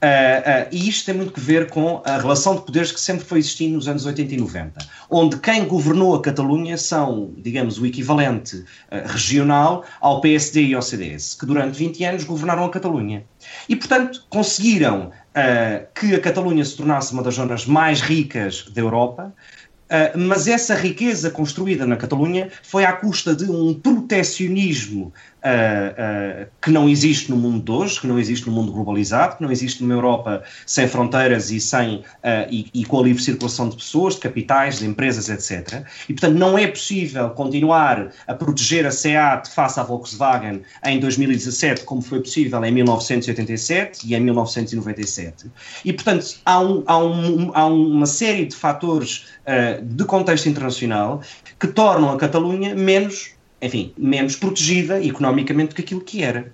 Uh, 0.00 0.06
uh, 0.06 0.68
e 0.70 0.88
isto 0.88 1.06
tem 1.06 1.14
muito 1.16 1.32
que 1.32 1.40
ver 1.40 1.68
com 1.70 2.00
a 2.04 2.18
relação 2.18 2.54
de 2.54 2.62
poderes 2.62 2.92
que 2.92 3.00
sempre 3.00 3.24
foi 3.24 3.40
existindo 3.40 3.74
nos 3.74 3.88
anos 3.88 4.06
80 4.06 4.32
e 4.32 4.36
90, 4.36 4.86
onde 5.10 5.38
quem 5.38 5.64
governou 5.64 6.14
a 6.14 6.22
Catalunha 6.22 6.78
são, 6.78 7.32
digamos, 7.36 7.80
o 7.80 7.86
equivalente 7.86 8.58
uh, 8.58 8.64
regional 9.06 9.84
ao 10.00 10.20
PSD 10.20 10.66
e 10.66 10.74
ao 10.74 10.82
CDS, 10.82 11.34
que 11.34 11.44
durante 11.44 11.76
20 11.76 12.04
anos 12.04 12.24
governaram 12.24 12.64
a 12.64 12.70
Catalunha. 12.70 13.24
E, 13.68 13.74
portanto, 13.74 14.24
conseguiram 14.30 15.10
que 15.94 16.16
a 16.16 16.20
Catalunha 16.20 16.64
se 16.64 16.76
tornasse 16.76 17.12
uma 17.12 17.22
das 17.22 17.34
zonas 17.34 17.64
mais 17.64 18.00
ricas 18.00 18.64
da 18.74 18.80
Europa, 18.80 19.32
Uh, 19.88 20.18
mas 20.18 20.46
essa 20.46 20.74
riqueza 20.74 21.30
construída 21.30 21.86
na 21.86 21.96
Catalunha 21.96 22.50
foi 22.62 22.84
à 22.84 22.92
custa 22.92 23.34
de 23.34 23.50
um 23.50 23.72
protecionismo 23.72 25.14
uh, 25.48 26.44
uh, 26.44 26.46
que 26.60 26.70
não 26.70 26.88
existe 26.88 27.30
no 27.30 27.36
mundo 27.36 27.64
de 27.64 27.70
hoje, 27.70 28.00
que 28.00 28.06
não 28.06 28.18
existe 28.18 28.46
no 28.46 28.52
mundo 28.52 28.72
globalizado, 28.72 29.36
que 29.36 29.42
não 29.42 29.50
existe 29.50 29.82
numa 29.82 29.94
Europa 29.94 30.42
sem 30.66 30.86
fronteiras 30.86 31.50
e, 31.50 31.60
sem, 31.60 32.04
e, 32.50 32.68
e, 32.74 32.84
com 32.84 33.00
a 33.00 33.02
livre 33.02 33.22
circulação 33.22 33.68
de 33.68 33.76
pessoas, 33.76 34.14
de 34.14 34.20
capitais, 34.20 34.78
de 34.78 34.86
empresas, 34.86 35.28
etc. 35.28 35.84
E, 36.08 36.12
portanto, 36.12 36.36
não 36.36 36.58
é 36.58 36.66
possível 36.66 37.30
continuar 37.30 38.10
a 38.26 38.34
proteger 38.34 38.86
a 38.86 38.90
SEAT 38.90 39.48
face 39.48 39.80
à 39.80 39.82
Volkswagen 39.82 40.62
em 40.84 41.00
2017, 41.00 41.84
como 41.84 42.02
foi 42.02 42.20
possível 42.20 42.64
em 42.64 42.72
1987 42.72 44.06
e 44.06 44.14
em 44.14 44.20
1997. 44.20 45.50
E, 45.84 45.92
portanto, 45.92 46.36
há, 46.44 46.60
um, 46.60 46.82
há, 46.86 46.98
um, 46.98 47.50
há 47.54 47.66
uma 47.66 48.06
série 48.06 48.46
de 48.46 48.56
fatores 48.56 49.26
de 49.82 50.04
contexto 50.04 50.46
internacional 50.46 51.22
que 51.58 51.66
tornam 51.68 52.10
a 52.10 52.16
Catalunha 52.18 52.74
menos 52.74 53.37
enfim, 53.60 53.92
menos 53.96 54.36
protegida 54.36 55.02
economicamente 55.02 55.70
do 55.70 55.74
que 55.74 55.82
aquilo 55.82 56.00
que 56.00 56.22
era. 56.22 56.52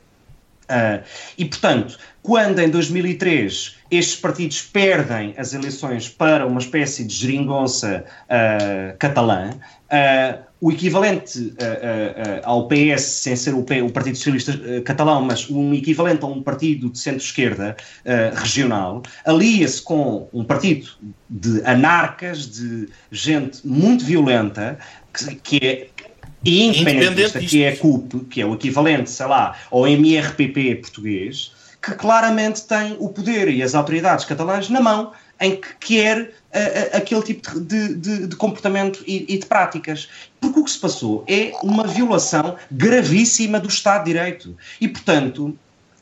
Uh, 0.64 1.04
e, 1.36 1.44
portanto, 1.44 1.98
quando 2.22 2.58
em 2.58 2.70
2003 2.70 3.76
estes 3.90 4.16
partidos 4.16 4.62
perdem 4.62 5.34
as 5.36 5.52
eleições 5.52 6.08
para 6.08 6.46
uma 6.46 6.58
espécie 6.58 7.04
de 7.04 7.14
geringonça 7.14 8.02
uh, 8.24 8.96
catalã, 8.98 9.50
uh, 9.50 10.44
o 10.58 10.72
equivalente 10.72 11.54
ao 12.42 12.66
PS, 12.68 13.02
sem 13.02 13.36
ser 13.36 13.54
o, 13.54 13.62
P, 13.62 13.82
o 13.82 13.90
Partido 13.90 14.16
Socialista 14.16 14.80
Catalão, 14.80 15.20
mas 15.20 15.50
um 15.50 15.74
equivalente 15.74 16.24
a 16.24 16.26
um 16.26 16.42
partido 16.42 16.88
de 16.88 16.98
centro-esquerda 16.98 17.76
regional, 18.34 19.02
alia-se 19.26 19.82
com 19.82 20.26
um 20.32 20.42
partido 20.42 20.88
de 21.28 21.60
anarcas, 21.66 22.50
de 22.50 22.88
gente 23.12 23.60
muito 23.62 24.06
violenta, 24.06 24.78
que, 25.12 25.34
que 25.34 25.66
é 25.66 25.88
e 26.44 26.64
independentista, 26.64 27.40
que 27.40 27.62
é 27.62 27.70
a 27.70 27.76
CUP, 27.76 28.26
que 28.30 28.40
é 28.40 28.46
o 28.46 28.54
equivalente, 28.54 29.10
sei 29.10 29.26
lá, 29.26 29.56
ao 29.70 29.86
MRPP 29.86 30.76
português, 30.76 31.52
que 31.80 31.92
claramente 31.92 32.62
tem 32.62 32.96
o 32.98 33.08
poder 33.08 33.48
e 33.48 33.62
as 33.62 33.74
autoridades 33.74 34.24
catalãs 34.24 34.68
na 34.68 34.80
mão 34.80 35.12
em 35.40 35.56
que 35.56 35.74
quer 35.80 36.20
uh, 36.22 36.96
aquele 36.96 37.22
tipo 37.22 37.60
de, 37.60 37.94
de, 37.94 38.26
de 38.28 38.36
comportamento 38.36 39.02
e, 39.06 39.26
e, 39.28 39.38
de 39.38 39.46
práticas. 39.46 40.08
Porque 40.40 40.60
o 40.60 40.64
que 40.64 40.70
se 40.70 40.78
passou 40.78 41.24
é 41.26 41.52
uma 41.62 41.86
violação 41.86 42.56
gravíssima 42.70 43.58
do 43.58 43.68
Estado 43.68 44.04
de 44.04 44.12
Direito. 44.12 44.56
E, 44.80 44.88
portanto, 44.88 45.56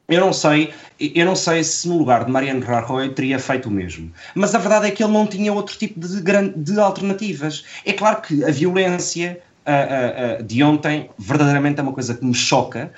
eu 0.08 0.20
não 0.20 0.32
sei, 0.32 0.72
eu 1.00 1.24
não 1.24 1.34
sei 1.34 1.64
se 1.64 1.88
no 1.88 1.96
lugar 1.96 2.24
de 2.24 2.30
Mariano 2.30 2.64
Rajoy 2.64 3.08
teria 3.10 3.38
feito 3.38 3.68
o 3.68 3.72
mesmo. 3.72 4.12
Mas 4.34 4.54
a 4.54 4.58
verdade 4.58 4.86
é 4.88 4.90
que 4.90 5.02
ele 5.02 5.12
não 5.12 5.26
tinha 5.26 5.52
outro 5.52 5.76
tipo 5.78 5.98
de, 5.98 6.20
de 6.56 6.78
alternativas. 6.78 7.64
É 7.84 7.92
claro 7.92 8.20
que 8.20 8.44
a 8.44 8.50
violência 8.50 9.40
uh, 9.66 10.40
uh, 10.40 10.42
de 10.42 10.62
ontem 10.62 11.10
verdadeiramente 11.18 11.80
é 11.80 11.82
uma 11.82 11.92
coisa 11.92 12.14
que 12.14 12.24
me 12.24 12.34
choca 12.34 12.92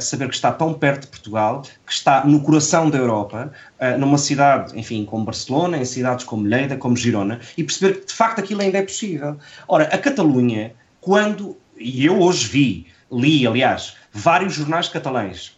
saber 0.00 0.28
que 0.28 0.34
está 0.34 0.52
tão 0.52 0.74
perto 0.74 1.02
de 1.02 1.06
Portugal, 1.08 1.62
que 1.86 1.92
está 1.92 2.24
no 2.24 2.40
coração 2.40 2.90
da 2.90 2.98
Europa, 2.98 3.52
numa 3.98 4.18
cidade, 4.18 4.78
enfim, 4.78 5.04
como 5.04 5.24
Barcelona, 5.24 5.78
em 5.78 5.84
cidades 5.84 6.24
como 6.24 6.46
Lleida, 6.46 6.76
como 6.76 6.96
Girona, 6.96 7.40
e 7.56 7.62
perceber 7.62 8.00
que 8.00 8.06
de 8.06 8.12
facto 8.12 8.40
aquilo 8.40 8.60
ainda 8.60 8.78
é 8.78 8.82
possível. 8.82 9.36
Ora, 9.68 9.84
a 9.84 9.98
Catalunha, 9.98 10.72
quando, 11.00 11.56
e 11.78 12.04
eu 12.04 12.20
hoje 12.20 12.48
vi, 12.48 12.86
li, 13.10 13.46
aliás, 13.46 13.96
vários 14.12 14.54
jornais 14.54 14.88
catalães. 14.88 15.56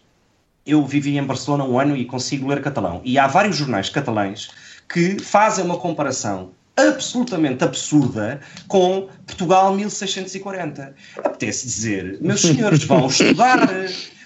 Eu 0.65 0.85
vivi 0.85 1.17
em 1.17 1.23
Barcelona 1.23 1.63
um 1.63 1.79
ano 1.79 1.97
e 1.97 2.05
consigo 2.05 2.47
ler 2.47 2.61
catalão. 2.61 3.01
E 3.03 3.17
há 3.17 3.25
vários 3.25 3.55
jornais 3.55 3.89
catalães 3.89 4.51
que 4.87 5.19
fazem 5.19 5.65
uma 5.65 5.77
comparação 5.77 6.51
absolutamente 6.75 7.63
absurda 7.63 8.39
com 8.67 9.09
Portugal 9.25 9.75
1640. 9.75 10.95
Apetece 11.17 11.65
dizer, 11.65 12.17
meus 12.21 12.41
senhores 12.41 12.83
vão 12.83 13.07
estudar 13.07 13.67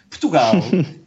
Portugal, 0.10 0.56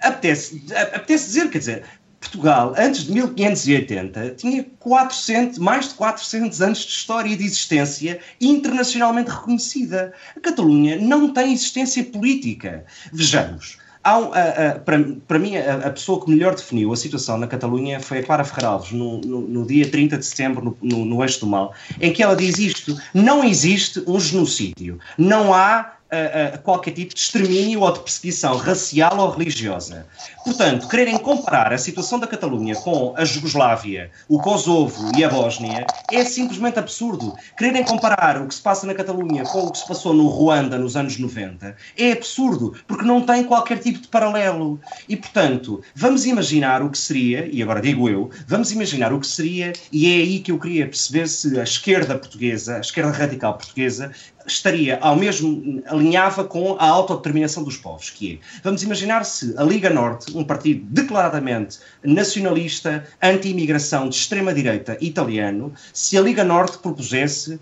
apetece, 0.00 0.62
apetece 0.74 1.26
dizer, 1.26 1.50
quer 1.50 1.58
dizer, 1.58 1.84
Portugal, 2.20 2.74
antes 2.76 3.04
de 3.04 3.12
1580, 3.12 4.30
tinha 4.30 4.66
400, 4.80 5.58
mais 5.58 5.88
de 5.88 5.94
400 5.94 6.60
anos 6.60 6.78
de 6.80 6.90
história 6.90 7.30
e 7.30 7.36
de 7.36 7.44
existência 7.44 8.18
internacionalmente 8.40 9.30
reconhecida. 9.30 10.12
A 10.36 10.40
Catalunha 10.40 10.96
não 10.96 11.32
tem 11.32 11.52
existência 11.52 12.02
política. 12.04 12.84
Vejamos, 13.12 13.78
Há, 14.02 14.78
para, 14.84 15.04
para 15.26 15.38
mim, 15.38 15.56
a, 15.56 15.86
a, 15.86 15.90
pessoa 15.90 16.24
que 16.24 16.30
melhor 16.30 16.54
definiu 16.54 16.92
a 16.92 16.96
situação 16.96 17.36
na 17.36 17.46
Catalunha 17.46 18.00
foi 18.00 18.18
a 18.18 18.22
Clara 18.22 18.44
Ferralves, 18.44 18.92
no, 18.92 19.20
no, 19.20 19.40
no, 19.40 19.66
dia 19.66 19.88
30 19.90 20.18
de 20.18 20.24
setembro, 20.24 20.64
no, 20.64 20.78
no, 20.80 21.04
no 21.04 21.22
Eixo 21.22 21.40
do 21.40 21.46
Mal, 21.46 21.74
em 22.00 22.12
que 22.12 22.22
ela 22.22 22.34
diz 22.36 22.58
isto: 22.58 22.96
não 23.12 23.44
existe 23.44 24.02
um 24.06 24.18
genocídio, 24.18 24.98
não 25.16 25.52
há 25.52 25.97
uh, 26.12 26.58
qualquer 26.62 26.92
tipo 26.92 27.14
de 27.14 27.20
extermínio 27.20 27.80
ou 27.80 27.92
de 27.92 28.00
perseguição 28.00 28.56
racial 28.56 29.18
ou 29.18 29.30
religiosa. 29.30 30.06
Portanto, 30.44 30.88
quererem 30.88 31.18
comparar 31.18 31.72
a 31.72 31.78
situação 31.78 32.18
da 32.18 32.26
Catalunha 32.26 32.74
com 32.76 33.14
a 33.16 33.24
Jugoslávia, 33.24 34.10
o 34.28 34.38
Kosovo 34.38 35.12
e 35.16 35.24
a 35.24 35.28
Bósnia 35.28 35.86
é 36.10 36.24
simplesmente 36.24 36.78
absurdo. 36.78 37.34
Quererem 37.56 37.84
comparar 37.84 38.40
o 38.40 38.46
que 38.46 38.54
se 38.54 38.62
passa 38.62 38.86
na 38.86 38.94
Catalunha 38.94 39.44
com 39.44 39.66
o 39.66 39.72
que 39.72 39.78
se 39.78 39.86
passou 39.86 40.14
no 40.14 40.28
Ruanda 40.28 40.78
nos 40.78 40.96
anos 40.96 41.18
90 41.18 41.76
é 41.96 42.12
absurdo, 42.12 42.74
porque 42.86 43.04
não 43.04 43.22
tem 43.22 43.44
qualquer 43.44 43.78
tipo 43.78 44.00
de 44.00 44.08
paralelo. 44.08 44.80
E, 45.08 45.16
portanto, 45.16 45.82
vamos 45.94 46.24
imaginar 46.26 46.82
o 46.82 46.90
que 46.90 46.98
seria, 46.98 47.48
e 47.50 47.62
agora 47.62 47.80
digo 47.80 48.08
eu, 48.08 48.30
vamos 48.46 48.72
imaginar 48.72 49.12
o 49.12 49.20
que 49.20 49.26
seria, 49.26 49.72
e 49.92 50.06
é 50.06 50.16
aí 50.16 50.40
que 50.40 50.52
eu 50.52 50.58
queria 50.58 50.86
perceber 50.86 51.28
se 51.28 51.58
a 51.58 51.62
esquerda 51.62 52.16
portuguesa, 52.16 52.76
a 52.76 52.80
esquerda 52.80 53.10
radical 53.10 53.54
portuguesa, 53.54 54.12
estaria 54.52 54.98
ao 55.00 55.16
mesmo, 55.16 55.82
alinhava 55.86 56.44
com 56.44 56.76
a 56.78 56.86
autodeterminação 56.86 57.62
dos 57.62 57.76
povos, 57.76 58.10
que 58.10 58.34
é, 58.34 58.60
vamos 58.62 58.82
imaginar 58.82 59.24
se 59.24 59.54
a 59.56 59.62
Liga 59.62 59.90
Norte, 59.90 60.36
um 60.36 60.44
partido 60.44 60.84
declaradamente 60.88 61.78
nacionalista, 62.02 63.06
anti-imigração 63.22 64.08
de 64.08 64.16
extrema-direita 64.16 64.96
italiano, 65.00 65.72
se 65.92 66.16
a 66.16 66.20
Liga 66.20 66.44
Norte 66.44 66.78
propusesse 66.78 67.60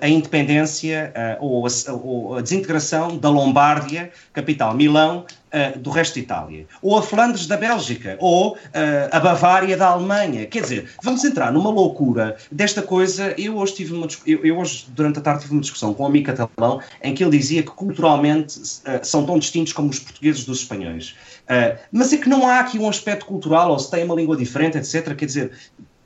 a 0.00 0.08
independência 0.08 1.12
uh, 1.40 1.44
ou, 1.44 1.66
a, 1.66 1.92
ou, 1.92 2.36
a, 2.36 2.40
desintegração 2.42 3.16
da 3.16 3.30
Lombardia, 3.30 4.10
capital 4.32 4.74
Milão, 4.74 5.24
uh, 5.56 5.78
do 5.78 5.90
resto 5.90 6.14
de 6.14 6.20
Itália, 6.20 6.66
ou 6.82 6.96
a 6.98 7.02
Flandres 7.02 7.46
da 7.46 7.56
Bélgica, 7.56 8.16
ou 8.20 8.54
uh, 8.54 8.58
a 9.10 9.20
Bavária 9.20 9.76
da 9.76 9.88
Alemanha. 9.88 10.46
Quer 10.46 10.62
dizer, 10.62 10.90
vamos 11.02 11.24
entrar 11.24 11.52
numa 11.52 11.70
loucura 11.70 12.36
desta 12.50 12.82
coisa. 12.82 13.34
Eu 13.38 13.56
hoje, 13.56 13.74
tive 13.74 13.94
uma, 13.94 14.06
eu, 14.26 14.44
eu 14.44 14.58
hoje 14.58 14.86
durante 14.88 15.18
a 15.18 15.22
tarde, 15.22 15.42
tive 15.42 15.54
uma 15.54 15.60
discussão 15.60 15.94
com 15.94 16.02
um 16.02 16.06
amigo 16.06 16.26
catalão 16.26 16.80
em 17.02 17.14
que 17.14 17.24
ele 17.24 17.36
dizia 17.36 17.62
que 17.62 17.70
culturalmente 17.70 18.58
uh, 18.58 19.00
são 19.02 19.24
tão 19.24 19.38
distintos 19.38 19.72
como 19.72 19.88
os 19.88 19.98
portugueses 19.98 20.44
dos 20.44 20.60
espanhóis. 20.60 21.14
mas 21.92 22.12
é 22.12 22.16
que 22.16 22.28
não 22.28 22.46
há 22.46 22.60
aqui 22.60 22.78
um 22.78 22.88
aspecto 22.88 23.24
cultural, 23.26 23.70
ou 23.70 23.78
se 23.78 23.90
tem 23.90 24.04
uma 24.04 24.14
língua 24.14 24.36
diferente, 24.36 24.76
etc. 24.76 25.14
Quer 25.14 25.26
dizer, 25.26 25.52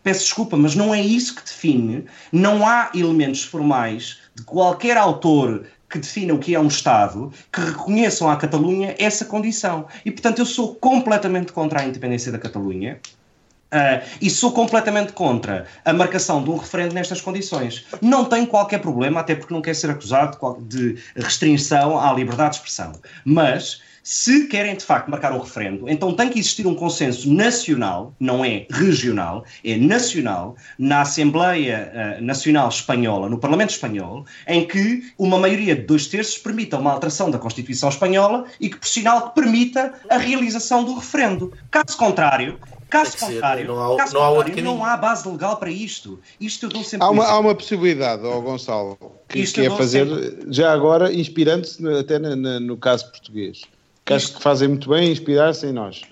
peço 0.03 0.25
desculpa, 0.25 0.57
mas 0.57 0.75
não 0.75 0.95
é 0.95 1.01
isso 1.01 1.35
que 1.35 1.43
define. 1.43 2.05
Não 2.33 2.67
há 2.67 2.91
elementos 2.95 3.45
formais 3.45 4.19
de 4.35 4.43
qualquer 4.43 4.97
autor 4.97 5.67
que 5.89 5.99
defina 5.99 6.33
o 6.33 6.39
que 6.39 6.55
é 6.55 6.61
um 6.61 6.69
Estado, 6.69 7.33
que 7.53 7.61
reconheçam 7.61 8.31
à 8.31 8.37
Catalunha 8.37 8.95
essa 8.99 9.25
condição. 9.25 9.87
E, 10.05 10.11
portanto, 10.11 10.39
eu 10.39 10.47
sou 10.47 10.77
completamente 10.77 11.53
contra 11.53 11.81
a 11.81 11.85
independência 11.85 12.31
da 12.31 12.39
Catalunha. 12.39 13.01
Uh, 13.73 14.03
e 14.21 14.29
sou 14.29 14.51
completamente 14.51 15.13
contra 15.13 15.65
a 15.85 15.93
marcação 15.93 16.43
de 16.43 16.51
um 16.51 16.57
referendo 16.57 16.93
nestas 16.93 17.21
condições. 17.21 17.87
Não 18.03 18.25
tenho 18.25 18.45
qualquer 18.49 18.81
problema, 18.81 19.21
até 19.21 19.37
porque 19.37 19.55
não 19.55 19.63
quero 19.63 19.77
ser 19.77 19.91
acusado 19.91 20.37
de 20.63 20.99
restrição 21.15 21.97
à 21.97 22.13
liberdade 22.13 22.51
de 22.51 22.57
expressão. 22.57 22.93
Mas 23.25 23.81
se 24.03 24.47
querem 24.47 24.77
de 24.77 24.85
facto 24.85 25.11
marcar 25.11 25.33
um 25.33 25.39
referendo, 25.39 25.89
então 25.89 26.13
tem 26.15 26.29
que 26.29 26.39
existir 26.39 26.67
um 26.67 26.75
consenso 26.75 27.33
nacional, 27.33 28.15
não 28.19 28.45
é 28.45 28.67
regional, 28.71 29.45
é 29.65 29.77
nacional, 29.77 30.57
na 30.79 31.03
Assembleia 31.03 32.19
uh, 32.19 32.25
Nacional 32.25 32.69
Espanhola, 32.69 33.29
no 33.29 33.39
Parlamento 33.39 33.71
Espanhol, 33.71 34.25
em 34.47 34.67
que 34.67 35.13
uma 35.19 35.39
maioria 35.39 35.77
de 35.77 35.83
dois 35.83 36.07
terços 36.07 36.39
permita 36.39 36.79
uma 36.79 36.93
alteração 36.93 37.31
da 37.31 37.39
Constituição 37.39 37.89
Espanhola 37.89 38.45
e 38.59 38.69
que, 38.69 38.79
por 38.79 38.89
sinal, 38.89 39.31
permita 39.31 39.93
a 40.09 40.17
realização 40.17 40.85
do 40.85 40.95
referendo. 40.95 41.53
Caso 41.71 41.97
contrário, 41.97 42.59
Caso 42.89 43.17
contrário, 43.19 43.69
não 43.69 43.95
há, 43.95 43.97
caso 43.97 44.15
não, 44.15 44.21
contrário 44.21 44.59
há 44.59 44.63
não, 44.63 44.85
há 44.85 44.97
base 44.97 45.29
legal 45.29 45.57
para 45.59 45.71
isto. 45.71 46.19
Isto 46.41 46.67
eu 46.67 46.71
dou 46.71 46.83
sempre. 46.83 47.07
Há 47.07 47.11
uma, 47.11 47.25
há 47.25 47.39
uma 47.39 47.55
possibilidade, 47.55 48.25
ó 48.25 48.41
Gonçalo, 48.41 48.99
que, 49.29 49.47
que 49.47 49.61
é 49.61 49.71
fazer, 49.71 50.09
sempre... 50.09 50.53
já 50.53 50.73
agora, 50.73 51.15
inspirando-se 51.15 51.87
até 51.89 52.19
na, 52.19 52.59
no 52.59 52.77
caso 52.77 53.09
português 53.13 53.63
que 54.05 54.13
acho 54.13 54.35
que 54.35 54.43
fazem 54.43 54.69
muito 54.69 54.89
bem 54.91 55.11
inspirar-se 55.11 55.67
em 55.67 55.73
nós, 55.73 56.03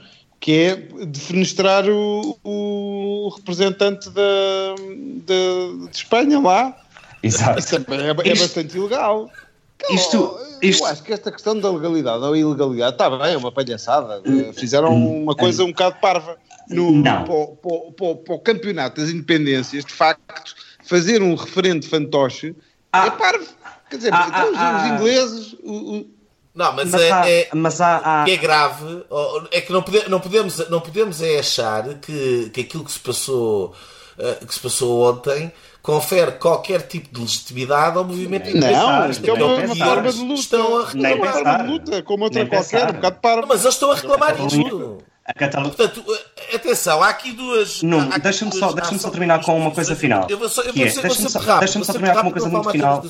que 0.41 0.53
é 0.53 0.77
defenestrar 1.07 1.89
o, 1.89 2.39
o 2.45 3.29
representante 3.37 4.09
da, 4.11 4.75
de, 4.77 5.89
de 5.89 5.97
Espanha 5.97 6.39
lá. 6.39 6.77
Exato. 7.23 7.59
Isso 7.59 7.75
é, 7.77 7.79
é, 7.79 8.31
é 8.31 8.35
bastante 8.35 8.77
ilegal. 8.77 9.31
Isto, 9.91 10.39
isto, 10.61 10.85
Eu 10.85 10.91
acho 10.91 11.03
que 11.03 11.13
esta 11.13 11.31
questão 11.31 11.59
da 11.59 11.71
legalidade 11.71 12.23
ou 12.23 12.37
ilegalidade 12.37 12.93
está 12.93 13.09
bem, 13.11 13.35
é 13.35 13.37
uma 13.37 13.53
palhaçada. 13.53 14.23
Fizeram 14.55 14.95
uma 14.95 15.35
coisa 15.35 15.65
um 15.65 15.69
bocado 15.69 15.97
parva. 16.01 16.37
No, 16.69 16.93
não. 16.93 17.25
Para, 17.25 18.35
o 18.35 18.39
campeonato 18.41 19.01
das 19.01 19.11
independências, 19.11 19.85
de 19.85 19.93
facto, 19.93 20.55
fazer 20.85 21.23
um 21.23 21.35
referendo 21.35 21.87
fantoche 21.87 22.55
ah, 22.93 23.07
é 23.07 23.11
parvo. 23.11 23.47
Quer 23.89 23.97
dizer, 23.97 24.13
ah, 24.13 24.27
então, 24.29 24.53
ah, 24.57 24.77
os, 24.77 24.83
os, 24.83 24.91
ingleses, 24.91 25.57
o, 25.63 26.07
não, 26.59 26.73
mas, 26.73 26.91
mas, 26.91 27.01
é, 27.01 27.13
há, 27.13 27.31
é, 27.31 27.49
mas 27.55 27.81
há, 27.81 28.01
há... 28.05 28.29
é 28.29 28.37
grave 28.37 29.05
é 29.53 29.61
que 29.61 29.73
não, 29.73 29.81
pode, 29.81 30.09
não 30.11 30.19
podemos, 30.19 30.69
não 30.69 30.81
podemos 30.81 31.23
é 31.23 31.39
achar 31.39 31.85
que, 32.01 32.51
que 32.53 32.63
aquilo 32.63 32.85
que 32.85 32.91
se 32.91 32.99
passou 32.99 33.73
uh, 34.19 34.45
que 34.45 34.53
se 34.53 34.59
passou 34.59 35.09
ontem 35.09 35.53
confere 35.81 36.33
qualquer 36.33 36.83
tipo 36.83 37.15
de 37.15 37.21
legitimidade 37.21 37.97
ao 37.97 38.03
movimento 38.05 38.51
Não, 38.57 39.09
isto 39.09 39.25
é 39.25 39.33
uma, 39.33 39.47
uma 39.55 39.77
forma 39.77 40.13
de 40.13 40.19
luta. 40.19 40.41
Estão 40.41 40.81
a 40.81 40.87
reclamar. 40.87 41.17
uma 41.17 41.33
forma 41.33 41.59
de 41.59 41.71
luta, 41.71 42.03
como 42.03 42.25
outra 42.25 42.41
Nem 42.41 42.49
qualquer, 42.51 42.71
pensar. 42.71 42.91
um 42.91 42.95
bocado 42.95 43.17
para. 43.23 43.47
Mas 43.47 43.61
eles 43.63 43.75
estão 43.75 43.93
a 43.93 43.95
reclamar 43.95 44.45
isto. 44.45 44.99
A 45.25 45.35
Catalunha. 45.35 45.73
Portanto, 45.73 46.05
atenção, 46.53 47.03
há 47.03 47.09
aqui 47.09 47.33
duas. 47.33 47.83
Não, 47.83 48.09
deixa-me 48.19 48.53
só, 48.53 48.73
deixa 48.73 48.99
só 48.99 49.11
terminar 49.11 49.41
com 49.45 49.57
uma 49.57 49.71
coisa 49.71 49.95
final. 49.95 50.27
Eu 50.29 50.39
vou 50.39 50.49
só, 50.49 50.63
eu 50.63 50.75
vou 50.75 50.83
é, 50.85 50.91
deixa-me 50.91 51.31
só, 51.31 51.59
deixa 51.59 51.85
só 51.85 51.93
terminar 51.93 52.15
com 52.17 52.23
uma 52.23 52.33
coisa 52.33 52.49
muito 52.49 52.71
final. 52.71 53.03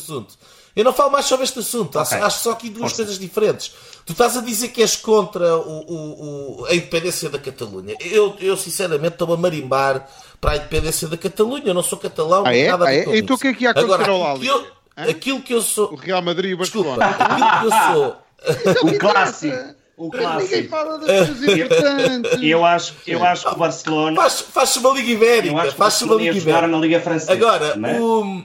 Eu 0.78 0.84
não 0.84 0.92
falo 0.92 1.10
mais 1.10 1.26
sobre 1.26 1.42
este 1.42 1.58
assunto, 1.58 1.98
okay. 1.98 2.18
acho 2.18 2.38
só 2.38 2.52
aqui 2.52 2.68
duas 2.68 2.92
Força. 2.92 2.96
coisas 2.98 3.18
diferentes. 3.18 3.72
Tu 4.06 4.12
estás 4.12 4.36
a 4.36 4.40
dizer 4.40 4.68
que 4.68 4.80
és 4.80 4.94
contra 4.94 5.56
o, 5.56 5.80
o, 5.80 6.60
o, 6.60 6.66
a 6.66 6.72
independência 6.72 7.28
da 7.28 7.36
Catalunha. 7.36 7.96
Eu, 8.00 8.36
eu 8.38 8.56
sinceramente, 8.56 9.14
estou 9.14 9.34
a 9.34 9.36
marimbar 9.36 10.08
para 10.40 10.52
a 10.52 10.56
independência 10.56 11.08
da 11.08 11.16
Catalunha. 11.16 11.64
Eu 11.66 11.74
não 11.74 11.82
sou 11.82 11.98
catalão, 11.98 12.44
ah, 12.46 12.56
é? 12.56 12.68
nada 12.70 12.86
ah, 12.86 12.94
é? 12.94 13.18
Então 13.18 13.34
o 13.34 13.38
que 13.40 13.48
é 13.48 13.54
que 13.54 13.64
ia 13.64 13.70
acontecer 13.70 13.92
Agora, 13.92 14.08
ao 14.08 14.36
aquilo, 14.36 14.66
aquilo 14.96 15.42
que 15.42 15.52
eu 15.52 15.62
sou. 15.62 15.92
O 15.94 15.96
Real 15.96 16.22
Madrid 16.22 16.52
e 16.52 16.54
o 16.54 16.58
Barcelona. 16.58 17.08
Desculpa, 17.08 17.24
aquilo 17.24 17.58
que 17.58 17.66
eu 17.66 17.92
sou. 17.92 18.88
o 18.94 18.98
clássico. 19.00 19.74
O 19.96 20.10
clássico. 20.10 20.54
Ninguém 20.54 20.68
fala 20.68 20.98
das 20.98 21.28
coisas 21.28 21.56
importantes. 21.56 22.38
Eu 22.40 22.64
acho, 22.64 22.94
eu 23.04 23.24
acho 23.24 23.48
que 23.48 23.52
o 23.52 23.58
Barcelona. 23.58 24.14
Faz, 24.14 24.40
faz 24.42 24.76
uma 24.76 24.90
Liga 24.90 25.10
Ibérica. 25.10 25.72
Faz 25.72 26.00
uma 26.02 26.14
Liga 26.14 26.38
Ibérica. 26.38 26.68
na 26.68 26.78
Liga 26.78 27.00
Francesa. 27.00 27.32
Agora, 27.32 27.76
é? 27.84 28.00
o. 28.00 28.44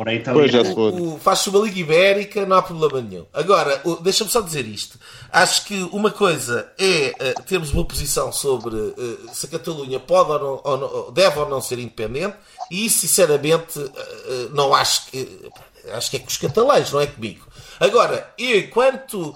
Ora, 0.00 0.12
pois 0.32 0.50
já 0.50 0.62
o, 0.62 1.16
o, 1.16 1.18
faz 1.18 1.46
uma 1.46 1.58
Liga 1.58 1.78
Ibérica, 1.78 2.46
não 2.46 2.56
há 2.56 2.62
problema 2.62 3.06
nenhum. 3.06 3.26
Agora, 3.34 3.82
deixa-me 4.00 4.30
só 4.30 4.40
dizer 4.40 4.64
isto. 4.64 4.98
Acho 5.30 5.66
que 5.66 5.74
uma 5.92 6.10
coisa 6.10 6.72
é 6.78 7.34
uh, 7.36 7.42
termos 7.42 7.70
uma 7.70 7.84
posição 7.84 8.32
sobre 8.32 8.76
uh, 8.76 9.28
se 9.30 9.44
a 9.44 9.50
Catalunha 9.50 10.00
pode 10.00 10.30
ou 10.30 10.38
não, 10.38 10.60
ou 10.64 10.78
não, 10.78 11.12
deve 11.12 11.38
ou 11.38 11.50
não 11.50 11.60
ser 11.60 11.78
independente, 11.78 12.34
e 12.70 12.86
isso, 12.86 13.00
sinceramente, 13.00 13.78
uh, 13.78 14.50
não 14.54 14.74
acho 14.74 15.10
que. 15.10 15.50
Acho 15.92 16.10
que 16.10 16.16
é 16.16 16.20
com 16.20 16.28
os 16.28 16.36
catalães, 16.36 16.92
não 16.92 17.00
é 17.00 17.06
comigo. 17.06 17.46
Agora, 17.80 18.30
eu, 18.38 18.58
enquanto 18.58 19.34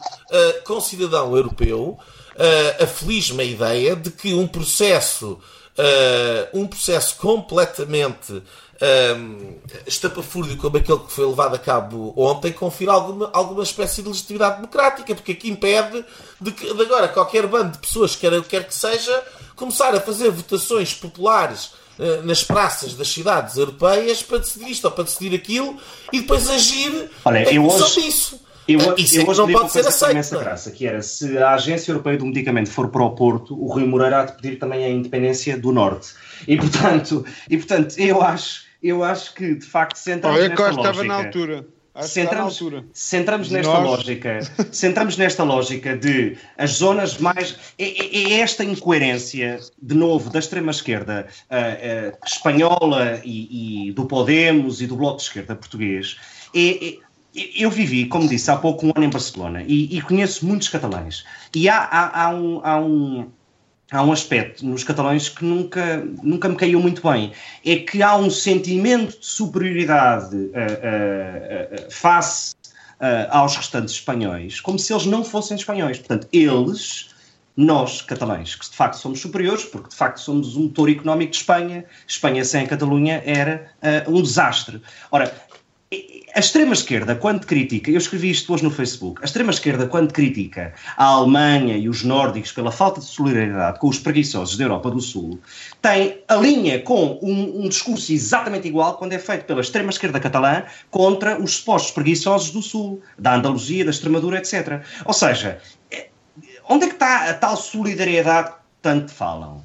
concidadão 0.65 1.35
europeu, 1.35 1.99
aflige-me 2.79 3.43
a 3.43 3.47
ideia 3.47 3.97
de 3.97 4.11
que 4.11 4.35
um 4.35 4.47
processo, 4.47 5.39
um 6.53 6.67
processo 6.67 7.17
completamente 7.17 8.43
um, 8.83 9.55
estapafúrdio 9.87 10.57
como 10.57 10.77
aquele 10.77 10.99
que 10.99 11.13
foi 11.13 11.27
levado 11.27 11.55
a 11.55 11.59
cabo 11.59 12.13
ontem 12.17 12.53
confira 12.53 12.93
alguma, 12.93 13.31
alguma 13.33 13.63
espécie 13.63 14.03
de 14.03 14.09
legitimidade 14.09 14.57
democrática, 14.57 15.15
porque 15.15 15.33
aqui 15.33 15.51
impede 15.51 16.05
de 16.41 16.53
que 16.53 16.73
de 16.73 16.83
agora 16.83 17.09
qualquer 17.09 17.47
bando 17.47 17.73
de 17.73 17.79
pessoas, 17.79 18.17
quer, 18.17 18.43
quer 18.43 18.67
que 18.67 18.75
seja, 18.75 19.23
começar 19.55 19.95
a 19.95 20.01
fazer 20.01 20.31
votações 20.31 20.95
populares 20.95 21.71
uh, 21.99 22.23
nas 22.25 22.43
praças 22.43 22.95
das 22.95 23.09
cidades 23.09 23.57
europeias 23.57 24.23
para 24.23 24.39
decidir 24.39 24.71
isto 24.71 24.85
ou 24.87 24.91
para 24.91 25.05
decidir 25.05 25.35
aquilo 25.35 25.77
e 26.13 26.21
depois 26.21 26.49
agir 26.49 27.11
Olha, 27.25 27.51
em 27.53 27.57
função 27.57 28.03
disso. 28.03 28.41
Eu, 28.67 28.81
uh, 28.81 28.95
isso 28.97 29.17
eu 29.17 29.23
é 29.23 29.27
que 29.27 29.37
não 29.37 29.53
pode 29.53 29.73
ser 29.73 29.87
aceito. 29.87 30.17
Essa 30.17 30.39
graça, 30.39 30.71
que 30.71 30.87
era 30.87 31.03
se 31.03 31.37
a 31.37 31.53
Agência 31.53 31.93
Europeia 31.93 32.17
do 32.17 32.25
Medicamento 32.25 32.71
for 32.71 32.89
para 32.89 33.03
o 33.03 33.11
Porto, 33.11 33.55
o 33.55 33.67
Rui 33.71 33.85
Moreira 33.85 34.23
há 34.23 34.25
de 34.25 34.33
pedir 34.33 34.59
também 34.59 34.85
a 34.85 34.89
independência 34.89 35.59
do 35.59 35.71
Norte. 35.71 36.15
E 36.49 36.57
portanto, 36.57 37.25
e, 37.49 37.57
portanto 37.59 37.95
eu 37.99 38.23
acho 38.23 38.64
eu 38.85 39.03
acho 39.03 39.35
que 39.35 39.55
de 39.55 39.67
facto 39.67 39.97
centramos 39.97 40.39
Olha, 40.39 40.49
nesta 40.51 40.63
lógica. 40.65 40.91
estava 40.91 41.05
na 41.05 41.15
altura. 41.15 41.67
centramos, 42.03 42.61
centramos 42.93 43.51
nesta 43.51 43.73
Nós... 43.73 43.89
lógica, 43.89 44.41
centramos 44.71 45.17
nesta 45.17 45.43
lógica 45.43 45.97
de 45.97 46.37
as 46.59 46.73
zonas 46.73 47.17
mais 47.17 47.57
é, 47.79 47.85
é, 47.85 48.33
é 48.33 48.41
esta 48.41 48.63
incoerência 48.63 49.59
de 49.81 49.95
novo 49.95 50.29
da 50.29 50.39
extrema 50.39 50.71
esquerda 50.71 51.27
uh, 51.51 52.13
uh, 52.13 52.19
espanhola 52.27 53.21
e, 53.25 53.89
e, 53.89 53.93
do 53.93 54.05
Podemos 54.05 54.83
e 54.83 54.87
do 54.87 54.97
Bloco 54.97 55.17
de 55.17 55.23
Esquerda 55.23 55.57
português. 55.57 56.19
É, 56.55 56.89
é, 56.89 56.99
eu 57.57 57.71
vivi, 57.71 58.07
como 58.07 58.29
disse 58.29 58.51
há 58.51 58.57
pouco, 58.57 58.87
um 58.87 58.93
ano 58.95 59.07
em 59.07 59.11
Barcelona 59.11 59.65
e, 59.67 59.97
e 59.97 60.03
conheço 60.03 60.47
muitos 60.47 60.69
catalães. 60.69 61.25
E 61.55 61.69
há, 61.69 61.79
há, 61.79 62.27
há 62.27 62.35
um, 62.35 62.61
há 62.63 62.79
um 62.79 63.33
há 63.97 64.03
um 64.03 64.13
aspecto 64.13 64.67
nos 64.67 64.83
catalães 64.83 65.29
que 65.29 65.45
nunca, 65.45 66.05
nunca 66.23 66.49
me 66.49 66.57
caiu 66.57 66.81
muito 66.81 67.09
bem. 67.09 67.33
É 67.65 67.77
que 67.77 68.03
há 68.03 68.17
um 68.17 68.29
sentimento 68.29 69.19
de 69.19 69.27
superioridade 69.27 70.35
uh, 70.35 70.39
uh, 70.41 71.87
uh, 71.87 71.91
face 71.91 72.55
aos 73.29 73.55
restantes 73.57 73.95
espanhóis, 73.95 74.61
como 74.61 74.79
se 74.79 74.91
eles 74.91 75.05
não 75.05 75.23
fossem 75.23 75.57
espanhóis. 75.57 75.99
Portanto, 75.99 76.27
eles, 76.33 77.11
nós, 77.55 78.01
catalães, 78.01 78.55
que 78.55 78.71
de 78.71 78.75
facto 78.75 78.95
somos 78.95 79.21
superiores, 79.21 79.65
porque 79.65 79.91
de 79.91 79.95
facto 79.95 80.19
somos 80.21 80.57
um 80.57 80.63
motor 80.63 80.89
económico 80.89 81.33
de 81.33 81.37
Espanha, 81.37 81.85
Espanha 82.07 82.43
sem 82.47 82.65
a 82.65 82.67
Catalunha 82.67 83.23
era 83.27 83.71
um 84.09 84.23
desastre. 84.23 84.81
Ora, 85.11 85.31
a 86.35 86.41
extrema-esquerda, 86.41 87.15
quando 87.15 87.47
critica, 87.47 87.91
eu 87.91 87.97
escrevi 87.97 88.31
isto 88.31 88.53
hoje 88.53 88.65
no 88.65 88.71
Facebook, 88.71 89.23
a 89.23 89.25
extrema-esquerda, 89.25 89.87
quando 89.87 90.13
critica 90.13 90.75
a 90.97 91.05
Alemanha 91.05 91.77
e 91.77 91.89
os 91.89 92.03
nórdicos 92.03 92.51
pela 92.51 92.73
falta 92.73 93.01
de 93.01 93.07
solidariedade 93.07 93.79
com 93.79 93.89
os 93.89 94.01
preguiçosos 94.01 94.57
da 94.57 94.65
Europa 94.65 94.91
do 94.91 95.01
Sul, 95.01 95.39
tem 95.81 96.19
a 96.27 96.35
linha 96.35 96.81
com 96.81 97.21
um, 97.23 97.65
um 97.65 97.69
discurso 97.69 98.13
exatamente 98.13 98.67
igual 98.67 98.97
quando 98.97 99.13
é 99.13 99.19
feito 99.19 99.45
pela 99.45 99.61
extrema-esquerda 99.61 100.19
catalã 100.19 100.65
contra 100.91 101.41
os 101.41 101.57
supostos 101.59 101.93
preguiçosos 101.93 102.51
do 102.51 102.63
Sul, 102.63 103.01
da 103.17 103.37
Andaluzia, 103.37 103.85
da 103.85 103.93
Extremadura, 103.93 104.39
etc. 104.39 104.83
Ou 105.05 105.13
seja, 105.13 105.61
é, 105.91 106.09
onde 106.69 106.87
é 106.87 106.89
que 106.89 106.95
está 106.95 107.31
a 107.31 107.35
tal 107.35 107.57
solidariedade 107.57 108.51
que 108.51 108.57
tanto 108.83 109.13
falam? 109.13 109.63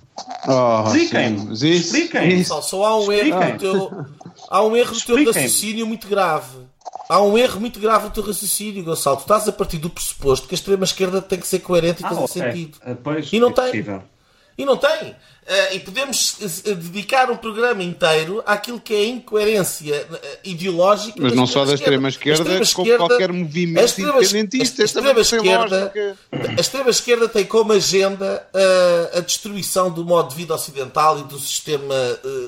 Oh, 0.48 0.84
expliquem-me. 0.86 1.54
Expliquem. 1.54 2.44
Só, 2.44 2.62
só 2.62 2.86
há 2.86 3.00
um 3.00 3.12
erro 3.12 3.40
no 3.40 3.58
teu, 3.58 4.06
há 4.50 4.64
um 4.64 4.76
erro 4.76 4.94
no 4.94 5.02
teu 5.02 5.26
raciocínio 5.26 5.86
muito 5.86 6.08
grave. 6.08 6.58
Há 7.08 7.22
um 7.22 7.38
erro 7.38 7.60
muito 7.60 7.80
grave 7.80 8.06
no 8.06 8.12
teu 8.12 8.24
raciocínio, 8.24 8.84
Gonçalo. 8.84 9.18
Tu 9.18 9.22
estás 9.22 9.48
a 9.48 9.52
partir 9.52 9.78
do 9.78 9.90
pressuposto 9.90 10.48
que 10.48 10.56
a 10.56 10.58
extrema-esquerda 10.58 11.22
tem 11.22 11.40
que 11.40 11.48
ser 11.48 11.60
coerente 11.60 12.02
e 12.02 12.06
ah, 12.06 12.10
fazer 12.10 12.24
okay. 12.24 12.42
sentido. 12.42 12.78
Uh, 12.86 12.96
pois, 12.96 13.32
e 13.32 13.40
não 13.40 13.50
é 13.50 13.54
tem. 13.54 13.66
Possível. 13.66 14.04
E 14.58 14.66
não 14.66 14.76
tem. 14.76 15.16
Uh, 15.50 15.74
e 15.74 15.80
podemos 15.80 16.38
uh, 16.42 16.76
dedicar 16.76 17.32
um 17.32 17.38
programa 17.38 17.82
inteiro 17.82 18.44
àquilo 18.46 18.80
que 18.80 18.94
é 18.94 18.98
a 18.98 19.06
incoerência 19.08 20.08
uh, 20.12 20.20
ideológica. 20.44 21.18
Mas 21.20 21.34
não 21.34 21.48
só 21.48 21.64
da 21.64 21.74
extrema-esquerda, 21.74 22.44
como 22.76 22.98
qualquer 22.98 23.32
movimento 23.32 23.86
extrema, 23.86 24.20
independentista. 24.20 24.82
A 24.82 24.86
extrema-esquerda 24.86 25.94
extrema 26.60 26.90
-esquerda 26.90 27.30
tem 27.30 27.46
como 27.46 27.72
agenda 27.72 28.48
a 29.16 29.22
destruição 29.22 29.90
do 29.90 30.04
modo 30.06 30.30
de 30.30 30.36
vida 30.36 30.54
ocidental 30.54 31.18
e 31.20 31.24
do 31.24 31.40
sistema 31.40 31.96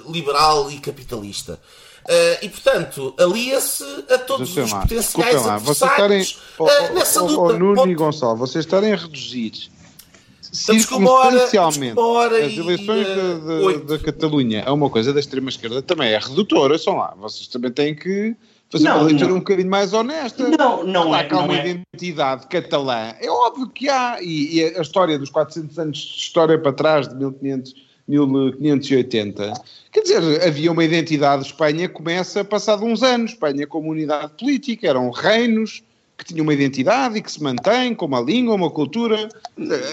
liberal 0.07 0.69
e 0.69 0.77
capitalista. 0.77 1.57
Uh, 2.03 2.43
e, 2.43 2.49
portanto, 2.49 3.13
alia-se 3.19 3.83
a 4.09 4.17
todos 4.17 4.57
os 4.57 4.71
lá, 4.71 4.81
potenciais 4.81 5.45
lá, 5.45 5.55
adversários 5.55 6.27
estarem, 6.29 6.91
uh, 6.91 6.95
nessa 6.95 7.21
luta. 7.21 7.39
Oh, 7.39 7.57
Nuno 7.57 7.87
e 7.87 7.93
Gonçalo, 7.93 8.35
vocês 8.35 8.65
estarem 8.65 8.91
a 8.91 8.95
reduzir 8.95 9.71
uma 11.95 12.07
hora, 12.07 12.45
as 12.45 12.53
eleições 12.53 13.07
e, 13.07 13.85
da 13.85 13.97
Catalunha 13.97 14.63
é 14.65 14.71
uma 14.71 14.89
coisa 14.89 15.13
da 15.13 15.19
extrema-esquerda 15.19 15.81
também 15.81 16.11
é 16.11 16.17
redutora, 16.17 16.77
são 16.77 16.97
lá. 16.97 17.15
Vocês 17.17 17.47
também 17.47 17.71
têm 17.71 17.95
que 17.95 18.35
fazer 18.69 18.83
Não, 18.83 18.97
uma 18.97 19.03
leitura 19.03 19.29
não. 19.29 19.35
um 19.37 19.39
bocadinho 19.39 19.69
mais 19.69 19.93
honesta. 19.93 20.47
Não, 20.49 20.83
não 20.83 21.03
claro 21.03 21.25
é. 21.25 21.29
que 21.29 21.33
há 21.33 21.37
Não 21.37 21.45
uma 21.45 21.57
é. 21.57 21.69
identidade 21.69 22.47
catalã. 22.47 23.13
É 23.21 23.29
óbvio 23.29 23.69
que 23.69 23.87
há. 23.87 24.17
E, 24.21 24.57
e 24.57 24.63
a 24.77 24.81
história 24.81 25.17
dos 25.17 25.29
400 25.29 25.79
anos 25.79 25.97
de 25.97 26.19
história 26.19 26.59
para 26.59 26.73
trás, 26.73 27.07
de 27.07 27.15
1500, 27.15 27.73
1580, 28.19 29.53
quer 29.91 30.01
dizer, 30.01 30.43
havia 30.43 30.71
uma 30.71 30.83
identidade. 30.83 31.45
Espanha 31.45 31.87
começa 31.87 32.43
passado 32.43 32.85
uns 32.85 33.03
anos. 33.03 33.31
Espanha 33.31 33.65
como 33.65 33.89
unidade 33.89 34.31
política, 34.37 34.87
eram 34.87 35.09
reinos 35.09 35.83
que 36.23 36.33
tinham 36.33 36.43
uma 36.43 36.53
identidade 36.53 37.17
e 37.17 37.21
que 37.21 37.31
se 37.31 37.41
mantém, 37.41 37.95
com 37.95 38.05
uma 38.05 38.21
língua, 38.21 38.53
uma 38.53 38.69
cultura. 38.69 39.27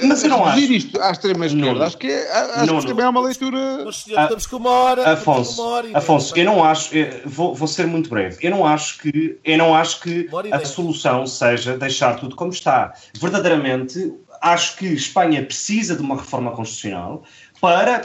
Mas 0.02 0.22
eu 0.22 0.30
não 0.30 0.44
acho. 0.44 0.60
isto 0.60 1.00
à 1.00 1.10
extrema 1.10 1.46
esquerda, 1.46 1.74
Não. 1.74 1.82
acho 1.86 1.96
que, 1.96 2.06
é, 2.06 2.30
acho 2.30 2.66
Não, 2.66 2.66
que 2.66 2.72
não. 2.72 2.80
também 2.82 3.04
é 3.04 3.08
uma 3.08 3.20
leitura. 3.22 3.84
Mas 3.84 3.96
senhor, 3.96 4.22
estamos 4.22 4.46
com 4.46 4.56
uma 4.56 4.70
hora. 4.70 5.12
Afonso, 5.12 5.62
uma 5.62 5.70
hora 5.70 5.86
e 5.88 5.94
Afonso, 5.96 6.36
eu 6.36 6.44
não 6.44 6.62
acho, 6.62 6.94
eu 6.94 7.22
vou, 7.24 7.54
vou 7.54 7.66
ser 7.66 7.86
muito 7.86 8.10
breve. 8.10 8.36
Eu 8.42 8.50
não 8.50 8.66
acho 8.66 8.98
que, 8.98 9.38
eu 9.42 9.56
não 9.58 9.74
acho 9.74 10.00
que 10.00 10.28
a 10.52 10.64
solução 10.66 11.26
seja 11.26 11.78
deixar 11.78 12.14
tudo 12.20 12.36
como 12.36 12.52
está. 12.52 12.92
Verdadeiramente, 13.18 14.12
acho 14.42 14.76
que 14.76 14.86
Espanha 14.86 15.42
precisa 15.42 15.96
de 15.96 16.02
uma 16.02 16.16
reforma 16.16 16.50
constitucional 16.50 17.24
para 17.60 18.00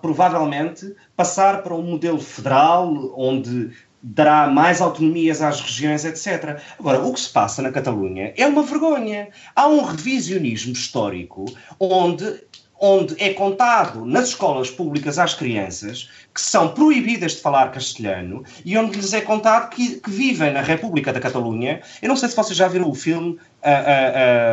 provavelmente 0.00 0.94
passar 1.16 1.62
para 1.62 1.74
um 1.74 1.82
modelo 1.82 2.20
federal 2.20 3.14
onde 3.16 3.70
dará 4.02 4.46
mais 4.46 4.80
autonomias 4.80 5.42
às 5.42 5.60
regiões, 5.60 6.04
etc. 6.04 6.60
Agora, 6.78 7.00
o 7.00 7.12
que 7.12 7.20
se 7.20 7.28
passa 7.28 7.60
na 7.60 7.70
Catalunha 7.70 8.32
é 8.36 8.46
uma 8.46 8.62
vergonha. 8.62 9.28
Há 9.54 9.68
um 9.68 9.82
revisionismo 9.82 10.72
histórico 10.72 11.44
onde 11.78 12.40
onde 12.80 13.14
é 13.22 13.34
contado 13.34 14.06
nas 14.06 14.28
escolas 14.28 14.70
públicas 14.70 15.18
às 15.18 15.34
crianças 15.34 16.08
que 16.34 16.40
são 16.40 16.68
proibidas 16.68 17.32
de 17.32 17.42
falar 17.42 17.70
castelhano 17.70 18.42
e 18.64 18.76
onde 18.78 18.96
lhes 18.96 19.12
é 19.12 19.20
contado 19.20 19.68
que, 19.68 20.00
que 20.00 20.10
vivem 20.10 20.50
na 20.50 20.62
República 20.62 21.12
da 21.12 21.20
Catalunha. 21.20 21.82
Eu 22.00 22.08
não 22.08 22.16
sei 22.16 22.30
se 22.30 22.36
vocês 22.36 22.56
já 22.56 22.66
viram 22.68 22.88
o 22.88 22.94
filme 22.94 23.38
ah, 23.62 23.70
ah, 23.70 24.52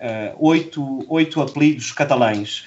ah, 0.00 0.34
Oito, 0.38 1.04
Oito 1.08 1.42
Apelidos 1.42 1.92
Catalães. 1.92 2.64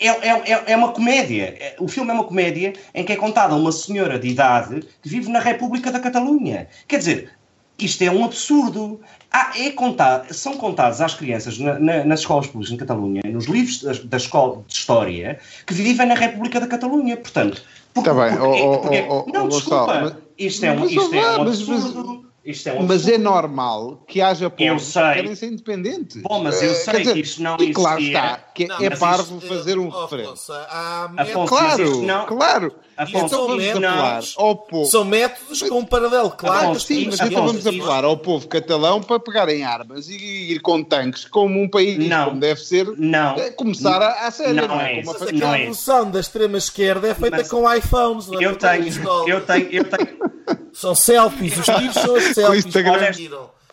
É, 0.00 0.06
é, 0.06 0.52
é, 0.52 0.62
é 0.72 0.76
uma 0.76 0.92
comédia. 0.92 1.56
É- 1.58 1.76
O 1.78 1.86
filme 1.88 2.10
é 2.10 2.14
uma 2.14 2.24
comédia 2.24 2.72
em 2.94 3.04
que 3.04 3.12
é 3.12 3.16
contada 3.16 3.54
uma 3.54 3.72
senhora 3.72 4.18
de 4.18 4.28
idade 4.28 4.80
que 5.02 5.08
vive 5.08 5.30
na 5.30 5.38
República 5.38 5.90
da 5.92 6.00
Catalunha. 6.00 6.68
Quer 6.88 6.98
dizer, 6.98 7.30
isto 7.78 8.02
é 8.02 8.10
um 8.10 8.24
absurdo. 8.24 9.00
Há- 9.32 9.52
é 9.58 9.70
contar, 9.70 10.26
são 10.32 10.56
contados 10.56 11.00
às 11.00 11.14
crianças 11.14 11.58
na- 11.58 11.78
na- 11.78 12.04
nas 12.04 12.20
escolas 12.20 12.46
públicas 12.48 12.72
em 12.72 12.76
Catalunha, 12.76 13.22
nos 13.24 13.46
livros 13.46 13.82
da, 13.82 13.92
da 14.04 14.16
escola 14.16 14.62
de 14.66 14.74
história, 14.74 15.38
que 15.66 15.72
vivem 15.72 16.06
na 16.06 16.14
República 16.14 16.58
da 16.60 16.66
Catalunha. 16.66 17.16
Portanto, 17.16 17.62
porque, 17.94 18.10
Tá 18.10 18.14
bem, 18.14 18.36
porque- 18.36 18.62
ó, 18.62 18.72
ó, 18.74 18.78
porque- 18.78 19.06
ó, 19.08 19.18
ó, 19.20 19.32
não, 19.32 19.48
desculpa. 19.48 20.00
Mas- 20.02 20.14
isto 20.36 20.64
é 20.66 20.72
um, 20.72 20.80
mas, 20.80 20.90
isto 20.90 21.14
é 21.14 21.38
um 21.38 21.42
absurdo. 21.42 22.30
Isto 22.42 22.68
é 22.70 22.72
um 22.72 22.82
Mas 22.86 22.90
é 22.90 22.94
absurdo. 23.14 23.22
normal 23.22 24.02
que 24.08 24.22
haja 24.22 24.48
povos 24.48 24.82
sei. 24.86 25.02
que 25.02 25.14
querem 25.14 25.34
ser 25.34 25.46
independentes. 25.52 26.22
Bom, 26.22 26.42
mas 26.42 26.62
eu 26.62 26.70
Eh, 26.70 26.74
sei 26.74 26.98
dizer, 27.00 27.12
que 27.12 27.20
isto 27.20 27.42
não 27.42 27.56
E 27.60 27.70
claro 27.72 27.98
existia. 28.00 28.18
está, 28.18 28.40
que 28.66 28.68
Não, 28.68 28.84
é 28.86 28.96
parvo 28.96 29.36
isto, 29.38 29.48
fazer 29.48 29.78
um 29.78 29.88
oh, 29.88 30.02
referendo. 30.02 30.28
Afonso, 30.30 30.52
há 30.52 31.10
Afonso, 31.16 31.48
Claro, 31.48 31.82
isto 31.84 32.02
não- 32.02 32.26
claro. 32.26 32.74
Afonso, 32.96 33.24
então 33.26 33.46
vamos 33.46 33.66
apelar 33.66 34.22
ao 34.36 34.56
povo. 34.56 34.90
São 34.90 35.04
métodos 35.04 35.62
com 35.62 35.78
um 35.78 35.84
paralelo 35.84 36.30
claro. 36.30 36.66
Afonso, 36.70 36.86
Sim, 36.86 37.06
mas 37.06 37.20
então 37.20 37.46
vamos 37.46 37.66
apelar 37.66 38.04
ao 38.04 38.16
povo 38.16 38.46
catalão 38.46 39.02
para 39.02 39.18
pegarem 39.18 39.64
armas 39.64 40.08
e 40.08 40.52
ir 40.52 40.60
com 40.60 40.82
tanques 40.82 41.24
como 41.24 41.60
um 41.60 41.68
país, 41.68 41.98
Não. 42.08 42.26
como 42.26 42.40
deve 42.40 42.60
ser, 42.60 42.86
Não. 42.98 43.36
eh, 43.36 43.50
começar 43.50 44.00
a, 44.02 44.26
a 44.26 44.30
sério, 44.30 44.54
Não 44.54 44.68
não, 44.68 44.80
é 44.80 44.94
é? 44.96 45.00
isso. 45.00 45.12
Como 45.12 45.16
a 45.16 45.32
Mas 45.32 45.42
a 45.42 45.46
é. 45.46 45.56
revolução 45.58 46.10
da 46.10 46.20
extrema 46.20 46.58
esquerda 46.58 47.08
é 47.08 47.14
feita 47.14 47.38
Mas- 47.38 47.48
com 47.48 47.74
iPhones. 47.74 48.26
não 48.26 48.40
é 48.40 48.44
Eu 48.44 48.56
tenho, 48.56 48.84
pistola. 48.84 49.28
eu 49.28 49.40
tenho, 49.40 49.68
eu 49.70 49.84
tenho, 49.84 50.30
São 50.72 50.94
selfies, 50.94 51.56
os 51.58 51.64
tiros 51.64 51.94
são 51.94 52.14
as 52.16 52.24
selfies. 52.34 52.64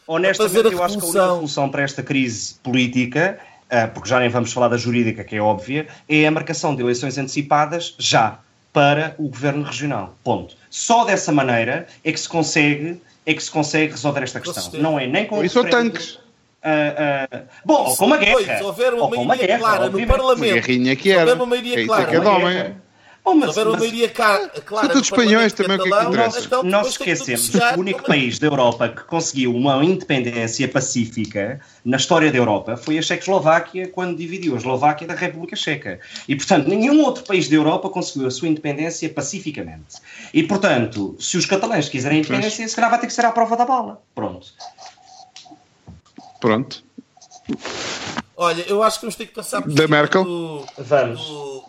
Honestamente, 0.07 0.37
fazer 0.37 0.65
a 0.65 0.69
eu 0.69 0.83
acho 0.83 0.97
que 0.97 1.03
a 1.03 1.07
única 1.09 1.27
solução 1.27 1.69
para 1.69 1.81
esta 1.83 2.01
crise 2.01 2.55
política, 2.63 3.39
porque 3.87 4.09
já 4.09 4.19
nem 4.19 4.29
vamos 4.29 4.51
falar 4.53 4.67
da 4.69 4.77
jurídica, 4.77 5.23
que 5.23 5.35
é 5.35 5.41
óbvia, 5.41 5.87
é 6.07 6.25
a 6.25 6.31
marcação 6.31 6.75
de 6.75 6.81
eleições 6.81 7.17
antecipadas 7.17 7.95
já 7.99 8.39
para 8.71 9.15
o 9.17 9.27
governo 9.27 9.63
regional. 9.63 10.15
Ponto. 10.23 10.55
Só 10.69 11.03
dessa 11.03 11.31
maneira 11.31 11.87
é 12.03 12.11
que 12.11 12.19
se 12.19 12.29
consegue, 12.29 13.01
é 13.25 13.33
que 13.33 13.41
se 13.41 13.49
consegue 13.51 13.91
resolver 13.91 14.23
esta 14.23 14.39
questão. 14.39 14.79
Não 14.79 14.99
é 14.99 15.07
nem 15.07 15.25
com 15.25 15.43
Isso 15.43 15.63
tanques. 15.65 16.19
ah, 16.63 17.27
ah, 17.31 17.41
bom, 17.65 17.85
ou 17.85 17.95
com 17.97 18.05
uma 18.05 18.17
guerra. 18.17 18.33
Pois, 18.33 18.57
se 18.57 18.63
houver 18.63 18.93
uma 18.93 19.03
ou 19.03 19.09
com 19.09 19.15
uma 19.17 19.25
maioria 19.25 19.57
guerra, 19.57 19.59
clara 19.59 19.89
no. 19.89 20.07
Parlamento. 20.07 20.53
Uma 20.53 20.61
guerrinha 20.61 20.95
que 20.95 21.03
Se 21.03 21.11
era. 21.11 21.21
houver 21.21 21.35
uma 21.35 21.45
maioria 21.45 21.75
É 21.75 21.79
isso 21.79 21.87
clara, 21.87 22.05
é 23.29 23.33
é 23.33 23.33
guerra. 23.33 23.33
Bom, 23.33 23.33
Se 23.33 23.39
mas, 23.39 23.49
houver 23.49 23.63
uma 23.67 23.71
mas- 23.73 23.79
maioria 23.81 24.09
clara 24.09 24.47
todos 24.87 24.95
no 24.95 25.01
espanhóis 25.01 25.53
também, 25.53 25.77
o 25.77 25.83
que 25.83 25.89
é 25.93 25.97
que 25.99 26.05
interessa? 26.05 26.39
então 26.39 26.61
tem 26.61 26.81
que 26.81 26.87
esquecemos 26.87 27.49
que 27.49 27.57
o 27.57 27.79
único 27.79 28.03
país 28.03 28.39
da 28.39 28.47
Europa 28.47 28.89
que 28.89 29.03
conseguiu 29.03 29.53
uma 29.55 29.83
independência 29.83 30.67
pacífica 30.67 31.59
na 31.83 31.97
história 31.97 32.31
da 32.31 32.37
Europa 32.37 32.77
foi 32.77 32.97
a 32.97 33.01
Checoslováquia 33.01 33.87
quando 33.89 34.17
dividiu 34.17 34.53
a 34.53 34.57
Eslováquia 34.57 35.07
da 35.07 35.13
República 35.15 35.55
Checa. 35.55 35.99
E, 36.27 36.35
portanto, 36.35 36.67
nenhum 36.67 37.01
outro 37.03 37.23
país 37.23 37.47
da 37.49 37.55
Europa 37.55 37.89
conseguiu 37.89 38.27
a 38.27 38.31
sua 38.31 38.47
independência 38.47 39.09
pacificamente. 39.09 39.97
E, 40.33 40.43
portanto, 40.43 41.15
se 41.19 41.37
os 41.37 41.45
catalães 41.45 41.89
quiserem 41.89 42.19
independência, 42.19 42.67
se 42.67 42.75
calhar 42.75 42.89
vai 42.89 42.99
ter 42.99 43.07
que 43.07 43.13
ser 43.13 43.25
à 43.25 43.31
prova 43.31 43.55
da 43.57 43.65
bala. 43.65 44.01
Pronto. 44.15 44.47
Pronto. 46.39 46.83
Olha, 48.35 48.61
eu 48.67 48.83
acho 48.83 48.99
que 48.99 49.05
vamos 49.05 49.15
ter 49.15 49.25
que 49.25 49.33
passar 49.33 49.61
por 49.61 49.71
Da 49.73 49.87
Merkel? 49.87 50.23
do- 50.23 50.65
Vamos. 50.77 51.25
do- 51.25 51.63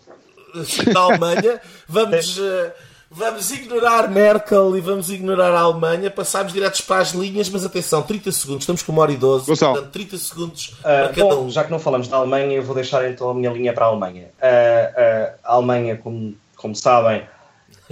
da 0.93 0.99
Alemanha. 1.01 1.61
Vamos, 1.87 2.37
eh, 2.41 2.71
vamos 3.09 3.51
ignorar 3.51 4.09
Merkel 4.09 4.77
e 4.77 4.81
vamos 4.81 5.09
ignorar 5.09 5.51
a 5.53 5.59
Alemanha. 5.61 6.09
Passámos 6.11 6.53
diretos 6.53 6.81
para 6.81 7.01
as 7.01 7.11
linhas, 7.11 7.49
mas 7.49 7.65
atenção, 7.65 8.01
30 8.01 8.31
segundos. 8.31 8.63
Estamos 8.63 8.83
com 8.83 8.91
uma 8.91 9.01
hora 9.01 9.11
e 9.11 9.17
12. 9.17 9.45
Gonçalo. 9.45 9.73
Portanto, 9.73 9.91
30 9.93 10.17
segundos 10.17 10.75
Ah, 10.79 10.83
para 10.83 11.09
cada 11.09 11.35
bom, 11.35 11.43
um. 11.45 11.49
já 11.49 11.63
que 11.63 11.71
não 11.71 11.79
falamos 11.79 12.07
da 12.07 12.17
Alemanha, 12.17 12.55
eu 12.57 12.63
vou 12.63 12.75
deixar 12.75 13.09
então 13.09 13.29
a 13.29 13.33
minha 13.33 13.51
linha 13.51 13.73
para 13.73 13.85
a 13.85 13.89
Alemanha. 13.89 14.27
Ah, 14.41 14.91
ah, 14.95 15.33
a 15.43 15.53
Alemanha, 15.55 15.97
como, 15.97 16.35
como 16.55 16.75
sabem, 16.75 17.23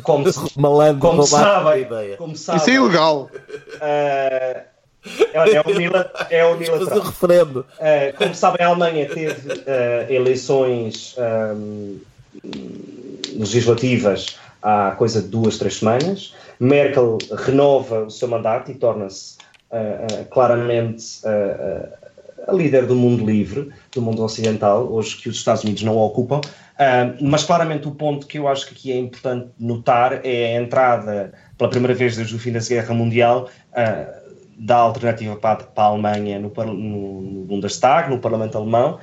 como, 0.03 0.31
se- 0.31 0.39
Malandro, 0.59 0.99
como 1.01 1.23
sabem, 1.23 1.81
ideia. 1.81 2.17
como 2.17 2.35
sabem, 2.35 2.61
Isso 2.61 2.69
é 2.69 2.73
ilegal. 2.73 3.29
ah, 3.81 4.61
é, 5.33 5.55
é, 5.55 5.61
unila- 5.65 6.11
é 6.29 6.41
Fazer 6.43 6.53
unilateral. 6.53 6.97
o 6.97 7.01
referendo. 7.01 7.59
Uh, 7.79 8.17
como 8.17 8.35
sabem, 8.35 8.65
a 8.65 8.69
Alemanha 8.69 9.07
teve 9.07 9.53
uh, 9.53 10.11
eleições 10.11 11.15
um, 11.55 11.97
legislativas 13.35 14.37
há 14.61 14.91
coisa 14.91 15.21
de 15.21 15.27
duas, 15.27 15.57
três 15.57 15.77
semanas. 15.77 16.33
Merkel 16.59 17.17
renova 17.45 18.05
o 18.05 18.09
seu 18.09 18.27
mandato 18.27 18.71
e 18.71 18.75
torna-se 18.75 19.37
uh, 19.71 20.21
uh, 20.21 20.25
claramente 20.25 21.19
uh, 21.23 21.87
a 22.47 22.51
líder 22.53 22.85
do 22.85 22.95
mundo 22.95 23.25
livre, 23.25 23.69
do 23.93 24.01
mundo 24.01 24.23
ocidental, 24.23 24.87
hoje 24.91 25.17
que 25.17 25.29
os 25.29 25.35
Estados 25.37 25.63
Unidos 25.63 25.83
não 25.83 25.97
ocupam. 25.97 26.37
Uh, 26.39 27.17
mas 27.21 27.43
claramente 27.43 27.87
o 27.87 27.91
ponto 27.91 28.25
que 28.25 28.39
eu 28.39 28.47
acho 28.47 28.67
que 28.67 28.73
aqui 28.73 28.91
é 28.91 28.97
importante 28.97 29.49
notar 29.59 30.21
é 30.25 30.57
a 30.57 30.61
entrada, 30.61 31.33
pela 31.57 31.69
primeira 31.69 31.93
vez 31.93 32.15
desde 32.15 32.35
o 32.35 32.39
fim 32.39 32.51
da 32.51 32.59
Guerra 32.59 32.93
Mundial, 32.93 33.49
uh, 33.73 34.27
da 34.59 34.77
alternativa 34.77 35.35
para, 35.35 35.59
a- 35.59 35.63
para 35.63 35.83
a 35.83 35.87
Alemanha 35.87 36.39
no, 36.39 36.51
no, 36.65 37.21
no 37.21 37.43
Bundestag, 37.45 38.09
no 38.09 38.17
Parlamento 38.19 38.57
Alemão, 38.57 38.97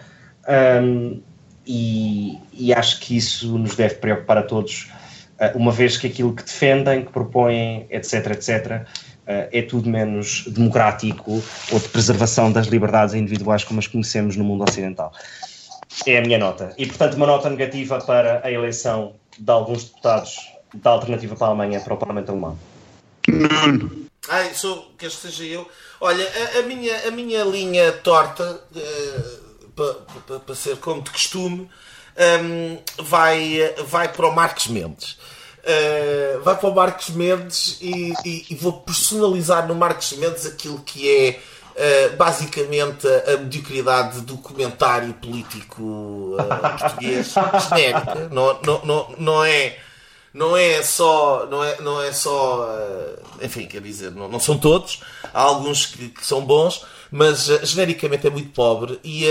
um, 0.82 1.20
e, 1.66 2.38
e 2.52 2.72
acho 2.72 3.00
que 3.00 3.16
isso 3.16 3.58
nos 3.58 3.74
deve 3.74 3.96
preocupar 3.96 4.38
a 4.38 4.42
todos, 4.42 4.90
uh, 5.38 5.56
uma 5.56 5.72
vez 5.72 5.96
que 5.96 6.06
aquilo 6.06 6.34
que 6.34 6.42
defendem, 6.42 7.04
que 7.04 7.12
propõem, 7.12 7.86
etc., 7.90 8.30
etc., 8.32 8.82
uh, 9.26 9.48
é 9.52 9.62
tudo 9.62 9.88
menos 9.88 10.44
democrático 10.48 11.42
ou 11.72 11.78
de 11.78 11.88
preservação 11.88 12.52
das 12.52 12.66
liberdades 12.66 13.14
individuais 13.14 13.64
como 13.64 13.80
as 13.80 13.86
conhecemos 13.86 14.36
no 14.36 14.44
mundo 14.44 14.64
ocidental. 14.68 15.12
É 16.06 16.18
a 16.18 16.20
minha 16.20 16.38
nota. 16.38 16.74
E, 16.76 16.86
portanto, 16.86 17.14
uma 17.14 17.26
nota 17.26 17.48
negativa 17.48 17.98
para 18.00 18.40
a 18.44 18.50
eleição 18.50 19.14
de 19.38 19.50
alguns 19.50 19.84
deputados 19.84 20.52
da 20.74 20.90
alternativa 20.90 21.36
para 21.36 21.46
a 21.46 21.50
Alemanha 21.50 21.80
para 21.80 21.94
o 21.94 21.96
Parlamento 21.96 22.30
Alemão. 22.30 22.58
Ai, 24.28 24.54
sou, 24.54 24.92
queres 24.98 25.16
que 25.16 25.28
seja 25.28 25.44
eu? 25.44 25.68
Olha, 26.00 26.26
a, 26.26 26.58
a 26.58 26.62
minha, 26.62 27.08
a 27.08 27.10
minha 27.10 27.44
linha 27.44 27.92
torta, 27.92 28.60
para 29.74 30.54
ser 30.54 30.76
como 30.78 31.02
de 31.02 31.10
costume, 31.10 31.68
hum, 32.42 32.78
vai, 33.02 33.74
vai 33.86 34.08
para 34.12 34.26
o 34.28 34.34
Marcos 34.34 34.66
Mendes. 34.68 35.18
Eh, 35.66 36.38
vai 36.42 36.56
para 36.56 36.68
o 36.68 36.74
Marcos 36.74 37.08
Mendes 37.10 37.78
e, 37.80 38.12
e- 38.24 38.46
e 38.50 38.54
vou 38.54 38.72
personalizar 38.82 39.66
no 39.66 39.74
Marcos 39.74 40.12
Mendes 40.12 40.44
aquilo 40.44 40.78
que 40.80 41.08
é 41.08 41.40
eh, 41.76 42.08
basicamente 42.10 43.06
a, 43.08 43.32
a 43.32 43.36
mediocridade 43.38 44.20
do 44.20 44.36
comentário 44.36 45.14
político 45.14 46.36
eh, 46.38 46.68
português 46.78 47.34
genérica. 47.68 48.28
Não, 48.30 48.60
não, 48.62 48.84
não, 48.84 49.14
não 49.18 49.44
é 49.44 49.78
não 50.34 50.56
é 50.56 50.82
só 50.82 51.46
não 51.46 51.62
é, 51.64 51.80
não 51.80 52.02
é 52.02 52.12
só 52.12 52.68
enfim 53.40 53.66
quer 53.66 53.80
dizer 53.80 54.10
não, 54.10 54.28
não 54.28 54.40
são 54.40 54.58
todos 54.58 55.00
há 55.32 55.40
alguns 55.40 55.86
que, 55.86 56.08
que 56.08 56.26
são 56.26 56.44
bons 56.44 56.84
mas 57.14 57.48
eh, 57.48 57.60
genericamente 57.64 58.26
é 58.26 58.30
muito 58.30 58.50
pobre 58.50 58.98
e, 59.04 59.24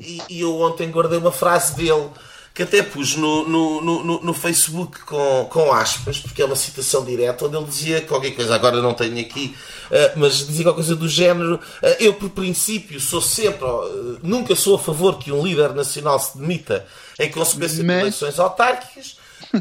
e, 0.00 0.22
e 0.30 0.40
eu 0.40 0.58
ontem 0.58 0.90
guardei 0.90 1.18
uma 1.18 1.30
frase 1.30 1.76
dele 1.76 2.08
que 2.54 2.62
até 2.62 2.82
pus 2.82 3.14
no, 3.14 3.46
no, 3.46 3.82
no, 3.82 4.22
no, 4.22 4.32
Facebook 4.32 5.00
com, 5.00 5.46
com 5.50 5.70
aspas, 5.70 6.18
porque 6.18 6.40
é 6.40 6.44
uma 6.46 6.56
citação 6.56 7.04
direta, 7.04 7.44
onde 7.44 7.54
ele 7.54 7.66
dizia 7.66 8.00
qualquer 8.00 8.30
coisa, 8.30 8.54
agora 8.54 8.80
não 8.80 8.94
tenho 8.94 9.20
aqui, 9.20 9.54
uh, 9.90 10.18
mas 10.18 10.38
dizia 10.38 10.64
qualquer 10.64 10.76
coisa 10.76 10.96
do 10.96 11.06
género: 11.06 11.56
uh, 11.56 11.86
eu, 12.00 12.14
por 12.14 12.30
princípio, 12.30 12.98
sou 12.98 13.20
sempre, 13.20 13.66
uh, 13.66 14.18
nunca 14.22 14.56
sou 14.56 14.76
a 14.76 14.78
favor 14.78 15.18
que 15.18 15.30
um 15.30 15.46
líder 15.46 15.74
nacional 15.74 16.18
se 16.18 16.38
demita 16.38 16.86
em 17.18 17.30
consequência 17.30 17.84
mas... 17.84 17.94
de 17.94 18.00
eleições 18.00 18.38
autárquicas. 18.38 19.15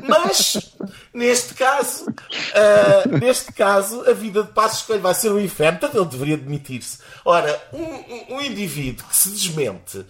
Mas, 0.07 0.75
neste 1.13 1.53
caso, 1.53 2.05
uh, 2.05 3.17
neste 3.19 3.51
caso, 3.53 4.01
a 4.09 4.13
vida 4.13 4.43
de 4.43 4.51
Passos 4.51 4.81
Coelho 4.83 5.01
vai 5.01 5.13
ser 5.13 5.31
um 5.31 5.39
inferno, 5.39 5.79
portanto 5.79 6.01
ele 6.01 6.09
deveria 6.09 6.37
demitir-se. 6.37 6.99
Ora, 7.23 7.61
um, 7.73 8.35
um, 8.35 8.41
indivíduo 8.41 9.05
que 9.07 9.15
se 9.15 9.29
desmente 9.29 9.97
uh, 9.97 10.05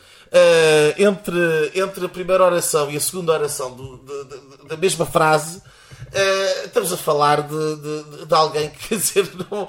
entre, 0.97 1.71
entre 1.75 2.05
a 2.05 2.09
primeira 2.09 2.43
oração 2.43 2.89
e 2.91 2.97
a 2.97 3.01
segunda 3.01 3.33
oração 3.33 3.75
do, 3.75 3.97
da 4.67 4.77
mesma 4.77 5.05
frase 5.05 5.61
Uh, 6.15 6.65
estamos 6.67 6.93
a 6.93 6.97
falar 6.97 7.41
de, 7.41 7.75
de, 7.75 8.25
de, 8.25 8.33
alguém 8.33 8.69
que, 8.69 8.87
quer 8.87 8.95
dizer, 8.95 9.29
não, 9.51 9.67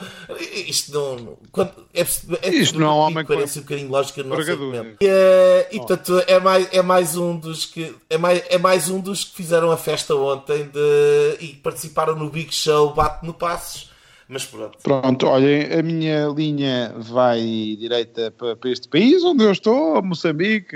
isto 0.69 0.93
não. 0.93 1.37
Quando, 1.51 1.73
é, 1.93 2.03
é 2.43 2.55
isto 2.55 2.79
não 2.79 2.87
é 2.87 2.91
um 2.91 2.97
homem 2.99 3.25
com 3.25 3.35
um 3.35 3.39
bocadinho 3.39 3.91
lógica 3.91 4.23
no 4.23 4.29
nosso 4.29 4.49
argumento. 4.49 4.95
Uh, 5.03 5.67
e 5.73 5.77
oh. 5.77 5.79
portanto, 5.79 6.23
é 6.25 6.39
mais, 6.39 6.69
é 6.73 6.83
mais 6.83 7.17
um 7.17 7.37
dos 7.37 7.67
que. 7.67 7.93
É 8.09 8.17
mais, 8.17 8.45
é 8.49 8.59
mais 8.59 8.89
um 8.89 9.01
dos 9.01 9.25
que 9.25 9.35
fizeram 9.35 9.73
a 9.73 9.77
festa 9.77 10.15
ontem 10.15 10.71
de, 10.73 11.37
e 11.41 11.49
participaram 11.55 12.15
no 12.15 12.31
Big 12.31 12.55
Show 12.55 12.95
Bate 12.95 13.27
no 13.27 13.35
Passos. 13.35 13.91
Mas 14.29 14.45
pronto. 14.45 14.79
Pronto, 14.83 15.27
olhem, 15.27 15.73
a 15.73 15.83
minha 15.83 16.27
linha 16.29 16.95
vai 16.97 17.41
direita 17.79 18.33
para, 18.33 18.57
para 18.57 18.71
este 18.71 18.89
país 18.89 19.23
onde 19.23 19.45
eu 19.45 19.53
estou, 19.53 20.03
Moçambique 20.03 20.75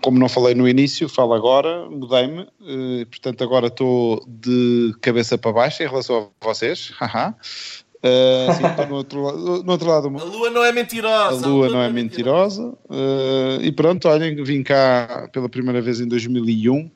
como 0.00 0.18
não 0.18 0.28
falei 0.28 0.54
no 0.54 0.68
início, 0.68 1.08
falo 1.08 1.34
agora, 1.34 1.88
mudei-me, 1.90 2.42
uh, 2.42 3.06
portanto 3.06 3.42
agora 3.42 3.66
estou 3.66 4.24
de 4.26 4.94
cabeça 5.00 5.36
para 5.36 5.52
baixo 5.52 5.82
em 5.82 5.86
relação 5.86 6.30
a 6.40 6.46
vocês. 6.46 6.92
Uh, 7.98 8.54
sim, 8.54 8.64
estou 8.64 8.86
no 8.86 8.94
outro, 8.94 9.22
lado, 9.22 9.64
no 9.64 9.72
outro 9.72 9.88
lado 9.88 10.06
A 10.06 10.24
lua 10.24 10.50
não 10.50 10.64
é 10.64 10.70
mentirosa. 10.70 11.44
A 11.44 11.48
lua, 11.48 11.66
a 11.66 11.68
lua 11.68 11.78
não, 11.78 11.82
é, 11.82 11.86
é 11.86 11.90
mentirosa. 11.90 12.68
Uh, 12.88 13.60
e 13.60 13.72
pronto, 13.72 14.06
olhem, 14.08 14.40
vim 14.44 14.62
cá 14.62 15.28
pela 15.32 15.48
primeira 15.48 15.80
vez 15.80 16.00
em 16.00 16.06
2001. 16.06 16.88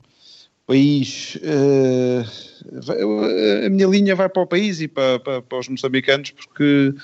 País. 0.65 1.37
Uh, 1.43 2.25
a 3.67 3.69
minha 3.69 3.89
linha 3.89 4.15
vai 4.15 4.29
para 4.29 4.43
o 4.43 4.47
país 4.47 4.81
e 4.81 4.87
para, 4.87 5.19
para, 5.19 5.43
para 5.43 5.59
os 5.59 5.69
moçambicanos, 5.69 6.31
porque 6.31 6.95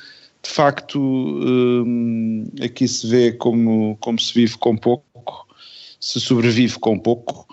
de 0.49 0.55
facto, 0.55 0.99
hum, 0.99 2.47
aqui 2.63 2.89
se 2.89 3.07
vê 3.07 3.33
como, 3.33 3.99
como 4.01 4.19
se 4.19 4.33
vive 4.33 4.57
com 4.57 4.75
pouco, 4.75 5.47
se 6.01 6.19
sobrevive 6.19 6.79
com 6.79 6.99
pouco. 6.99 7.47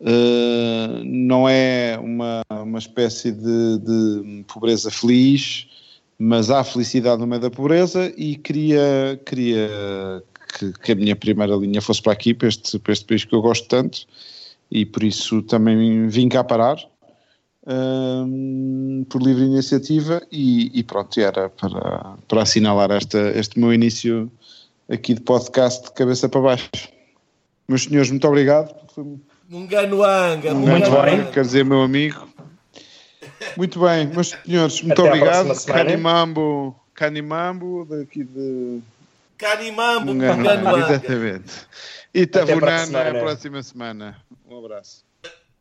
Uh, 0.00 1.04
não 1.04 1.48
é 1.48 1.96
uma, 2.02 2.42
uma 2.50 2.78
espécie 2.78 3.30
de, 3.30 3.78
de, 3.78 4.44
pobreza 4.52 4.90
feliz, 4.90 5.68
mas 6.18 6.50
há 6.50 6.64
felicidade 6.64 7.20
no 7.20 7.26
meio 7.26 7.40
da 7.40 7.50
pobreza 7.50 8.12
e 8.16 8.34
queria, 8.34 9.20
queria 9.24 9.70
que, 10.58 10.72
que, 10.72 10.92
a 10.92 10.94
minha 10.96 11.14
primeira 11.14 11.54
linha 11.54 11.80
fosse 11.80 12.02
para 12.02 12.14
aqui, 12.14 12.34
para 12.34 12.48
este, 12.48 12.80
para 12.80 12.92
este 12.92 13.04
país 13.04 13.24
que 13.24 13.34
eu 13.34 13.42
gosto 13.42 13.68
tanto, 13.68 14.06
e 14.70 14.84
por 14.84 15.04
isso 15.04 15.40
também 15.42 16.08
vim 16.08 16.28
cá 16.28 16.42
parar 16.42 16.78
um, 17.66 19.04
por 19.08 19.22
livre 19.22 19.44
iniciativa 19.44 20.22
e, 20.30 20.78
e, 20.78 20.82
pronto, 20.82 21.20
era 21.20 21.48
para, 21.48 22.16
para 22.26 22.42
assinalar 22.42 22.90
esta, 22.90 23.18
este 23.38 23.58
meu 23.58 23.72
início 23.72 24.30
aqui 24.88 25.14
de 25.14 25.20
podcast 25.20 25.84
de 25.84 25.92
cabeça 25.92 26.28
para 26.28 26.40
baixo. 26.40 26.70
Meus 27.68 27.84
senhores, 27.84 28.10
muito 28.10 28.26
obrigado. 28.26 28.74
Munganuanga, 29.48 30.54
muito 30.54 30.90
bem, 30.90 31.30
quer 31.30 31.42
dizer, 31.42 31.64
meu 31.64 31.82
amigo. 31.82 32.28
Muito 33.56 33.80
bem, 33.80 34.06
meus 34.06 34.30
senhores, 34.30 34.82
muito 34.82 35.00
Até 35.00 35.10
obrigado. 35.10 35.64
Canimambo, 35.64 36.80
Canimambo, 36.94 37.84
daqui 37.84 38.24
de. 38.24 38.80
Canimambo, 39.38 40.14
Munganuanga. 40.14 40.94
Exatamente. 40.94 41.52
E 42.12 42.26
Tavunana 42.26 43.12
na 43.12 43.20
próxima 43.20 43.62
semana. 43.62 44.16
Um 44.48 44.58
abraço. 44.58 45.09